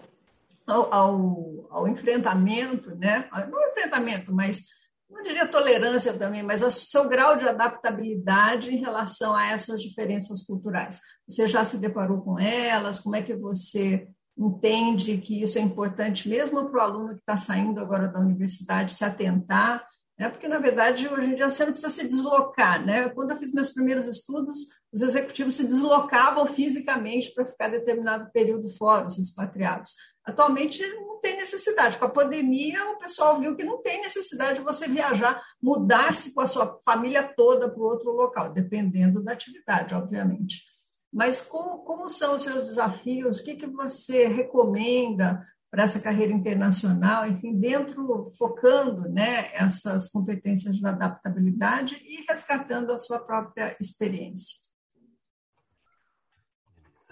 ao, 0.65 0.93
ao, 0.93 1.67
ao 1.69 1.87
enfrentamento, 1.87 2.95
né? 2.95 3.25
Não 3.51 3.69
enfrentamento, 3.69 4.33
mas 4.33 4.67
não 5.13 5.21
diria 5.21 5.47
tolerância 5.47 6.13
também, 6.13 6.41
mas 6.41 6.61
o 6.61 6.71
seu 6.71 7.07
grau 7.07 7.37
de 7.37 7.47
adaptabilidade 7.47 8.73
em 8.73 8.79
relação 8.79 9.35
a 9.35 9.47
essas 9.47 9.81
diferenças 9.81 10.41
culturais. 10.41 10.99
Você 11.27 11.47
já 11.47 11.63
se 11.63 11.77
deparou 11.77 12.21
com 12.21 12.39
elas? 12.39 12.99
Como 12.99 13.15
é 13.15 13.21
que 13.21 13.35
você 13.35 14.07
entende 14.35 15.17
que 15.19 15.41
isso 15.43 15.59
é 15.59 15.61
importante 15.61 16.27
mesmo 16.27 16.69
para 16.69 16.79
o 16.79 16.83
aluno 16.83 17.09
que 17.09 17.19
está 17.19 17.37
saindo 17.37 17.79
agora 17.79 18.07
da 18.07 18.19
universidade 18.19 18.93
se 18.93 19.05
atentar? 19.05 19.85
Né? 20.23 20.29
Porque, 20.29 20.47
na 20.47 20.57
verdade, 20.57 21.05
hoje 21.09 21.31
em 21.31 21.35
dia 21.35 21.49
você 21.49 21.65
não 21.65 21.73
precisa 21.73 21.91
se 21.91 22.07
deslocar. 22.07 22.83
Né? 22.85 23.09
Quando 23.09 23.31
eu 23.31 23.37
fiz 23.37 23.51
meus 23.51 23.69
primeiros 23.69 24.07
estudos, 24.07 24.57
os 24.91 25.01
executivos 25.01 25.53
se 25.53 25.65
deslocavam 25.65 26.47
fisicamente 26.47 27.33
para 27.33 27.45
ficar 27.45 27.67
determinado 27.67 28.31
período 28.31 28.69
fora, 28.69 29.05
os 29.05 29.17
expatriados. 29.17 29.91
Atualmente 30.25 30.81
não 30.95 31.19
tem 31.19 31.35
necessidade. 31.35 31.97
Com 31.97 32.05
a 32.05 32.09
pandemia, 32.09 32.91
o 32.91 32.97
pessoal 32.99 33.37
viu 33.37 33.53
que 33.53 33.65
não 33.65 33.81
tem 33.81 33.99
necessidade 34.01 34.59
de 34.59 34.65
você 34.65 34.87
viajar, 34.87 35.43
mudar-se 35.61 36.33
com 36.33 36.39
a 36.39 36.47
sua 36.47 36.79
família 36.85 37.23
toda 37.35 37.69
para 37.69 37.83
outro 37.83 38.11
local, 38.11 38.53
dependendo 38.53 39.21
da 39.21 39.33
atividade, 39.33 39.93
obviamente. 39.93 40.63
Mas 41.11 41.41
como, 41.41 41.79
como 41.83 42.09
são 42.09 42.37
os 42.37 42.43
seus 42.43 42.63
desafios? 42.63 43.39
O 43.39 43.43
que, 43.43 43.55
que 43.55 43.67
você 43.67 44.25
recomenda 44.25 45.45
para 45.73 45.85
essa 45.85 45.99
carreira 45.99 46.31
internacional? 46.31 47.27
Enfim, 47.27 47.59
dentro, 47.59 48.25
focando 48.37 49.09
né, 49.09 49.49
essas 49.55 50.07
competências 50.11 50.75
de 50.75 50.85
adaptabilidade 50.85 51.99
e 52.05 52.23
resgatando 52.29 52.91
a 52.91 52.99
sua 52.99 53.17
própria 53.17 53.75
experiência. 53.81 54.55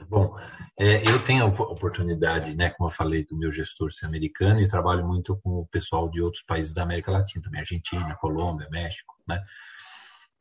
Bom, 0.08 0.38
é, 0.80 1.02
eu 1.10 1.24
tenho 1.24 1.44
a 1.44 1.48
oportunidade, 1.48 2.56
né, 2.56 2.70
como 2.70 2.88
eu 2.88 2.94
falei, 2.94 3.26
do 3.26 3.36
meu 3.36 3.52
gestor 3.52 3.92
ser 3.92 4.06
americano 4.06 4.62
e 4.62 4.68
trabalho 4.68 5.08
muito 5.08 5.36
com 5.38 5.62
o 5.62 5.66
pessoal 5.66 6.08
de 6.08 6.22
outros 6.22 6.44
países 6.44 6.72
da 6.72 6.84
América 6.84 7.12
Latina, 7.12 7.44
também 7.44 7.62
Argentina, 7.62 8.16
Colômbia, 8.18 8.70
México, 8.70 9.16
né? 9.28 9.44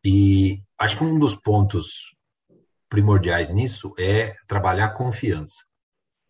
E 0.05 0.63
acho 0.79 0.99
que 0.99 1.05
um 1.05 1.19
dos 1.19 1.35
pontos 1.35 2.15
primordiais 2.87 3.49
nisso 3.49 3.95
é 3.99 4.37
trabalhar 4.47 4.91
confiança. 4.91 5.70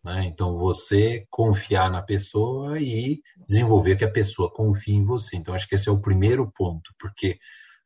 Né? 0.03 0.25
Então, 0.25 0.57
você 0.57 1.25
confiar 1.29 1.89
na 1.91 2.01
pessoa 2.01 2.79
e 2.79 3.21
desenvolver 3.47 3.95
que 3.95 4.05
a 4.05 4.11
pessoa 4.11 4.51
confie 4.51 4.95
em 4.95 5.03
você. 5.03 5.35
Então, 5.35 5.53
acho 5.53 5.67
que 5.67 5.75
esse 5.75 5.89
é 5.89 5.91
o 5.91 6.01
primeiro 6.01 6.51
ponto, 6.51 6.91
porque 6.99 7.37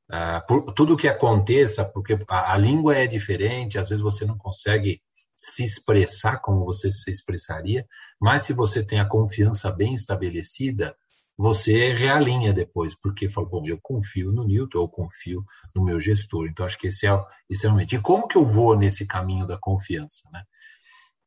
uh, 0.10 0.46
por, 0.48 0.74
tudo 0.74 0.98
que 0.98 1.08
aconteça, 1.08 1.84
porque 1.84 2.18
a, 2.28 2.54
a 2.54 2.58
língua 2.58 2.96
é 2.96 3.06
diferente, 3.06 3.78
às 3.78 3.90
vezes 3.90 4.02
você 4.02 4.26
não 4.26 4.38
consegue 4.38 5.02
se 5.36 5.64
expressar 5.64 6.40
como 6.40 6.66
você 6.66 6.90
se 6.90 7.12
expressaria, 7.12 7.86
mas 8.20 8.44
se 8.44 8.54
você 8.54 8.84
tem 8.84 9.00
a 9.00 9.08
confiança 9.08 9.72
bem 9.72 9.94
estabelecida, 9.94 10.96
você 11.38 11.94
realinha 11.94 12.54
depois, 12.54 12.96
porque 12.96 13.28
fala, 13.28 13.48
bom, 13.48 13.66
eu 13.66 13.78
confio 13.82 14.32
no 14.32 14.46
Newton, 14.46 14.80
eu 14.80 14.88
confio 14.88 15.44
no 15.76 15.84
meu 15.84 16.00
gestor. 16.00 16.48
Então, 16.48 16.66
acho 16.66 16.78
que 16.78 16.88
esse 16.88 17.06
é 17.06 17.12
extremamente. 17.50 17.96
E 17.96 18.02
como 18.02 18.28
que 18.28 18.38
eu 18.38 18.46
vou 18.46 18.76
nesse 18.76 19.06
caminho 19.06 19.46
da 19.46 19.58
confiança? 19.58 20.22
Né? 20.32 20.42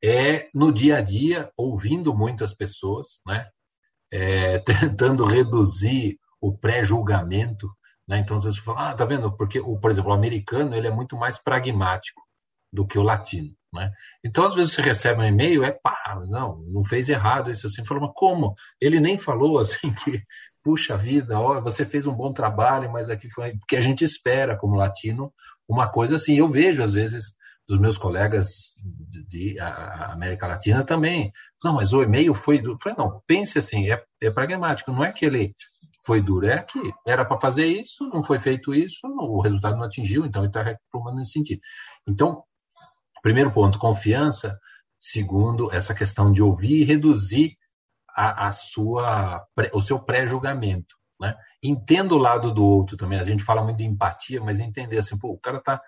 É 0.03 0.49
no 0.55 0.73
dia 0.73 0.99
a 0.99 1.01
dia, 1.01 1.51
ouvindo 1.57 2.15
muitas 2.15 2.55
pessoas, 2.55 3.21
né? 3.27 3.49
É, 4.11 4.59
tentando 4.61 5.25
reduzir 5.25 6.19
o 6.41 6.57
pré-julgamento. 6.57 7.69
Né? 8.07 8.19
Então, 8.21 8.39
você 8.39 8.61
fala, 8.61 8.91
ah, 8.91 8.95
tá 8.95 9.05
vendo? 9.05 9.31
Porque, 9.37 9.61
o, 9.61 9.79
por 9.79 9.91
exemplo, 9.91 10.11
o 10.11 10.15
americano 10.15 10.75
ele 10.75 10.87
é 10.87 10.91
muito 10.91 11.17
mais 11.17 11.39
pragmático 11.39 12.23
do 12.73 12.87
que 12.87 12.99
o 12.99 13.03
latino. 13.03 13.55
Né? 13.73 13.91
Então, 14.25 14.45
às 14.45 14.55
vezes 14.55 14.73
você 14.73 14.83
recebe 14.83 15.21
um 15.21 15.25
e-mail, 15.25 15.63
é 15.63 15.73
pá, 15.73 16.23
não, 16.27 16.59
não 16.69 16.85
fez 16.85 17.09
errado 17.09 17.51
isso 17.51 17.67
assim. 17.67 17.85
Fala, 17.85 18.01
mas 18.01 18.13
como? 18.15 18.55
Ele 18.81 18.99
nem 19.01 19.19
falou 19.19 19.59
assim 19.61 19.93
que, 20.05 20.23
puxa 20.63 20.97
vida, 20.97 21.39
ó, 21.39 21.61
você 21.61 21.85
fez 21.85 22.07
um 22.07 22.15
bom 22.15 22.33
trabalho, 22.33 22.91
mas 22.91 23.11
aqui 23.11 23.29
foi. 23.31 23.57
Porque 23.59 23.77
a 23.77 23.81
gente 23.81 24.05
espera, 24.05 24.57
como 24.57 24.77
latino, 24.77 25.33
uma 25.69 25.89
coisa 25.89 26.17
assim. 26.17 26.37
Eu 26.39 26.49
vejo, 26.49 26.83
às 26.83 26.93
vezes, 26.95 27.35
dos 27.69 27.79
meus 27.79 27.99
colegas 27.99 28.75
de, 29.11 29.53
de 29.53 29.61
a 29.61 30.13
América 30.13 30.47
Latina 30.47 30.85
também. 30.85 31.33
Não, 31.63 31.75
mas 31.75 31.93
o 31.93 32.03
e-mail 32.03 32.35
foi 32.35 32.61
duro. 32.61 32.79
Falei, 32.83 32.97
não, 32.99 33.21
pense 33.27 33.59
assim, 33.59 33.91
é, 33.91 34.03
é 34.23 34.31
pragmático, 34.31 34.91
não 34.91 35.05
é 35.05 35.13
que 35.13 35.27
ele 35.27 35.55
foi 36.05 36.23
duro, 36.23 36.47
é 36.47 36.63
que 36.63 36.81
era 37.07 37.25
para 37.25 37.41
fazer 37.41 37.67
isso, 37.67 38.09
não 38.09 38.23
foi 38.23 38.39
feito 38.39 38.73
isso, 38.73 39.01
o 39.05 39.43
resultado 39.43 39.77
não 39.77 39.85
atingiu, 39.85 40.25
então 40.25 40.43
ele 40.43 40.49
está 40.49 40.63
reclamando 40.63 41.19
nesse 41.19 41.33
sentido. 41.33 41.61
Então, 42.09 42.43
Primeiro 43.23 43.51
ponto, 43.51 43.79
confiança. 43.79 44.59
Segundo, 44.99 45.73
essa 45.73 45.95
questão 45.95 46.33
de 46.33 46.43
ouvir 46.43 46.83
e 46.83 46.85
reduzir 46.85 47.57
a, 48.09 48.49
a 48.49 48.53
sua, 48.53 49.47
o 49.73 49.81
seu 49.81 49.99
pré-julgamento. 49.99 50.97
Né? 51.21 51.35
Entenda 51.63 52.15
o 52.15 52.19
lado 52.19 52.53
do 52.53 52.65
outro 52.65 52.97
também. 52.97 53.19
A 53.19 53.25
gente 53.25 53.45
fala 53.45 53.63
muito 53.63 53.79
de 53.79 53.85
empatia, 53.85 54.41
mas 54.41 54.61
entender 54.61 54.99
assim, 54.99 55.17
pô, 55.17 55.33
o 55.33 55.39
cara 55.39 55.61
tá, 55.61 55.81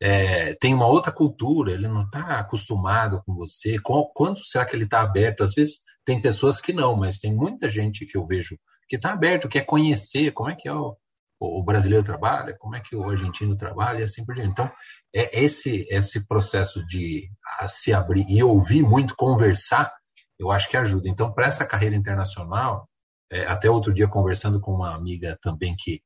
é, 0.00 0.54
tem 0.54 0.74
uma 0.74 0.86
outra 0.86 1.10
cultura, 1.10 1.72
ele 1.72 1.88
não 1.88 2.02
está 2.02 2.38
acostumado 2.38 3.22
com 3.24 3.34
você. 3.34 3.78
Quanto 4.14 4.44
será 4.44 4.64
que 4.64 4.76
ele 4.76 4.84
está 4.84 5.00
aberto? 5.00 5.42
Às 5.42 5.54
vezes 5.54 5.80
tem 6.04 6.20
pessoas 6.20 6.60
que 6.60 6.72
não, 6.72 6.96
mas 6.96 7.18
tem 7.18 7.34
muita 7.34 7.68
gente 7.68 8.06
que 8.06 8.16
eu 8.16 8.24
vejo 8.24 8.58
que 8.88 8.96
está 8.96 9.12
aberto, 9.12 9.48
quer 9.48 9.66
conhecer 9.66 10.32
como 10.32 10.48
é 10.48 10.54
que 10.54 10.66
é 10.66 10.72
o, 10.72 10.96
o 11.38 11.62
brasileiro 11.62 12.04
trabalha, 12.04 12.56
como 12.58 12.74
é 12.74 12.80
que 12.80 12.96
o 12.96 13.08
argentino 13.08 13.56
trabalha 13.56 14.00
e 14.00 14.02
assim 14.04 14.24
por 14.24 14.34
diante. 14.34 14.50
Então, 14.50 14.70
é 15.14 15.44
esse, 15.44 15.86
esse 15.90 16.26
processo 16.26 16.84
de 16.86 17.30
se 17.66 17.92
abrir 17.92 18.24
e 18.28 18.42
ouvir 18.42 18.82
muito, 18.82 19.14
conversar, 19.14 19.92
eu 20.38 20.50
acho 20.50 20.68
que 20.68 20.76
ajuda. 20.76 21.08
Então, 21.08 21.32
para 21.32 21.46
essa 21.46 21.66
carreira 21.66 21.96
internacional, 21.96 22.88
é, 23.30 23.46
até 23.46 23.70
outro 23.70 23.92
dia 23.92 24.08
conversando 24.08 24.60
com 24.60 24.72
uma 24.72 24.94
amiga 24.94 25.36
também 25.42 25.76
que 25.76 26.00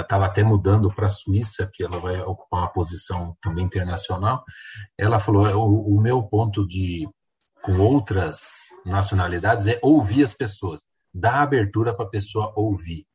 estava 0.00 0.26
até 0.26 0.42
mudando 0.42 0.92
para 0.94 1.06
a 1.06 1.10
Suíça, 1.10 1.70
que 1.72 1.84
ela 1.84 2.00
vai 2.00 2.20
ocupar 2.22 2.60
uma 2.60 2.72
posição 2.72 3.36
também 3.42 3.64
internacional, 3.64 4.44
ela 4.98 5.18
falou, 5.18 5.46
é, 5.46 5.54
o, 5.54 5.64
o 5.64 6.00
meu 6.00 6.22
ponto 6.22 6.66
de 6.66 7.08
com 7.62 7.78
outras 7.78 8.40
nacionalidades 8.84 9.66
é 9.66 9.78
ouvir 9.82 10.24
as 10.24 10.34
pessoas, 10.34 10.82
dar 11.14 11.42
abertura 11.42 11.94
para 11.94 12.04
a 12.04 12.08
pessoa 12.08 12.52
ouvir 12.56 13.06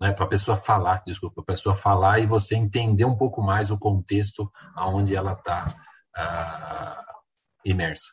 né, 0.00 0.12
para 0.12 0.24
a 0.24 0.28
pessoa 0.28 0.56
falar, 0.56 1.02
desculpa, 1.06 1.42
para 1.42 1.52
a 1.52 1.56
pessoa 1.56 1.74
falar 1.74 2.18
e 2.20 2.26
você 2.26 2.56
entender 2.56 3.04
um 3.04 3.16
pouco 3.16 3.42
mais 3.42 3.70
o 3.70 3.78
contexto 3.78 4.50
aonde 4.74 5.14
ela 5.14 5.34
está 5.34 5.66
uh, 6.16 7.04
imersa. 7.64 8.12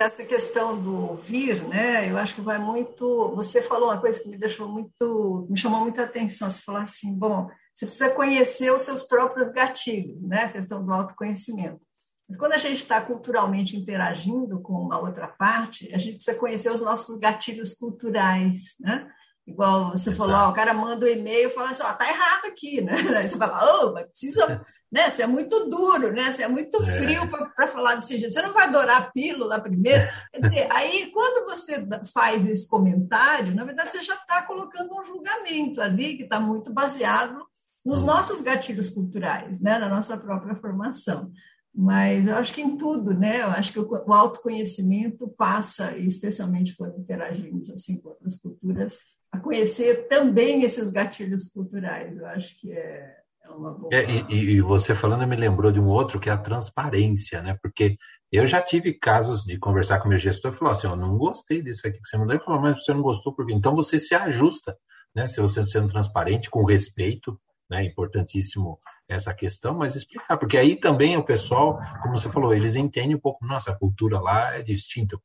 Essa 0.00 0.24
questão 0.24 0.80
do 0.82 1.10
ouvir, 1.10 1.62
né? 1.68 2.10
Eu 2.10 2.16
acho 2.16 2.34
que 2.34 2.40
vai 2.40 2.58
muito. 2.58 3.34
Você 3.34 3.60
falou 3.60 3.90
uma 3.90 4.00
coisa 4.00 4.18
que 4.18 4.30
me 4.30 4.38
deixou 4.38 4.66
muito, 4.66 5.46
me 5.50 5.58
chamou 5.58 5.80
muita 5.80 6.04
atenção. 6.04 6.50
Você 6.50 6.62
falou 6.62 6.80
assim, 6.80 7.14
bom, 7.14 7.50
você 7.74 7.84
precisa 7.84 8.08
conhecer 8.08 8.72
os 8.72 8.80
seus 8.80 9.02
próprios 9.02 9.50
gatilhos, 9.50 10.22
né? 10.22 10.44
A 10.44 10.52
questão 10.52 10.82
do 10.82 10.90
autoconhecimento. 10.90 11.82
Mas 12.26 12.38
quando 12.38 12.54
a 12.54 12.56
gente 12.56 12.78
está 12.78 12.98
culturalmente 12.98 13.76
interagindo 13.76 14.58
com 14.62 14.72
uma 14.72 14.98
outra 14.98 15.28
parte, 15.28 15.94
a 15.94 15.98
gente 15.98 16.14
precisa 16.14 16.38
conhecer 16.38 16.72
os 16.72 16.80
nossos 16.80 17.18
gatilhos 17.18 17.74
culturais, 17.74 18.76
né? 18.80 19.06
Igual 19.50 19.90
você 19.90 20.10
Exato. 20.10 20.16
falou, 20.16 20.36
ó, 20.36 20.50
o 20.50 20.54
cara 20.54 20.72
manda 20.72 21.04
um 21.04 21.08
e-mail 21.08 21.48
e 21.48 21.52
fala 21.52 21.70
assim, 21.70 21.82
ó, 21.82 21.92
tá 21.92 22.08
errado 22.08 22.46
aqui, 22.46 22.80
né? 22.82 22.94
Aí 23.16 23.28
você 23.28 23.36
fala, 23.36 23.82
oh, 23.82 23.92
mas 23.92 24.06
precisa, 24.06 24.64
né? 24.90 25.10
Você 25.10 25.22
é 25.22 25.26
muito 25.26 25.68
duro, 25.68 26.12
né? 26.12 26.30
Você 26.30 26.42
é 26.44 26.48
muito 26.48 26.80
é. 26.82 26.86
frio 26.86 27.22
é. 27.24 27.26
para 27.26 27.66
falar 27.68 27.96
desse 27.96 28.18
jeito. 28.18 28.32
Você 28.32 28.42
não 28.42 28.52
vai 28.52 28.66
adorar 28.66 29.02
a 29.02 29.10
pílula 29.10 29.60
primeiro. 29.60 30.08
Quer 30.32 30.40
dizer, 30.40 30.68
aí 30.72 31.10
quando 31.12 31.48
você 31.48 31.86
faz 32.12 32.46
esse 32.46 32.68
comentário, 32.68 33.54
na 33.54 33.64
verdade 33.64 33.92
você 33.92 34.02
já 34.02 34.14
está 34.14 34.42
colocando 34.42 34.94
um 34.94 35.04
julgamento 35.04 35.80
ali 35.80 36.16
que 36.16 36.22
está 36.22 36.38
muito 36.38 36.72
baseado 36.72 37.44
nos 37.84 38.02
hum. 38.02 38.06
nossos 38.06 38.40
gatilhos 38.40 38.88
culturais, 38.88 39.60
né? 39.60 39.78
Na 39.78 39.88
nossa 39.88 40.16
própria 40.16 40.54
formação. 40.54 41.30
Mas 41.74 42.26
eu 42.26 42.34
acho 42.34 42.52
que 42.52 42.60
em 42.60 42.76
tudo, 42.76 43.14
né? 43.14 43.42
Eu 43.42 43.48
acho 43.48 43.72
que 43.72 43.78
o 43.78 44.12
autoconhecimento 44.12 45.28
passa, 45.28 45.96
especialmente 45.96 46.76
quando 46.76 46.98
interagimos 46.98 47.70
assim 47.70 48.00
com 48.00 48.08
outras 48.08 48.36
culturas, 48.36 48.98
a 49.32 49.38
conhecer 49.38 50.08
também 50.08 50.62
esses 50.62 50.90
gatilhos 50.90 51.48
culturais. 51.48 52.16
Eu 52.16 52.26
acho 52.26 52.58
que 52.60 52.72
é, 52.72 53.16
é 53.44 53.50
uma 53.50 53.72
boa. 53.72 53.88
É, 53.92 54.04
e, 54.28 54.56
e, 54.56 54.60
você 54.60 54.94
falando 54.94 55.26
me 55.26 55.36
lembrou 55.36 55.70
de 55.70 55.80
um 55.80 55.86
outro 55.86 56.18
que 56.18 56.28
é 56.28 56.32
a 56.32 56.38
transparência, 56.38 57.40
né? 57.40 57.56
Porque 57.62 57.96
eu 58.32 58.46
já 58.46 58.60
tive 58.60 58.94
casos 58.94 59.44
de 59.44 59.58
conversar 59.58 60.00
com 60.00 60.08
meu 60.08 60.18
gestor 60.18 60.52
e 60.52 60.56
falar 60.56 60.72
assim: 60.72 60.88
eu 60.88 60.96
não 60.96 61.16
gostei 61.16 61.62
disso 61.62 61.86
aqui 61.86 62.00
que 62.00 62.08
você 62.08 62.16
mandou. 62.16 62.34
Ele 62.34 62.44
falou, 62.44 62.60
mas 62.60 62.84
você 62.84 62.92
não 62.92 63.02
gostou 63.02 63.34
por 63.34 63.46
quê? 63.46 63.52
Então 63.52 63.74
você 63.74 63.98
se 63.98 64.14
ajusta, 64.14 64.76
né? 65.14 65.28
Se 65.28 65.40
você 65.40 65.64
sendo 65.64 65.88
transparente, 65.88 66.50
com 66.50 66.64
respeito, 66.64 67.40
né? 67.68 67.84
Importantíssimo 67.84 68.80
essa 69.08 69.34
questão, 69.34 69.74
mas 69.74 69.96
explicar, 69.96 70.36
porque 70.36 70.56
aí 70.56 70.76
também 70.76 71.16
o 71.16 71.24
pessoal, 71.24 71.80
como 72.00 72.16
você 72.16 72.30
falou, 72.30 72.54
eles 72.54 72.76
entendem 72.76 73.16
um 73.16 73.20
pouco, 73.20 73.44
nossa, 73.44 73.72
a 73.72 73.76
cultura 73.76 74.20
lá 74.20 74.54
é 74.54 74.62
distinta, 74.62 75.18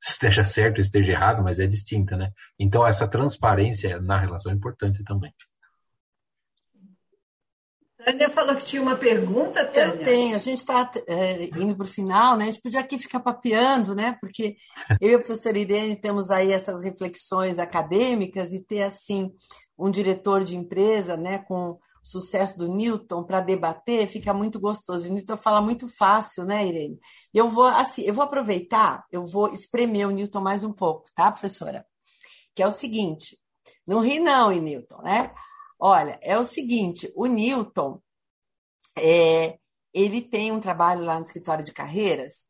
esteja 0.00 0.44
certo, 0.44 0.80
esteja 0.80 1.12
errado, 1.12 1.42
mas 1.42 1.58
é 1.58 1.66
distinta, 1.66 2.16
né? 2.16 2.30
Então 2.58 2.86
essa 2.86 3.06
transparência 3.08 4.00
na 4.00 4.18
relação 4.18 4.52
é 4.52 4.54
importante 4.54 5.02
também. 5.04 5.32
Tânia 8.04 8.30
falou 8.30 8.56
que 8.56 8.64
tinha 8.64 8.80
uma 8.80 8.96
pergunta, 8.96 9.66
Tânia. 9.66 9.94
Eu 9.94 10.02
tenho. 10.02 10.36
A 10.36 10.38
gente 10.38 10.58
está 10.58 10.90
é, 11.06 11.44
indo 11.58 11.76
para 11.76 11.84
o 11.84 11.88
final, 11.88 12.36
né? 12.36 12.44
A 12.44 12.46
gente 12.46 12.62
podia 12.62 12.80
aqui 12.80 12.98
ficar 12.98 13.20
papeando, 13.20 13.94
né? 13.94 14.16
Porque 14.20 14.56
eu 15.00 15.10
e 15.10 15.14
a 15.14 15.18
professora 15.18 15.58
Irene 15.58 15.96
temos 15.96 16.30
aí 16.30 16.52
essas 16.52 16.82
reflexões 16.82 17.58
acadêmicas 17.58 18.52
e 18.52 18.60
ter, 18.60 18.82
assim, 18.82 19.30
um 19.76 19.90
diretor 19.90 20.44
de 20.44 20.56
empresa, 20.56 21.16
né? 21.16 21.40
Com 21.40 21.78
sucesso 22.02 22.58
do 22.58 22.68
Newton 22.68 23.24
para 23.24 23.40
debater, 23.40 24.06
fica 24.06 24.32
muito 24.32 24.58
gostoso. 24.58 25.06
O 25.06 25.12
Newton 25.12 25.36
fala 25.36 25.60
muito 25.60 25.88
fácil, 25.88 26.44
né, 26.44 26.66
Irene? 26.66 26.98
Eu 27.32 27.48
vou, 27.48 27.64
assim, 27.64 28.02
eu 28.02 28.14
vou 28.14 28.24
aproveitar, 28.24 29.04
eu 29.10 29.26
vou 29.26 29.48
espremer 29.48 30.08
o 30.08 30.10
Newton 30.10 30.40
mais 30.40 30.64
um 30.64 30.72
pouco, 30.72 31.06
tá, 31.14 31.30
professora? 31.30 31.86
Que 32.54 32.62
é 32.62 32.66
o 32.66 32.72
seguinte, 32.72 33.38
não 33.86 34.00
ri 34.00 34.18
não, 34.18 34.50
Newton, 34.50 35.02
né? 35.02 35.34
Olha, 35.78 36.18
é 36.22 36.36
o 36.38 36.42
seguinte, 36.42 37.12
o 37.14 37.26
Newton, 37.26 38.00
é, 38.96 39.58
ele 39.92 40.20
tem 40.20 40.50
um 40.50 40.60
trabalho 40.60 41.04
lá 41.04 41.16
no 41.16 41.24
escritório 41.24 41.64
de 41.64 41.72
carreiras 41.72 42.48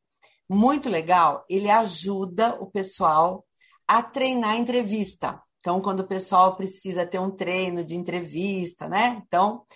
muito 0.48 0.88
legal. 0.88 1.44
Ele 1.48 1.68
ajuda 1.68 2.56
o 2.60 2.70
pessoal 2.70 3.46
a 3.86 4.02
treinar 4.02 4.56
entrevista. 4.56 5.40
Então, 5.68 5.82
quando 5.82 6.00
o 6.00 6.06
pessoal 6.06 6.56
precisa 6.56 7.04
ter 7.04 7.18
um 7.18 7.30
treino 7.30 7.84
de 7.84 7.94
entrevista, 7.94 8.88
né? 8.88 9.22
Então, 9.26 9.66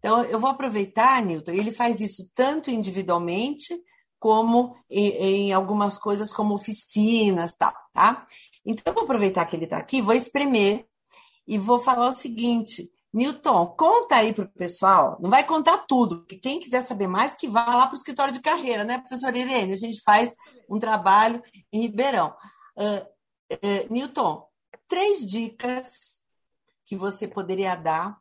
então 0.00 0.24
eu 0.24 0.36
vou 0.36 0.50
aproveitar, 0.50 1.24
Newton. 1.24 1.52
Ele 1.52 1.70
faz 1.70 2.00
isso 2.00 2.28
tanto 2.34 2.72
individualmente 2.72 3.80
como 4.18 4.74
em, 4.90 5.10
em 5.10 5.52
algumas 5.52 5.96
coisas 5.96 6.32
como 6.32 6.56
oficinas, 6.56 7.54
tal, 7.56 7.72
tá? 7.92 8.26
Então, 8.66 8.82
eu 8.86 8.94
vou 8.94 9.04
aproveitar 9.04 9.46
que 9.46 9.54
ele 9.54 9.62
está 9.62 9.76
aqui, 9.76 10.02
vou 10.02 10.12
espremer 10.12 10.84
e 11.46 11.56
vou 11.56 11.78
falar 11.78 12.08
o 12.08 12.16
seguinte: 12.16 12.90
Newton, 13.14 13.64
conta 13.78 14.16
aí 14.16 14.32
para 14.32 14.44
o 14.44 14.52
pessoal, 14.54 15.18
não 15.20 15.30
vai 15.30 15.46
contar 15.46 15.86
tudo, 15.86 16.18
porque 16.18 16.36
quem 16.36 16.58
quiser 16.58 16.82
saber 16.82 17.06
mais, 17.06 17.34
que 17.34 17.46
vá 17.46 17.64
lá 17.64 17.86
para 17.86 17.94
o 17.94 17.98
escritório 17.98 18.34
de 18.34 18.40
carreira, 18.40 18.82
né, 18.82 18.98
professora 18.98 19.38
Irene? 19.38 19.72
A 19.72 19.76
gente 19.76 20.02
faz 20.02 20.32
um 20.68 20.80
trabalho 20.80 21.40
em 21.72 21.82
Ribeirão. 21.82 22.34
Uh, 22.76 23.06
uh, 23.54 23.92
Newton, 23.92 24.47
três 24.88 25.24
dicas 25.24 26.20
que 26.84 26.96
você 26.96 27.28
poderia 27.28 27.76
dar 27.76 28.18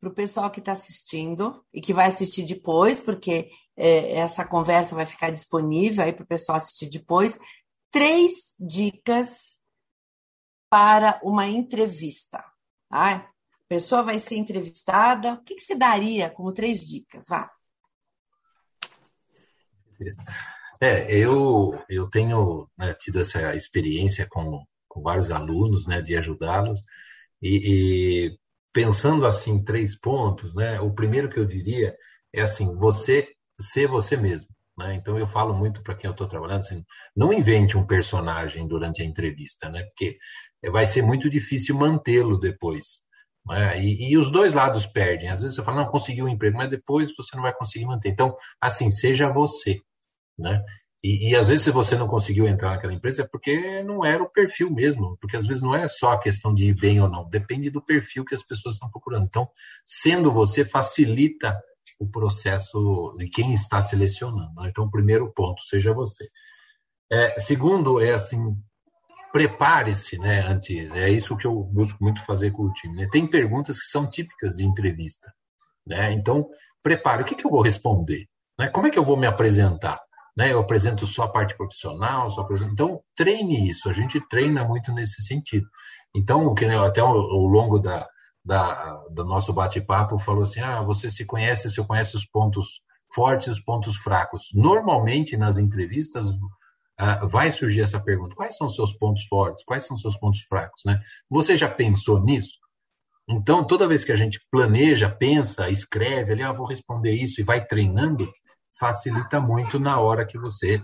para 0.00 0.10
o 0.10 0.14
pessoal 0.14 0.50
que 0.50 0.58
está 0.58 0.72
assistindo 0.72 1.64
e 1.72 1.80
que 1.80 1.94
vai 1.94 2.06
assistir 2.06 2.44
depois, 2.44 3.00
porque 3.00 3.50
é, 3.76 4.16
essa 4.16 4.44
conversa 4.44 4.94
vai 4.94 5.06
ficar 5.06 5.30
disponível 5.30 6.04
aí 6.04 6.12
para 6.12 6.24
o 6.24 6.26
pessoal 6.28 6.58
assistir 6.58 6.90
depois. 6.90 7.38
Três 7.90 8.54
dicas 8.60 9.58
para 10.68 11.20
uma 11.22 11.46
entrevista. 11.46 12.44
A 12.90 13.26
pessoa 13.68 14.02
vai 14.02 14.18
ser 14.18 14.36
entrevistada. 14.36 15.34
O 15.34 15.42
que, 15.42 15.54
que 15.54 15.62
você 15.62 15.74
daria 15.74 16.28
como 16.30 16.52
três 16.52 16.80
dicas? 16.80 17.26
Vá. 17.28 17.50
É, 20.80 21.16
eu, 21.16 21.80
eu 21.88 22.10
tenho 22.10 22.68
né, 22.76 22.92
tido 22.94 23.20
essa 23.20 23.54
experiência 23.54 24.26
com, 24.28 24.66
com 24.94 25.02
vários 25.02 25.30
alunos, 25.30 25.86
né, 25.86 26.00
de 26.00 26.16
ajudá-los, 26.16 26.80
e, 27.42 28.28
e, 28.28 28.38
pensando 28.72 29.26
assim, 29.26 29.62
três 29.62 29.98
pontos, 29.98 30.54
né, 30.54 30.80
o 30.80 30.94
primeiro 30.94 31.28
que 31.28 31.38
eu 31.38 31.44
diria 31.44 31.94
é 32.32 32.42
assim, 32.42 32.72
você 32.76 33.28
ser 33.60 33.88
você 33.88 34.16
mesmo. 34.16 34.48
Né? 34.78 34.94
Então 34.94 35.18
eu 35.18 35.26
falo 35.26 35.54
muito 35.54 35.82
para 35.82 35.94
quem 35.94 36.08
eu 36.08 36.12
estou 36.12 36.28
trabalhando, 36.28 36.60
assim, 36.60 36.84
não 37.14 37.32
invente 37.32 37.76
um 37.76 37.86
personagem 37.86 38.66
durante 38.66 39.02
a 39.02 39.04
entrevista, 39.04 39.68
né? 39.68 39.82
porque 39.84 40.18
vai 40.70 40.86
ser 40.86 41.02
muito 41.02 41.28
difícil 41.28 41.76
mantê-lo 41.76 42.38
depois. 42.38 43.00
Né? 43.46 43.80
E, 43.80 44.10
e, 44.10 44.16
os 44.16 44.30
dois 44.30 44.54
lados 44.54 44.86
perdem. 44.86 45.28
Às 45.28 45.42
vezes 45.42 45.56
você 45.56 45.62
fala, 45.62 45.82
não, 45.82 45.90
conseguiu 45.90 46.24
um 46.24 46.28
emprego, 46.28 46.56
mas 46.56 46.70
depois 46.70 47.14
você 47.14 47.36
não 47.36 47.42
vai 47.42 47.52
conseguir 47.54 47.84
manter. 47.84 48.08
Então, 48.08 48.34
assim, 48.60 48.90
seja 48.90 49.28
você. 49.28 49.80
Né? 50.38 50.62
E, 51.04 51.28
e, 51.28 51.36
às 51.36 51.48
vezes, 51.48 51.64
se 51.64 51.70
você 51.70 51.94
não 51.96 52.08
conseguiu 52.08 52.48
entrar 52.48 52.70
naquela 52.70 52.94
empresa, 52.94 53.22
é 53.22 53.26
porque 53.26 53.82
não 53.82 54.02
era 54.02 54.22
o 54.22 54.30
perfil 54.30 54.70
mesmo. 54.70 55.18
Porque 55.20 55.36
às 55.36 55.46
vezes 55.46 55.62
não 55.62 55.74
é 55.74 55.86
só 55.86 56.12
a 56.12 56.18
questão 56.18 56.54
de 56.54 56.64
ir 56.70 56.72
bem 56.72 56.98
ou 56.98 57.10
não, 57.10 57.28
depende 57.28 57.68
do 57.68 57.82
perfil 57.82 58.24
que 58.24 58.34
as 58.34 58.42
pessoas 58.42 58.76
estão 58.76 58.90
procurando. 58.90 59.26
Então, 59.26 59.46
sendo 59.84 60.32
você, 60.32 60.64
facilita 60.64 61.54
o 62.00 62.08
processo 62.08 63.14
de 63.18 63.28
quem 63.28 63.52
está 63.52 63.82
selecionando. 63.82 64.54
Né? 64.62 64.70
Então, 64.70 64.88
primeiro 64.88 65.30
ponto, 65.30 65.60
seja 65.64 65.92
você. 65.92 66.26
É, 67.12 67.38
segundo, 67.38 68.00
é 68.00 68.14
assim, 68.14 68.56
prepare-se, 69.30 70.16
né, 70.16 70.40
antes. 70.40 70.90
É 70.94 71.10
isso 71.10 71.36
que 71.36 71.46
eu 71.46 71.64
busco 71.64 72.02
muito 72.02 72.24
fazer 72.24 72.50
com 72.50 72.62
o 72.62 72.72
time. 72.72 72.96
Né? 72.96 73.08
Tem 73.12 73.26
perguntas 73.26 73.78
que 73.78 73.88
são 73.88 74.08
típicas 74.08 74.56
de 74.56 74.64
entrevista, 74.64 75.30
né? 75.86 76.12
Então, 76.12 76.48
prepare. 76.82 77.22
O 77.22 77.26
que, 77.26 77.34
que 77.34 77.46
eu 77.46 77.50
vou 77.50 77.60
responder? 77.60 78.26
Né? 78.58 78.68
Como 78.68 78.86
é 78.86 78.90
que 78.90 78.98
eu 78.98 79.04
vou 79.04 79.18
me 79.18 79.26
apresentar? 79.26 80.00
Né? 80.36 80.52
Eu 80.52 80.60
apresento 80.60 81.06
só 81.06 81.24
a 81.24 81.28
parte 81.28 81.56
profissional, 81.56 82.28
só 82.30 82.42
apresento... 82.42 82.72
então 82.72 83.00
treine 83.14 83.68
isso. 83.68 83.88
A 83.88 83.92
gente 83.92 84.20
treina 84.28 84.64
muito 84.64 84.92
nesse 84.92 85.22
sentido. 85.22 85.66
Então, 86.14 86.54
que 86.54 86.64
até 86.64 87.00
ao, 87.00 87.12
longo 87.12 87.78
da, 87.78 88.06
da, 88.44 89.04
do 89.10 89.24
nosso 89.24 89.52
bate-papo 89.52 90.18
falou 90.18 90.42
assim: 90.42 90.60
ah, 90.60 90.82
você 90.82 91.10
se 91.10 91.24
conhece, 91.24 91.70
você 91.70 91.82
conhece 91.84 92.16
os 92.16 92.26
pontos 92.26 92.80
fortes, 93.12 93.48
os 93.48 93.60
pontos 93.60 93.96
fracos. 93.96 94.48
Normalmente 94.52 95.36
nas 95.36 95.58
entrevistas 95.58 96.28
uh, 96.30 97.28
vai 97.28 97.50
surgir 97.50 97.80
essa 97.80 98.00
pergunta: 98.00 98.36
quais 98.36 98.56
são 98.56 98.68
seus 98.68 98.92
pontos 98.92 99.24
fortes, 99.26 99.64
quais 99.64 99.86
são 99.86 99.96
seus 99.96 100.16
pontos 100.16 100.42
fracos, 100.42 100.82
né? 100.84 101.00
Você 101.30 101.56
já 101.56 101.68
pensou 101.68 102.20
nisso? 102.20 102.58
Então, 103.28 103.66
toda 103.66 103.88
vez 103.88 104.04
que 104.04 104.12
a 104.12 104.16
gente 104.16 104.38
planeja, 104.50 105.08
pensa, 105.08 105.70
escreve, 105.70 106.32
ali, 106.32 106.42
ah, 106.42 106.52
vou 106.52 106.66
responder 106.66 107.12
isso 107.12 107.40
e 107.40 107.44
vai 107.44 107.64
treinando, 107.64 108.30
facilita 108.78 109.40
muito 109.40 109.78
na 109.78 110.00
hora 110.00 110.26
que 110.26 110.38
você 110.38 110.82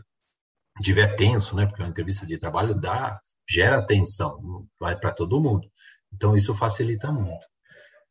estiver 0.79 1.15
tenso, 1.17 1.55
né? 1.55 1.67
Porque 1.67 1.83
uma 1.83 1.89
entrevista 1.89 2.27
de 2.27 2.39
trabalho 2.39 2.75
dá, 2.75 3.21
gera 3.49 3.85
tensão, 3.85 4.67
vai 4.79 4.99
para 4.99 5.13
todo 5.13 5.41
mundo. 5.41 5.69
Então, 6.13 6.35
isso 6.35 6.55
facilita 6.55 7.11
muito. 7.11 7.47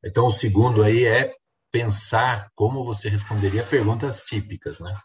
Então, 0.03 0.27
o 0.27 0.31
segundo 0.31 0.83
aí 0.83 1.05
é 1.05 1.33
pensar 1.71 2.49
como 2.55 2.83
você 2.83 3.09
responderia 3.09 3.65
perguntas 3.65 4.23
típicas, 4.23 4.79
né? 4.79 4.97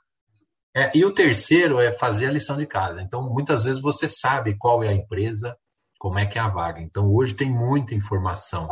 É, 0.76 0.90
e 0.96 1.04
o 1.04 1.14
terceiro 1.14 1.80
é 1.80 1.92
fazer 1.92 2.26
a 2.26 2.32
lição 2.32 2.56
de 2.56 2.66
casa. 2.66 3.00
Então, 3.00 3.22
muitas 3.22 3.62
vezes 3.62 3.80
você 3.80 4.08
sabe 4.08 4.56
qual 4.58 4.82
é 4.82 4.88
a 4.88 4.94
empresa, 4.94 5.56
como 5.98 6.18
é 6.18 6.26
que 6.26 6.38
é 6.38 6.42
a 6.42 6.48
vaga. 6.48 6.80
Então, 6.80 7.12
hoje 7.12 7.34
tem 7.34 7.50
muita 7.50 7.94
informação 7.94 8.68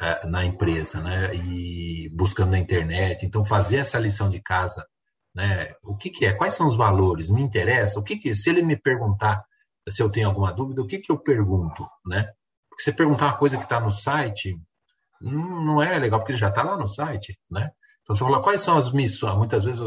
é, 0.00 0.26
na 0.26 0.44
empresa, 0.44 1.00
né? 1.00 1.34
E 1.34 2.08
buscando 2.14 2.52
na 2.52 2.58
internet. 2.58 3.26
Então, 3.26 3.44
fazer 3.44 3.78
essa 3.78 3.98
lição 3.98 4.28
de 4.28 4.40
casa, 4.40 4.86
né? 5.34 5.74
O 5.82 5.96
que, 5.96 6.10
que 6.10 6.26
é? 6.26 6.32
Quais 6.32 6.54
são 6.54 6.66
os 6.66 6.76
valores? 6.76 7.28
Me 7.28 7.42
interessa? 7.42 7.98
O 7.98 8.02
que, 8.02 8.16
que 8.16 8.34
se 8.34 8.50
ele 8.50 8.62
me 8.62 8.76
perguntar 8.76 9.44
se 9.88 10.02
eu 10.02 10.10
tenho 10.10 10.28
alguma 10.28 10.52
dúvida, 10.52 10.80
o 10.80 10.86
que, 10.86 10.98
que 10.98 11.12
eu 11.12 11.18
pergunto, 11.18 11.86
né? 12.06 12.30
Porque 12.68 12.82
você 12.82 12.92
perguntar 12.92 13.26
uma 13.26 13.36
coisa 13.36 13.56
que 13.56 13.64
está 13.64 13.78
no 13.78 13.90
site, 13.90 14.58
hum, 15.22 15.64
não 15.64 15.82
é 15.82 15.98
legal, 15.98 16.18
porque 16.18 16.32
já 16.32 16.48
está 16.48 16.62
lá 16.62 16.76
no 16.76 16.86
site, 16.86 17.38
né? 17.50 17.70
Então, 18.02 18.14
você 18.14 18.24
fala, 18.24 18.42
quais 18.42 18.60
são 18.60 18.76
as 18.76 18.92
missões? 18.92 19.34
Muitas 19.36 19.64
vezes 19.64 19.80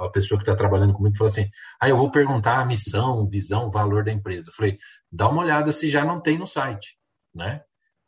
a 0.00 0.08
pessoa 0.10 0.38
que 0.38 0.42
está 0.42 0.54
trabalhando 0.54 0.92
comigo 0.92 1.16
fala 1.16 1.28
assim, 1.28 1.48
ah, 1.80 1.88
eu 1.88 1.96
vou 1.96 2.10
perguntar 2.10 2.60
a 2.60 2.64
missão, 2.64 3.26
visão, 3.28 3.70
valor 3.70 4.04
da 4.04 4.12
empresa. 4.12 4.50
Eu 4.50 4.54
falei, 4.54 4.78
dá 5.10 5.28
uma 5.28 5.42
olhada 5.42 5.72
se 5.72 5.88
já 5.88 6.04
não 6.04 6.20
tem 6.20 6.38
no 6.38 6.46
site, 6.46 6.96
né? 7.34 7.62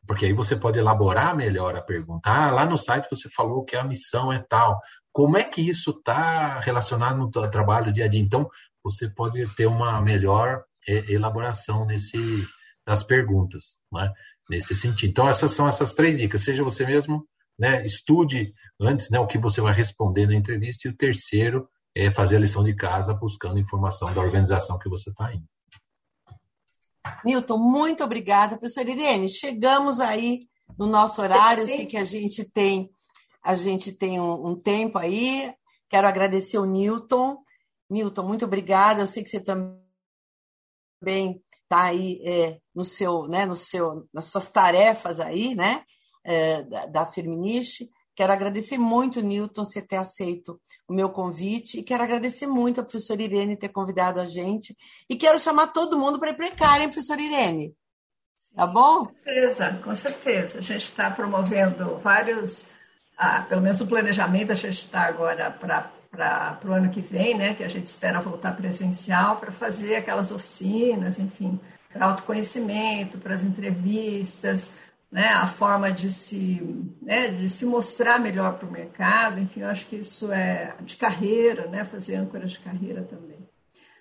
Porque 0.07 0.27
aí 0.27 0.33
você 0.33 0.55
pode 0.55 0.79
elaborar 0.79 1.37
melhor 1.37 1.77
a 1.77 1.83
pergunta. 1.83 2.31
Ah, 2.31 2.51
lá 2.51 2.65
no 2.65 2.77
site 2.77 3.09
você 3.11 3.29
falou 3.29 3.65
que 3.65 3.77
a 3.77 3.85
missão 3.85 4.33
é 4.33 4.39
tal. 4.49 4.79
Como 5.13 5.37
é 5.37 5.45
que 5.45 5.61
isso 5.61 5.91
está 5.91 6.61
relacionado 6.61 7.19
no 7.19 7.31
trabalho 7.31 7.93
dia 7.93 8.05
a 8.05 8.09
dia? 8.09 8.21
Então, 8.21 8.49
você 8.83 9.09
pode 9.09 9.47
ter 9.55 9.67
uma 9.67 10.01
melhor 10.01 10.65
elaboração 10.87 11.85
nesse, 11.85 12.17
das 12.87 13.03
perguntas, 13.03 13.77
né? 13.93 14.13
nesse 14.51 14.75
sentido. 14.75 15.11
Então, 15.11 15.29
essas 15.29 15.53
são 15.53 15.69
essas 15.69 15.95
três 15.95 16.19
dicas. 16.19 16.43
Seja 16.43 16.65
você 16.65 16.85
mesmo, 16.85 17.25
né, 17.59 17.85
estude 17.85 18.53
antes 18.81 19.09
né, 19.11 19.19
o 19.21 19.27
que 19.27 19.39
você 19.39 19.61
vai 19.61 19.73
responder 19.73 20.27
na 20.27 20.35
entrevista, 20.35 20.89
e 20.89 20.91
o 20.91 20.97
terceiro 20.97 21.69
é 21.95 22.11
fazer 22.11 22.37
a 22.37 22.41
lição 22.41 22.65
de 22.65 22.75
casa 22.75 23.15
buscando 23.15 23.59
informação 23.59 24.13
da 24.13 24.21
organização 24.21 24.79
que 24.79 24.89
você 24.89 25.11
está 25.11 25.33
indo. 25.33 25.45
Newton, 27.25 27.59
muito 27.59 28.05
obrigada, 28.05 28.59
professora 28.59 28.91
Irene. 28.91 29.29
Chegamos 29.29 30.01
aí 30.01 30.41
no 30.79 30.87
nosso 30.87 31.23
horário, 31.23 31.67
sei 31.67 31.87
que 31.87 31.97
a 31.97 32.05
gente 32.05 32.45
tem 32.45 32.91
a 33.43 33.55
gente 33.55 33.93
tem 33.93 34.21
um, 34.21 34.49
um 34.49 34.57
tempo 34.57 34.99
aí. 34.99 35.53
Quero 35.89 36.07
agradecer 36.07 36.59
o 36.59 36.65
Newton. 36.65 37.43
Newton, 37.89 38.23
muito 38.23 38.45
obrigada. 38.45 39.03
Eu 39.03 39.07
sei 39.07 39.23
que 39.23 39.31
você 39.31 39.41
também 39.41 39.81
está 41.63 41.85
aí 41.85 42.21
é, 42.25 42.59
no 42.75 42.85
seu, 42.85 43.27
né, 43.27 43.47
no 43.47 43.57
seu, 43.57 44.09
nas 44.13 44.27
suas 44.27 44.51
tarefas 44.51 45.21
aí, 45.21 45.55
né, 45.55 45.83
é, 46.25 46.63
da, 46.63 46.87
da 46.87 47.07
Firminiche. 47.07 47.89
Quero 48.15 48.33
agradecer 48.33 48.77
muito, 48.77 49.23
Newton, 49.23 49.65
você 49.65 49.81
ter 49.81 49.97
aceito 49.97 50.61
o 50.87 50.93
meu 50.93 51.09
convite 51.09 51.79
e 51.79 51.83
quero 51.83 52.03
agradecer 52.03 52.47
muito 52.47 52.81
a 52.81 52.85
professora 52.85 53.23
Irene 53.23 53.57
ter 53.57 53.71
convidado 53.71 54.21
a 54.21 54.27
gente 54.27 54.77
e 55.09 55.17
quero 55.17 55.41
chamar 55.41 55.69
todo 55.69 55.99
mundo 55.99 56.19
para 56.19 56.35
para 56.35 56.83
hein, 56.83 56.89
professora 56.91 57.23
Irene? 57.23 57.75
Tá 58.55 58.67
bom? 58.67 59.07
Com 59.07 59.15
certeza, 59.25 59.81
com 59.83 59.95
certeza. 59.95 60.59
A 60.59 60.61
gente 60.61 60.83
está 60.83 61.11
promovendo 61.11 61.97
vários, 61.99 62.67
ah, 63.23 63.45
pelo 63.47 63.61
menos 63.61 63.79
o 63.83 63.87
planejamento, 63.87 64.51
a 64.51 64.55
gente 64.55 64.79
está 64.79 65.03
agora 65.03 65.51
para 65.51 66.59
o 66.65 66.73
ano 66.73 66.89
que 66.89 67.03
vem, 67.03 67.37
né, 67.37 67.55
que 67.55 67.63
a 67.63 67.69
gente 67.69 67.87
espera 67.87 68.19
voltar 68.19 68.57
presencial, 68.57 69.37
para 69.37 69.53
fazer 69.53 69.97
aquelas 69.97 70.31
oficinas, 70.31 71.19
enfim, 71.19 71.61
para 71.93 72.07
autoconhecimento, 72.07 73.19
para 73.19 73.35
as 73.35 73.45
entrevistas, 73.45 74.71
né, 75.13 75.29
a 75.29 75.47
forma 75.47 75.93
de 75.93 76.11
se, 76.11 76.63
né, 77.03 77.29
de 77.29 77.47
se 77.51 77.67
mostrar 77.67 78.19
melhor 78.19 78.55
para 78.55 78.67
o 78.67 78.73
mercado, 78.73 79.39
enfim, 79.39 79.61
eu 79.61 79.69
acho 79.69 79.87
que 79.87 79.97
isso 79.97 80.33
é 80.33 80.75
de 80.81 80.97
carreira, 80.97 81.67
né, 81.67 81.85
fazer 81.85 82.17
âncora 82.17 82.47
de 82.47 82.59
carreira 82.59 83.03
também. 83.03 83.37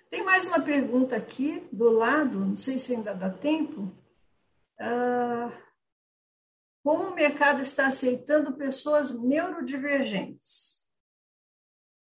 Tem 0.08 0.24
mais 0.24 0.46
uma 0.46 0.60
pergunta 0.60 1.14
aqui 1.14 1.62
do 1.70 1.90
lado, 1.90 2.40
não 2.40 2.56
sei 2.56 2.78
se 2.78 2.94
ainda 2.94 3.14
dá 3.14 3.28
tempo. 3.28 3.92
Ah, 4.78 5.50
como 6.82 7.04
o 7.04 7.14
mercado 7.14 7.60
está 7.60 7.86
aceitando 7.88 8.56
pessoas 8.56 9.10
neurodivergentes, 9.10 10.80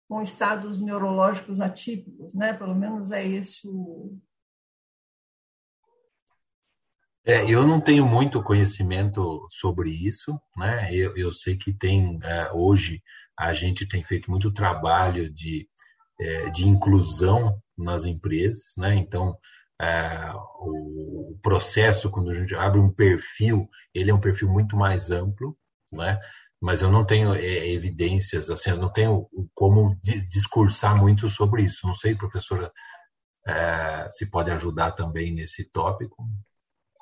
com 0.08 0.20
estados 0.20 0.80
neurológicos 0.80 1.60
atípicos, 1.60 2.34
né? 2.34 2.52
Pelo 2.52 2.74
menos 2.74 3.10
é 3.12 3.26
esse 3.26 3.66
o, 3.66 4.18
é, 7.24 7.48
eu 7.48 7.64
não 7.66 7.80
tenho 7.80 8.04
muito 8.04 8.42
conhecimento 8.42 9.46
sobre 9.48 9.90
isso, 9.90 10.36
né? 10.56 10.92
Eu, 10.92 11.16
eu 11.16 11.30
sei 11.30 11.56
que 11.56 11.72
tem 11.72 12.18
é, 12.22 12.50
hoje 12.52 13.00
a 13.38 13.54
gente 13.54 13.86
tem 13.86 14.02
feito 14.04 14.30
muito 14.30 14.52
trabalho 14.52 15.32
de, 15.32 15.68
é, 16.20 16.50
de 16.50 16.68
inclusão 16.68 17.60
nas 17.78 18.04
empresas, 18.04 18.74
né? 18.76 18.96
Então 18.96 19.38
é, 19.80 20.32
o, 20.60 21.38
processo 21.42 22.10
quando 22.10 22.30
a 22.30 22.34
gente 22.34 22.54
abre 22.54 22.78
um 22.78 22.92
perfil, 22.92 23.68
ele 23.92 24.10
é 24.10 24.14
um 24.14 24.20
perfil 24.20 24.48
muito 24.48 24.76
mais 24.76 25.10
amplo, 25.10 25.58
né? 25.90 26.20
Mas 26.60 26.82
eu 26.82 26.92
não 26.92 27.04
tenho 27.04 27.34
é, 27.34 27.68
evidências, 27.68 28.48
assim, 28.48 28.70
eu 28.70 28.76
não 28.76 28.92
tenho 28.92 29.28
como 29.52 29.98
discursar 30.28 30.96
muito 30.96 31.28
sobre 31.28 31.64
isso. 31.64 31.84
Não 31.86 31.94
sei, 31.94 32.14
professora, 32.14 32.72
é, 33.46 34.08
se 34.12 34.26
pode 34.26 34.50
ajudar 34.52 34.92
também 34.92 35.34
nesse 35.34 35.64
tópico. 35.64 36.24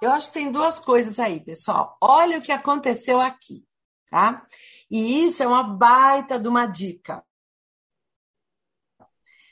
Eu 0.01 0.11
acho 0.13 0.29
que 0.29 0.35
tem 0.35 0.51
duas 0.51 0.79
coisas 0.79 1.19
aí, 1.19 1.41
pessoal. 1.41 1.99
Olha 2.03 2.39
o 2.39 2.43
que 2.43 2.53
aconteceu 2.53 3.21
aqui, 3.21 3.67
tá? 4.09 4.47
E 4.91 5.27
isso 5.27 5.43
é 5.43 5.47
uma 5.47 5.63
baita 5.63 6.39
de 6.39 6.49
uma 6.49 6.65
dica. 6.65 7.23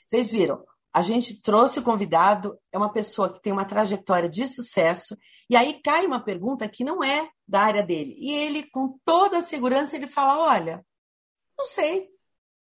Vocês 0.07 0.31
viram? 0.31 0.65
A 0.93 1.01
gente 1.01 1.41
trouxe 1.41 1.79
o 1.79 1.83
convidado, 1.83 2.57
é 2.71 2.77
uma 2.77 2.91
pessoa 2.91 3.31
que 3.31 3.41
tem 3.41 3.53
uma 3.53 3.65
trajetória 3.65 4.27
de 4.27 4.47
sucesso, 4.47 5.15
e 5.49 5.55
aí 5.55 5.81
cai 5.81 6.05
uma 6.05 6.19
pergunta 6.19 6.67
que 6.67 6.83
não 6.83 7.03
é 7.03 7.29
da 7.47 7.61
área 7.61 7.83
dele. 7.83 8.15
E 8.17 8.31
ele, 8.33 8.63
com 8.69 8.99
toda 9.05 9.39
a 9.39 9.43
segurança, 9.43 9.95
ele 9.95 10.07
fala: 10.07 10.39
olha, 10.39 10.85
não 11.57 11.65
sei, 11.67 12.09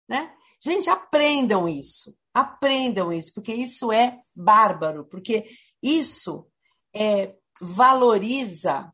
né? 0.09 0.35
Gente, 0.61 0.89
aprendam 0.89 1.69
isso. 1.69 2.17
Aprendam 2.33 3.13
isso, 3.13 3.33
porque 3.35 3.53
isso 3.55 3.93
é 3.93 4.21
bárbaro, 4.35 5.05
porque 5.07 5.49
isso 5.83 6.51
é 6.95 7.35
valoriza 7.61 8.93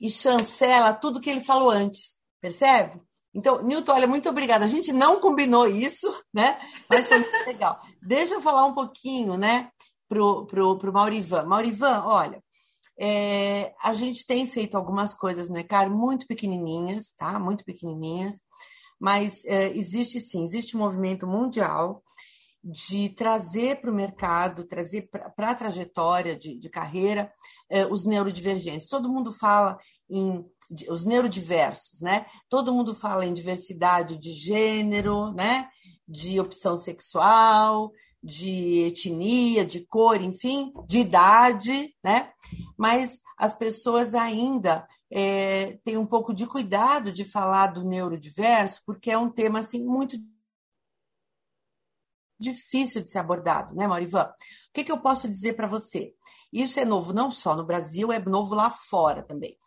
e 0.00 0.08
chancela 0.08 0.94
tudo 0.94 1.20
que 1.20 1.28
ele 1.28 1.40
falou 1.40 1.70
antes, 1.70 2.18
percebe? 2.40 3.02
Então, 3.34 3.62
Newton, 3.62 3.92
olha, 3.92 4.06
muito 4.06 4.28
obrigada. 4.28 4.64
A 4.64 4.68
gente 4.68 4.92
não 4.92 5.20
combinou 5.20 5.66
isso, 5.66 6.12
né? 6.32 6.58
Mas 6.88 7.06
foi 7.06 7.18
muito 7.18 7.36
legal. 7.46 7.80
Deixa 8.02 8.34
eu 8.34 8.40
falar 8.40 8.64
um 8.66 8.74
pouquinho, 8.74 9.36
né, 9.36 9.70
pro, 10.08 10.46
pro, 10.46 10.78
pro 10.78 10.92
Maurivan. 10.92 11.44
Maurivan, 11.44 12.02
olha, 12.04 12.42
é, 12.98 13.74
a 13.82 13.92
gente 13.94 14.26
tem 14.26 14.46
feito 14.46 14.76
algumas 14.76 15.14
coisas 15.14 15.48
no 15.48 15.58
ECAR 15.58 15.90
muito 15.90 16.26
pequenininhas, 16.26 17.12
tá? 17.16 17.38
Muito 17.38 17.64
pequenininhas, 17.64 18.40
mas 18.98 19.44
é, 19.44 19.68
existe 19.76 20.20
sim, 20.20 20.42
existe 20.42 20.76
um 20.76 20.80
movimento 20.80 21.26
mundial 21.26 22.02
de 22.62 23.10
trazer 23.10 23.80
para 23.80 23.90
o 23.90 23.94
mercado, 23.94 24.66
trazer 24.66 25.08
para 25.10 25.50
a 25.50 25.54
trajetória 25.54 26.36
de, 26.36 26.58
de 26.58 26.68
carreira 26.68 27.32
eh, 27.70 27.86
os 27.86 28.04
neurodivergentes. 28.04 28.88
Todo 28.88 29.08
mundo 29.08 29.30
fala 29.32 29.78
em 30.10 30.44
os 30.88 31.04
neurodiversos, 31.04 32.00
né? 32.00 32.26
Todo 32.48 32.72
mundo 32.72 32.94
fala 32.94 33.24
em 33.24 33.32
diversidade 33.32 34.18
de 34.18 34.32
gênero, 34.32 35.32
né? 35.32 35.68
De 36.06 36.38
opção 36.38 36.76
sexual, 36.76 37.92
de 38.22 38.86
etnia, 38.88 39.64
de 39.64 39.86
cor, 39.86 40.20
enfim, 40.20 40.72
de 40.86 40.98
idade, 40.98 41.94
né? 42.02 42.32
Mas 42.76 43.20
as 43.38 43.54
pessoas 43.54 44.14
ainda 44.14 44.86
é, 45.10 45.78
têm 45.84 45.96
um 45.96 46.06
pouco 46.06 46.34
de 46.34 46.46
cuidado 46.46 47.12
de 47.12 47.24
falar 47.24 47.68
do 47.68 47.84
neurodiverso, 47.84 48.82
porque 48.84 49.10
é 49.10 49.18
um 49.18 49.30
tema 49.30 49.60
assim 49.60 49.84
muito 49.84 50.18
difícil 52.38 53.02
de 53.02 53.10
ser 53.10 53.18
abordado, 53.18 53.74
né, 53.74 53.86
Maurivan? 53.86 54.24
O 54.24 54.72
que, 54.72 54.84
que 54.84 54.92
eu 54.92 55.00
posso 55.00 55.28
dizer 55.28 55.54
para 55.54 55.66
você? 55.66 56.14
Isso 56.52 56.78
é 56.78 56.84
novo 56.84 57.12
não 57.12 57.30
só 57.30 57.56
no 57.56 57.64
Brasil, 57.64 58.12
é 58.12 58.18
novo 58.18 58.54
lá 58.54 58.70
fora 58.70 59.22
também. 59.22 59.58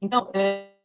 Então, 0.00 0.30
é, 0.34 0.76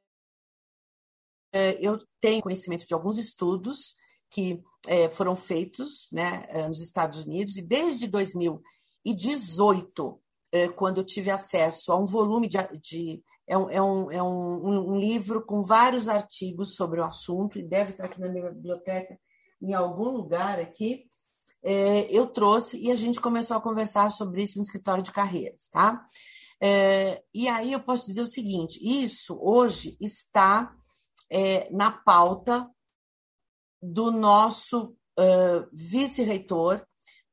é, 1.54 1.78
eu 1.80 2.02
tenho 2.20 2.42
conhecimento 2.42 2.86
de 2.86 2.94
alguns 2.94 3.18
estudos 3.18 3.96
que 4.30 4.62
é, 4.88 5.10
foram 5.10 5.36
feitos 5.36 6.10
né, 6.12 6.46
nos 6.68 6.82
Estados 6.82 7.24
Unidos, 7.24 7.56
e 7.56 7.62
desde 7.62 8.08
2018, 8.08 10.22
é, 10.52 10.68
quando 10.68 10.98
eu 10.98 11.06
tive 11.06 11.32
acesso 11.32 11.92
a 11.92 11.98
um 11.98 12.06
volume 12.06 12.48
de. 12.48 12.58
de 12.82 13.24
é, 13.48 13.58
um, 13.58 13.70
é, 13.70 13.82
um, 13.82 14.12
é 14.12 14.24
um, 14.24 14.94
um 14.94 15.00
livro 15.00 15.46
com 15.46 15.62
vários 15.62 16.10
artigos 16.10 16.76
sobre 16.76 17.00
o 17.00 17.06
assunto, 17.06 17.60
e 17.60 17.64
deve 17.64 17.92
estar 17.92 18.06
aqui 18.06 18.20
na 18.20 18.28
minha 18.28 18.52
biblioteca, 18.52 19.18
em 19.62 19.74
algum 19.74 20.10
lugar 20.10 20.60
aqui, 20.60 21.06
é, 21.64 22.12
eu 22.12 22.28
trouxe 22.28 22.78
e 22.78 22.92
a 22.92 22.96
gente 22.96 23.20
começou 23.20 23.58
a 23.58 23.62
conversar 23.62 24.12
sobre 24.12 24.44
isso 24.44 24.60
no 24.60 24.64
escritório 24.64 25.02
de 25.02 25.12
carreiras, 25.12 25.68
tá? 25.72 26.06
É, 26.62 27.22
e 27.34 27.48
aí 27.48 27.74
eu 27.74 27.82
posso 27.82 28.08
dizer 28.08 28.22
o 28.22 28.28
seguinte: 28.28 28.80
isso 28.82 29.38
hoje 29.42 29.98
está 30.00 30.74
é, 31.30 31.70
na 31.72 31.92
pauta 31.92 32.70
do 33.82 34.12
nosso 34.12 34.96
uh, 35.20 35.68
vice-reitor, 35.72 36.84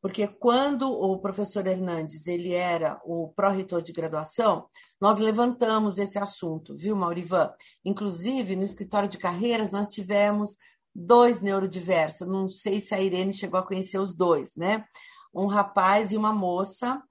porque 0.00 0.26
quando 0.26 0.92
o 0.92 1.18
professor 1.18 1.66
Hernandes 1.66 2.26
ele 2.26 2.52
era 2.52 3.00
o 3.04 3.32
pró-reitor 3.34 3.80
de 3.80 3.92
graduação, 3.92 4.68
nós 5.00 5.18
levantamos 5.18 5.96
esse 5.98 6.18
assunto, 6.18 6.76
viu, 6.76 6.96
Maurivan? 6.96 7.52
Inclusive, 7.84 8.56
no 8.56 8.64
escritório 8.64 9.08
de 9.08 9.16
carreiras, 9.16 9.72
nós 9.72 9.88
tivemos 9.88 10.56
dois 10.94 11.40
neurodiversos. 11.40 12.26
Não 12.26 12.48
sei 12.48 12.80
se 12.80 12.94
a 12.94 13.00
Irene 13.00 13.32
chegou 13.32 13.60
a 13.60 13.66
conhecer 13.66 13.98
os 13.98 14.14
dois, 14.14 14.56
né? 14.56 14.84
Um 15.32 15.46
rapaz 15.46 16.12
e 16.12 16.16
uma 16.16 16.32
moça 16.32 17.02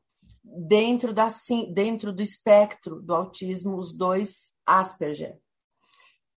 dentro 0.56 1.14
da 1.14 1.30
dentro 1.74 2.12
do 2.12 2.22
espectro 2.22 3.02
do 3.02 3.14
autismo, 3.14 3.78
os 3.78 3.96
dois 3.96 4.52
Asperger. 4.66 5.38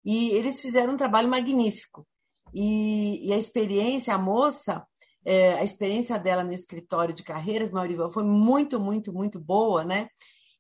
E 0.05 0.31
eles 0.31 0.61
fizeram 0.61 0.93
um 0.93 0.97
trabalho 0.97 1.29
magnífico. 1.29 2.05
E, 2.53 3.27
e 3.27 3.33
a 3.33 3.37
experiência, 3.37 4.13
a 4.13 4.17
moça, 4.17 4.85
é, 5.25 5.53
a 5.53 5.63
experiência 5.63 6.19
dela 6.19 6.43
no 6.43 6.53
escritório 6.53 7.13
de 7.13 7.23
carreiras, 7.23 7.71
Maurival, 7.71 8.09
foi 8.09 8.23
muito, 8.23 8.79
muito, 8.79 9.13
muito 9.13 9.39
boa, 9.39 9.83
né? 9.83 10.07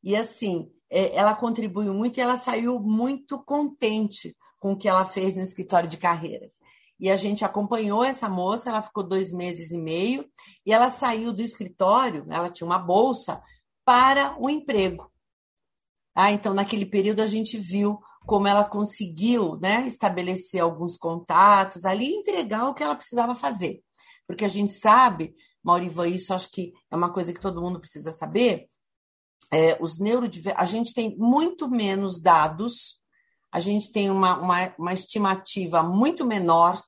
E 0.03 0.15
assim, 0.15 0.71
é, 0.89 1.15
ela 1.15 1.35
contribuiu 1.35 1.93
muito 1.93 2.17
e 2.17 2.21
ela 2.21 2.37
saiu 2.37 2.79
muito 2.79 3.43
contente 3.43 4.35
com 4.59 4.73
o 4.73 4.77
que 4.77 4.87
ela 4.87 5.05
fez 5.05 5.35
no 5.35 5.43
escritório 5.43 5.89
de 5.89 5.97
carreiras. 5.97 6.59
E 6.99 7.09
a 7.09 7.15
gente 7.15 7.43
acompanhou 7.43 8.03
essa 8.03 8.29
moça, 8.29 8.69
ela 8.69 8.81
ficou 8.81 9.03
dois 9.03 9.31
meses 9.31 9.71
e 9.71 9.77
meio, 9.77 10.25
e 10.65 10.71
ela 10.71 10.89
saiu 10.89 11.33
do 11.33 11.41
escritório, 11.41 12.25
ela 12.29 12.49
tinha 12.49 12.65
uma 12.65 12.79
bolsa 12.79 13.41
para 13.85 14.37
um 14.39 14.49
emprego. 14.49 15.11
Ah, 16.15 16.31
então, 16.31 16.53
naquele 16.53 16.85
período, 16.85 17.21
a 17.21 17.27
gente 17.27 17.57
viu 17.57 17.99
como 18.25 18.47
ela 18.47 18.63
conseguiu 18.63 19.57
né, 19.59 19.87
estabelecer 19.87 20.61
alguns 20.61 20.95
contatos 20.95 21.85
ali 21.85 22.13
entregar 22.13 22.69
o 22.69 22.73
que 22.73 22.83
ela 22.83 22.95
precisava 22.95 23.35
fazer. 23.35 23.83
Porque 24.27 24.45
a 24.45 24.49
gente 24.49 24.73
sabe, 24.73 25.35
Maurivan, 25.61 26.07
isso 26.07 26.33
acho 26.33 26.49
que 26.49 26.73
é 26.89 26.95
uma 26.95 27.11
coisa 27.11 27.33
que 27.33 27.41
todo 27.41 27.61
mundo 27.61 27.79
precisa 27.79 28.11
saber, 28.11 28.67
é, 29.51 29.77
os 29.81 29.99
neurodiver... 29.99 30.53
a 30.57 30.65
gente 30.65 30.93
tem 30.93 31.15
muito 31.17 31.69
menos 31.69 32.21
dados 32.21 33.01
a 33.53 33.59
gente 33.59 33.91
tem 33.91 34.09
uma, 34.09 34.35
uma, 34.39 34.75
uma 34.79 34.93
estimativa 34.93 35.83
muito 35.83 36.25
menor 36.25 36.81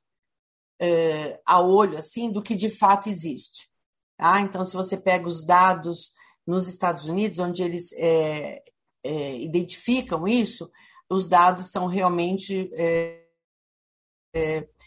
é, 0.81 1.39
a 1.45 1.61
olho, 1.61 1.95
assim, 1.95 2.31
do 2.31 2.41
que 2.41 2.55
de 2.55 2.71
fato 2.71 3.07
existe. 3.07 3.69
Tá? 4.17 4.41
Então, 4.41 4.65
se 4.65 4.75
você 4.75 4.97
pega 4.97 5.27
os 5.27 5.45
dados 5.45 6.11
nos 6.45 6.67
Estados 6.67 7.05
Unidos, 7.05 7.37
onde 7.37 7.61
eles 7.61 7.93
é, 7.93 8.63
é, 9.03 9.37
identificam 9.37 10.27
isso, 10.27 10.71
os 11.07 11.27
dados 11.27 11.69
são 11.69 11.85
realmente 11.85 12.71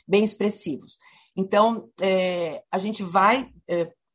bem 0.07 0.25
expressivos. 0.25 0.99
Então, 1.37 1.89
a 2.73 2.79
gente 2.79 3.05
vai 3.05 3.53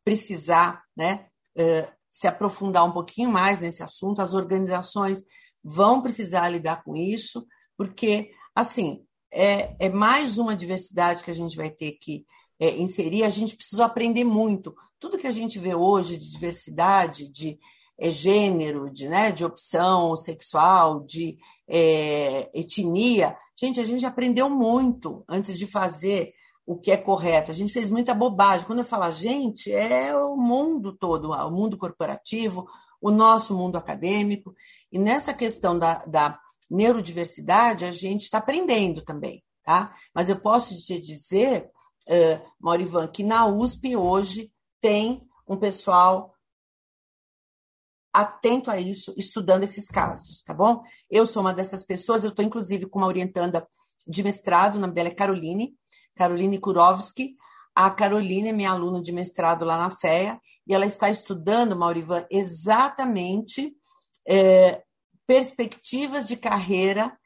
precisar 0.03 0.83
né, 0.97 1.27
se 2.09 2.27
aprofundar 2.27 2.83
um 2.83 2.91
pouquinho 2.91 3.31
mais 3.31 3.61
nesse 3.61 3.81
assunto, 3.81 4.21
as 4.21 4.33
organizações 4.33 5.23
vão 5.63 6.01
precisar 6.01 6.49
lidar 6.49 6.83
com 6.83 6.93
isso, 6.95 7.47
porque, 7.77 8.31
assim, 8.55 9.05
é, 9.31 9.75
é 9.79 9.89
mais 9.89 10.37
uma 10.37 10.55
diversidade 10.55 11.23
que 11.23 11.31
a 11.31 11.35
gente 11.35 11.57
vai 11.57 11.69
ter 11.69 11.93
que 11.93 12.25
é, 12.59 12.77
inserir, 12.77 13.23
a 13.23 13.29
gente 13.29 13.55
precisa 13.55 13.85
aprender 13.85 14.23
muito. 14.23 14.75
Tudo 14.99 15.17
que 15.17 15.27
a 15.27 15.31
gente 15.31 15.59
vê 15.59 15.75
hoje 15.75 16.17
de 16.17 16.31
diversidade, 16.31 17.27
de 17.27 17.59
é, 17.97 18.09
gênero, 18.09 18.89
de, 18.91 19.07
né, 19.07 19.31
de 19.31 19.43
opção 19.43 20.15
sexual, 20.15 21.01
de 21.01 21.37
é, 21.67 22.49
etnia, 22.53 23.35
gente, 23.59 23.79
a 23.79 23.85
gente 23.85 24.05
aprendeu 24.05 24.49
muito 24.49 25.23
antes 25.27 25.57
de 25.57 25.65
fazer 25.65 26.33
o 26.65 26.77
que 26.77 26.91
é 26.91 26.97
correto. 26.97 27.51
A 27.51 27.53
gente 27.53 27.73
fez 27.73 27.89
muita 27.89 28.13
bobagem. 28.13 28.65
Quando 28.65 28.79
eu 28.79 28.85
falo 28.85 29.11
gente, 29.11 29.71
é 29.71 30.15
o 30.15 30.35
mundo 30.35 30.93
todo, 30.93 31.31
o 31.31 31.51
mundo 31.51 31.77
corporativo, 31.77 32.67
o 33.01 33.11
nosso 33.11 33.53
mundo 33.55 33.77
acadêmico. 33.77 34.55
E 34.91 34.97
nessa 34.97 35.33
questão 35.33 35.77
da, 35.77 35.95
da 36.05 36.39
neurodiversidade, 36.69 37.85
a 37.85 37.91
gente 37.91 38.23
está 38.23 38.37
aprendendo 38.37 39.01
também, 39.01 39.43
tá? 39.63 39.93
Mas 40.13 40.29
eu 40.29 40.39
posso 40.39 40.75
te 40.75 40.99
dizer, 40.99 41.69
uh, 42.07 42.51
Maurivan, 42.59 43.07
que 43.07 43.23
na 43.23 43.45
USP 43.45 43.95
hoje 43.95 44.51
tem 44.81 45.21
um 45.47 45.57
pessoal 45.57 46.33
atento 48.13 48.69
a 48.69 48.79
isso, 48.79 49.13
estudando 49.17 49.63
esses 49.63 49.87
casos, 49.87 50.43
tá 50.43 50.53
bom? 50.53 50.83
Eu 51.09 51.25
sou 51.25 51.41
uma 51.41 51.53
dessas 51.53 51.83
pessoas, 51.83 52.23
eu 52.23 52.29
estou 52.29 52.45
inclusive 52.45 52.85
com 52.85 52.99
uma 52.99 53.07
orientanda 53.07 53.67
de 54.07 54.21
mestrado, 54.21 54.75
o 54.75 54.79
nome 54.79 54.93
dela 54.93 55.09
é 55.09 55.13
Caroline, 55.15 55.75
Caroline 56.15 56.59
Kurovski. 56.59 57.35
A 57.75 57.89
Caroline 57.89 58.49
é 58.49 58.51
minha 58.51 58.69
aluna 58.69 59.01
de 59.01 59.11
mestrado 59.11 59.65
lá 59.65 59.77
na 59.77 59.89
FEA, 59.89 60.39
e 60.67 60.73
ela 60.73 60.85
está 60.85 61.09
estudando, 61.09 61.75
Maurivan, 61.75 62.25
exatamente 62.29 63.75
é, 64.27 64.83
perspectivas 65.27 66.27
de 66.27 66.37
carreira 66.37 67.17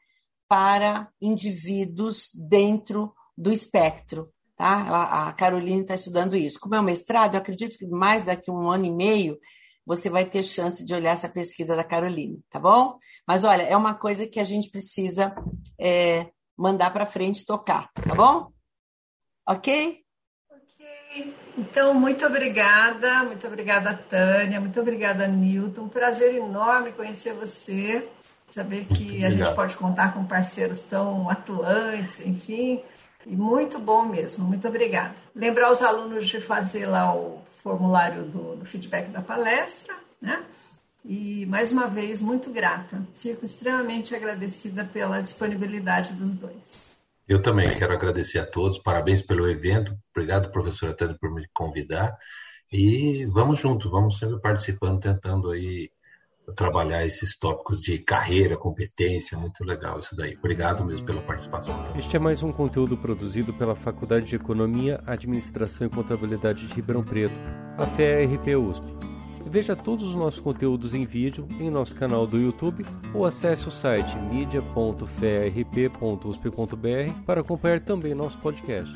para 0.48 1.10
indivíduos 1.20 2.30
dentro 2.34 3.14
do 3.36 3.52
espectro. 3.52 4.32
Tá? 4.56 5.28
A 5.28 5.32
Caroline 5.34 5.82
está 5.82 5.94
estudando 5.94 6.36
isso. 6.36 6.58
Como 6.58 6.74
é 6.74 6.80
um 6.80 6.84
mestrado, 6.84 7.34
eu 7.34 7.40
acredito 7.40 7.78
que 7.78 7.86
mais 7.86 8.24
daqui 8.24 8.50
a 8.50 8.52
um 8.52 8.70
ano 8.70 8.86
e 8.86 8.90
meio 8.90 9.38
você 9.86 10.10
vai 10.10 10.26
ter 10.26 10.42
chance 10.42 10.84
de 10.84 10.92
olhar 10.92 11.12
essa 11.12 11.30
pesquisa 11.30 11.74
da 11.74 11.82
Caroline, 11.82 12.42
tá 12.50 12.60
bom? 12.60 12.98
Mas 13.26 13.42
olha, 13.44 13.62
é 13.62 13.74
uma 13.74 13.94
coisa 13.94 14.26
que 14.26 14.38
a 14.38 14.44
gente 14.44 14.68
precisa 14.68 15.34
é, 15.80 16.30
mandar 16.58 16.92
para 16.92 17.06
frente 17.06 17.46
tocar, 17.46 17.90
tá 17.94 18.14
bom? 18.14 18.52
Ok? 19.48 20.04
Então, 21.58 21.92
muito 21.92 22.24
obrigada, 22.24 23.24
muito 23.24 23.44
obrigada, 23.44 23.92
Tânia, 23.92 24.60
muito 24.60 24.80
obrigada, 24.80 25.26
Newton. 25.26 25.82
Um 25.82 25.88
prazer 25.88 26.36
enorme 26.36 26.92
conhecer 26.92 27.32
você, 27.32 28.08
saber 28.48 28.84
que 28.84 29.24
a 29.24 29.30
gente 29.30 29.52
pode 29.56 29.74
contar 29.74 30.14
com 30.14 30.24
parceiros 30.24 30.82
tão 30.84 31.28
atuantes, 31.28 32.24
enfim. 32.24 32.80
E 33.26 33.34
muito 33.34 33.76
bom 33.80 34.04
mesmo, 34.04 34.46
muito 34.46 34.68
obrigada. 34.68 35.16
Lembrar 35.34 35.72
os 35.72 35.82
alunos 35.82 36.28
de 36.28 36.40
fazer 36.40 36.86
lá 36.86 37.12
o 37.12 37.42
formulário 37.60 38.22
do, 38.22 38.54
do 38.54 38.64
feedback 38.64 39.08
da 39.08 39.20
palestra, 39.20 39.96
né? 40.22 40.44
E 41.04 41.44
mais 41.46 41.72
uma 41.72 41.88
vez, 41.88 42.20
muito 42.20 42.50
grata. 42.50 43.02
Fico 43.16 43.44
extremamente 43.44 44.14
agradecida 44.14 44.84
pela 44.84 45.20
disponibilidade 45.20 46.12
dos 46.12 46.30
dois. 46.30 46.87
Eu 47.28 47.42
também 47.42 47.68
quero 47.76 47.92
agradecer 47.92 48.38
a 48.38 48.46
todos, 48.46 48.78
parabéns 48.78 49.20
pelo 49.20 49.46
evento, 49.46 49.94
obrigado, 50.16 50.50
professora 50.50 50.96
Tânia, 50.96 51.14
por 51.20 51.30
me 51.30 51.46
convidar. 51.52 52.16
E 52.72 53.26
vamos 53.26 53.58
juntos, 53.58 53.90
vamos 53.90 54.16
sempre 54.16 54.40
participando, 54.40 54.98
tentando 54.98 55.50
aí 55.50 55.90
trabalhar 56.56 57.04
esses 57.04 57.36
tópicos 57.36 57.82
de 57.82 57.98
carreira, 57.98 58.56
competência, 58.56 59.36
muito 59.36 59.62
legal 59.62 59.98
isso 59.98 60.16
daí. 60.16 60.34
Obrigado 60.38 60.82
mesmo 60.82 61.04
pela 61.04 61.20
participação. 61.20 61.76
Este 61.94 62.16
é 62.16 62.18
mais 62.18 62.42
um 62.42 62.50
conteúdo 62.50 62.96
produzido 62.96 63.52
pela 63.52 63.74
Faculdade 63.74 64.24
de 64.24 64.36
Economia, 64.36 64.98
Administração 65.06 65.86
e 65.86 65.90
Contabilidade 65.90 66.66
de 66.66 66.74
Ribeirão 66.74 67.04
Preto, 67.04 67.38
a 67.76 67.86
FEA-RP 67.86 68.56
USP. 68.56 69.17
Veja 69.48 69.74
todos 69.74 70.04
os 70.04 70.14
nossos 70.14 70.40
conteúdos 70.40 70.94
em 70.94 71.06
vídeo 71.06 71.48
em 71.58 71.70
nosso 71.70 71.94
canal 71.94 72.26
do 72.26 72.38
YouTube 72.38 72.84
ou 73.14 73.24
acesse 73.24 73.66
o 73.66 73.70
site 73.70 74.14
media.ferp.usp.br 74.30 77.22
para 77.24 77.40
acompanhar 77.40 77.80
também 77.80 78.14
nosso 78.14 78.36
podcast. 78.38 78.94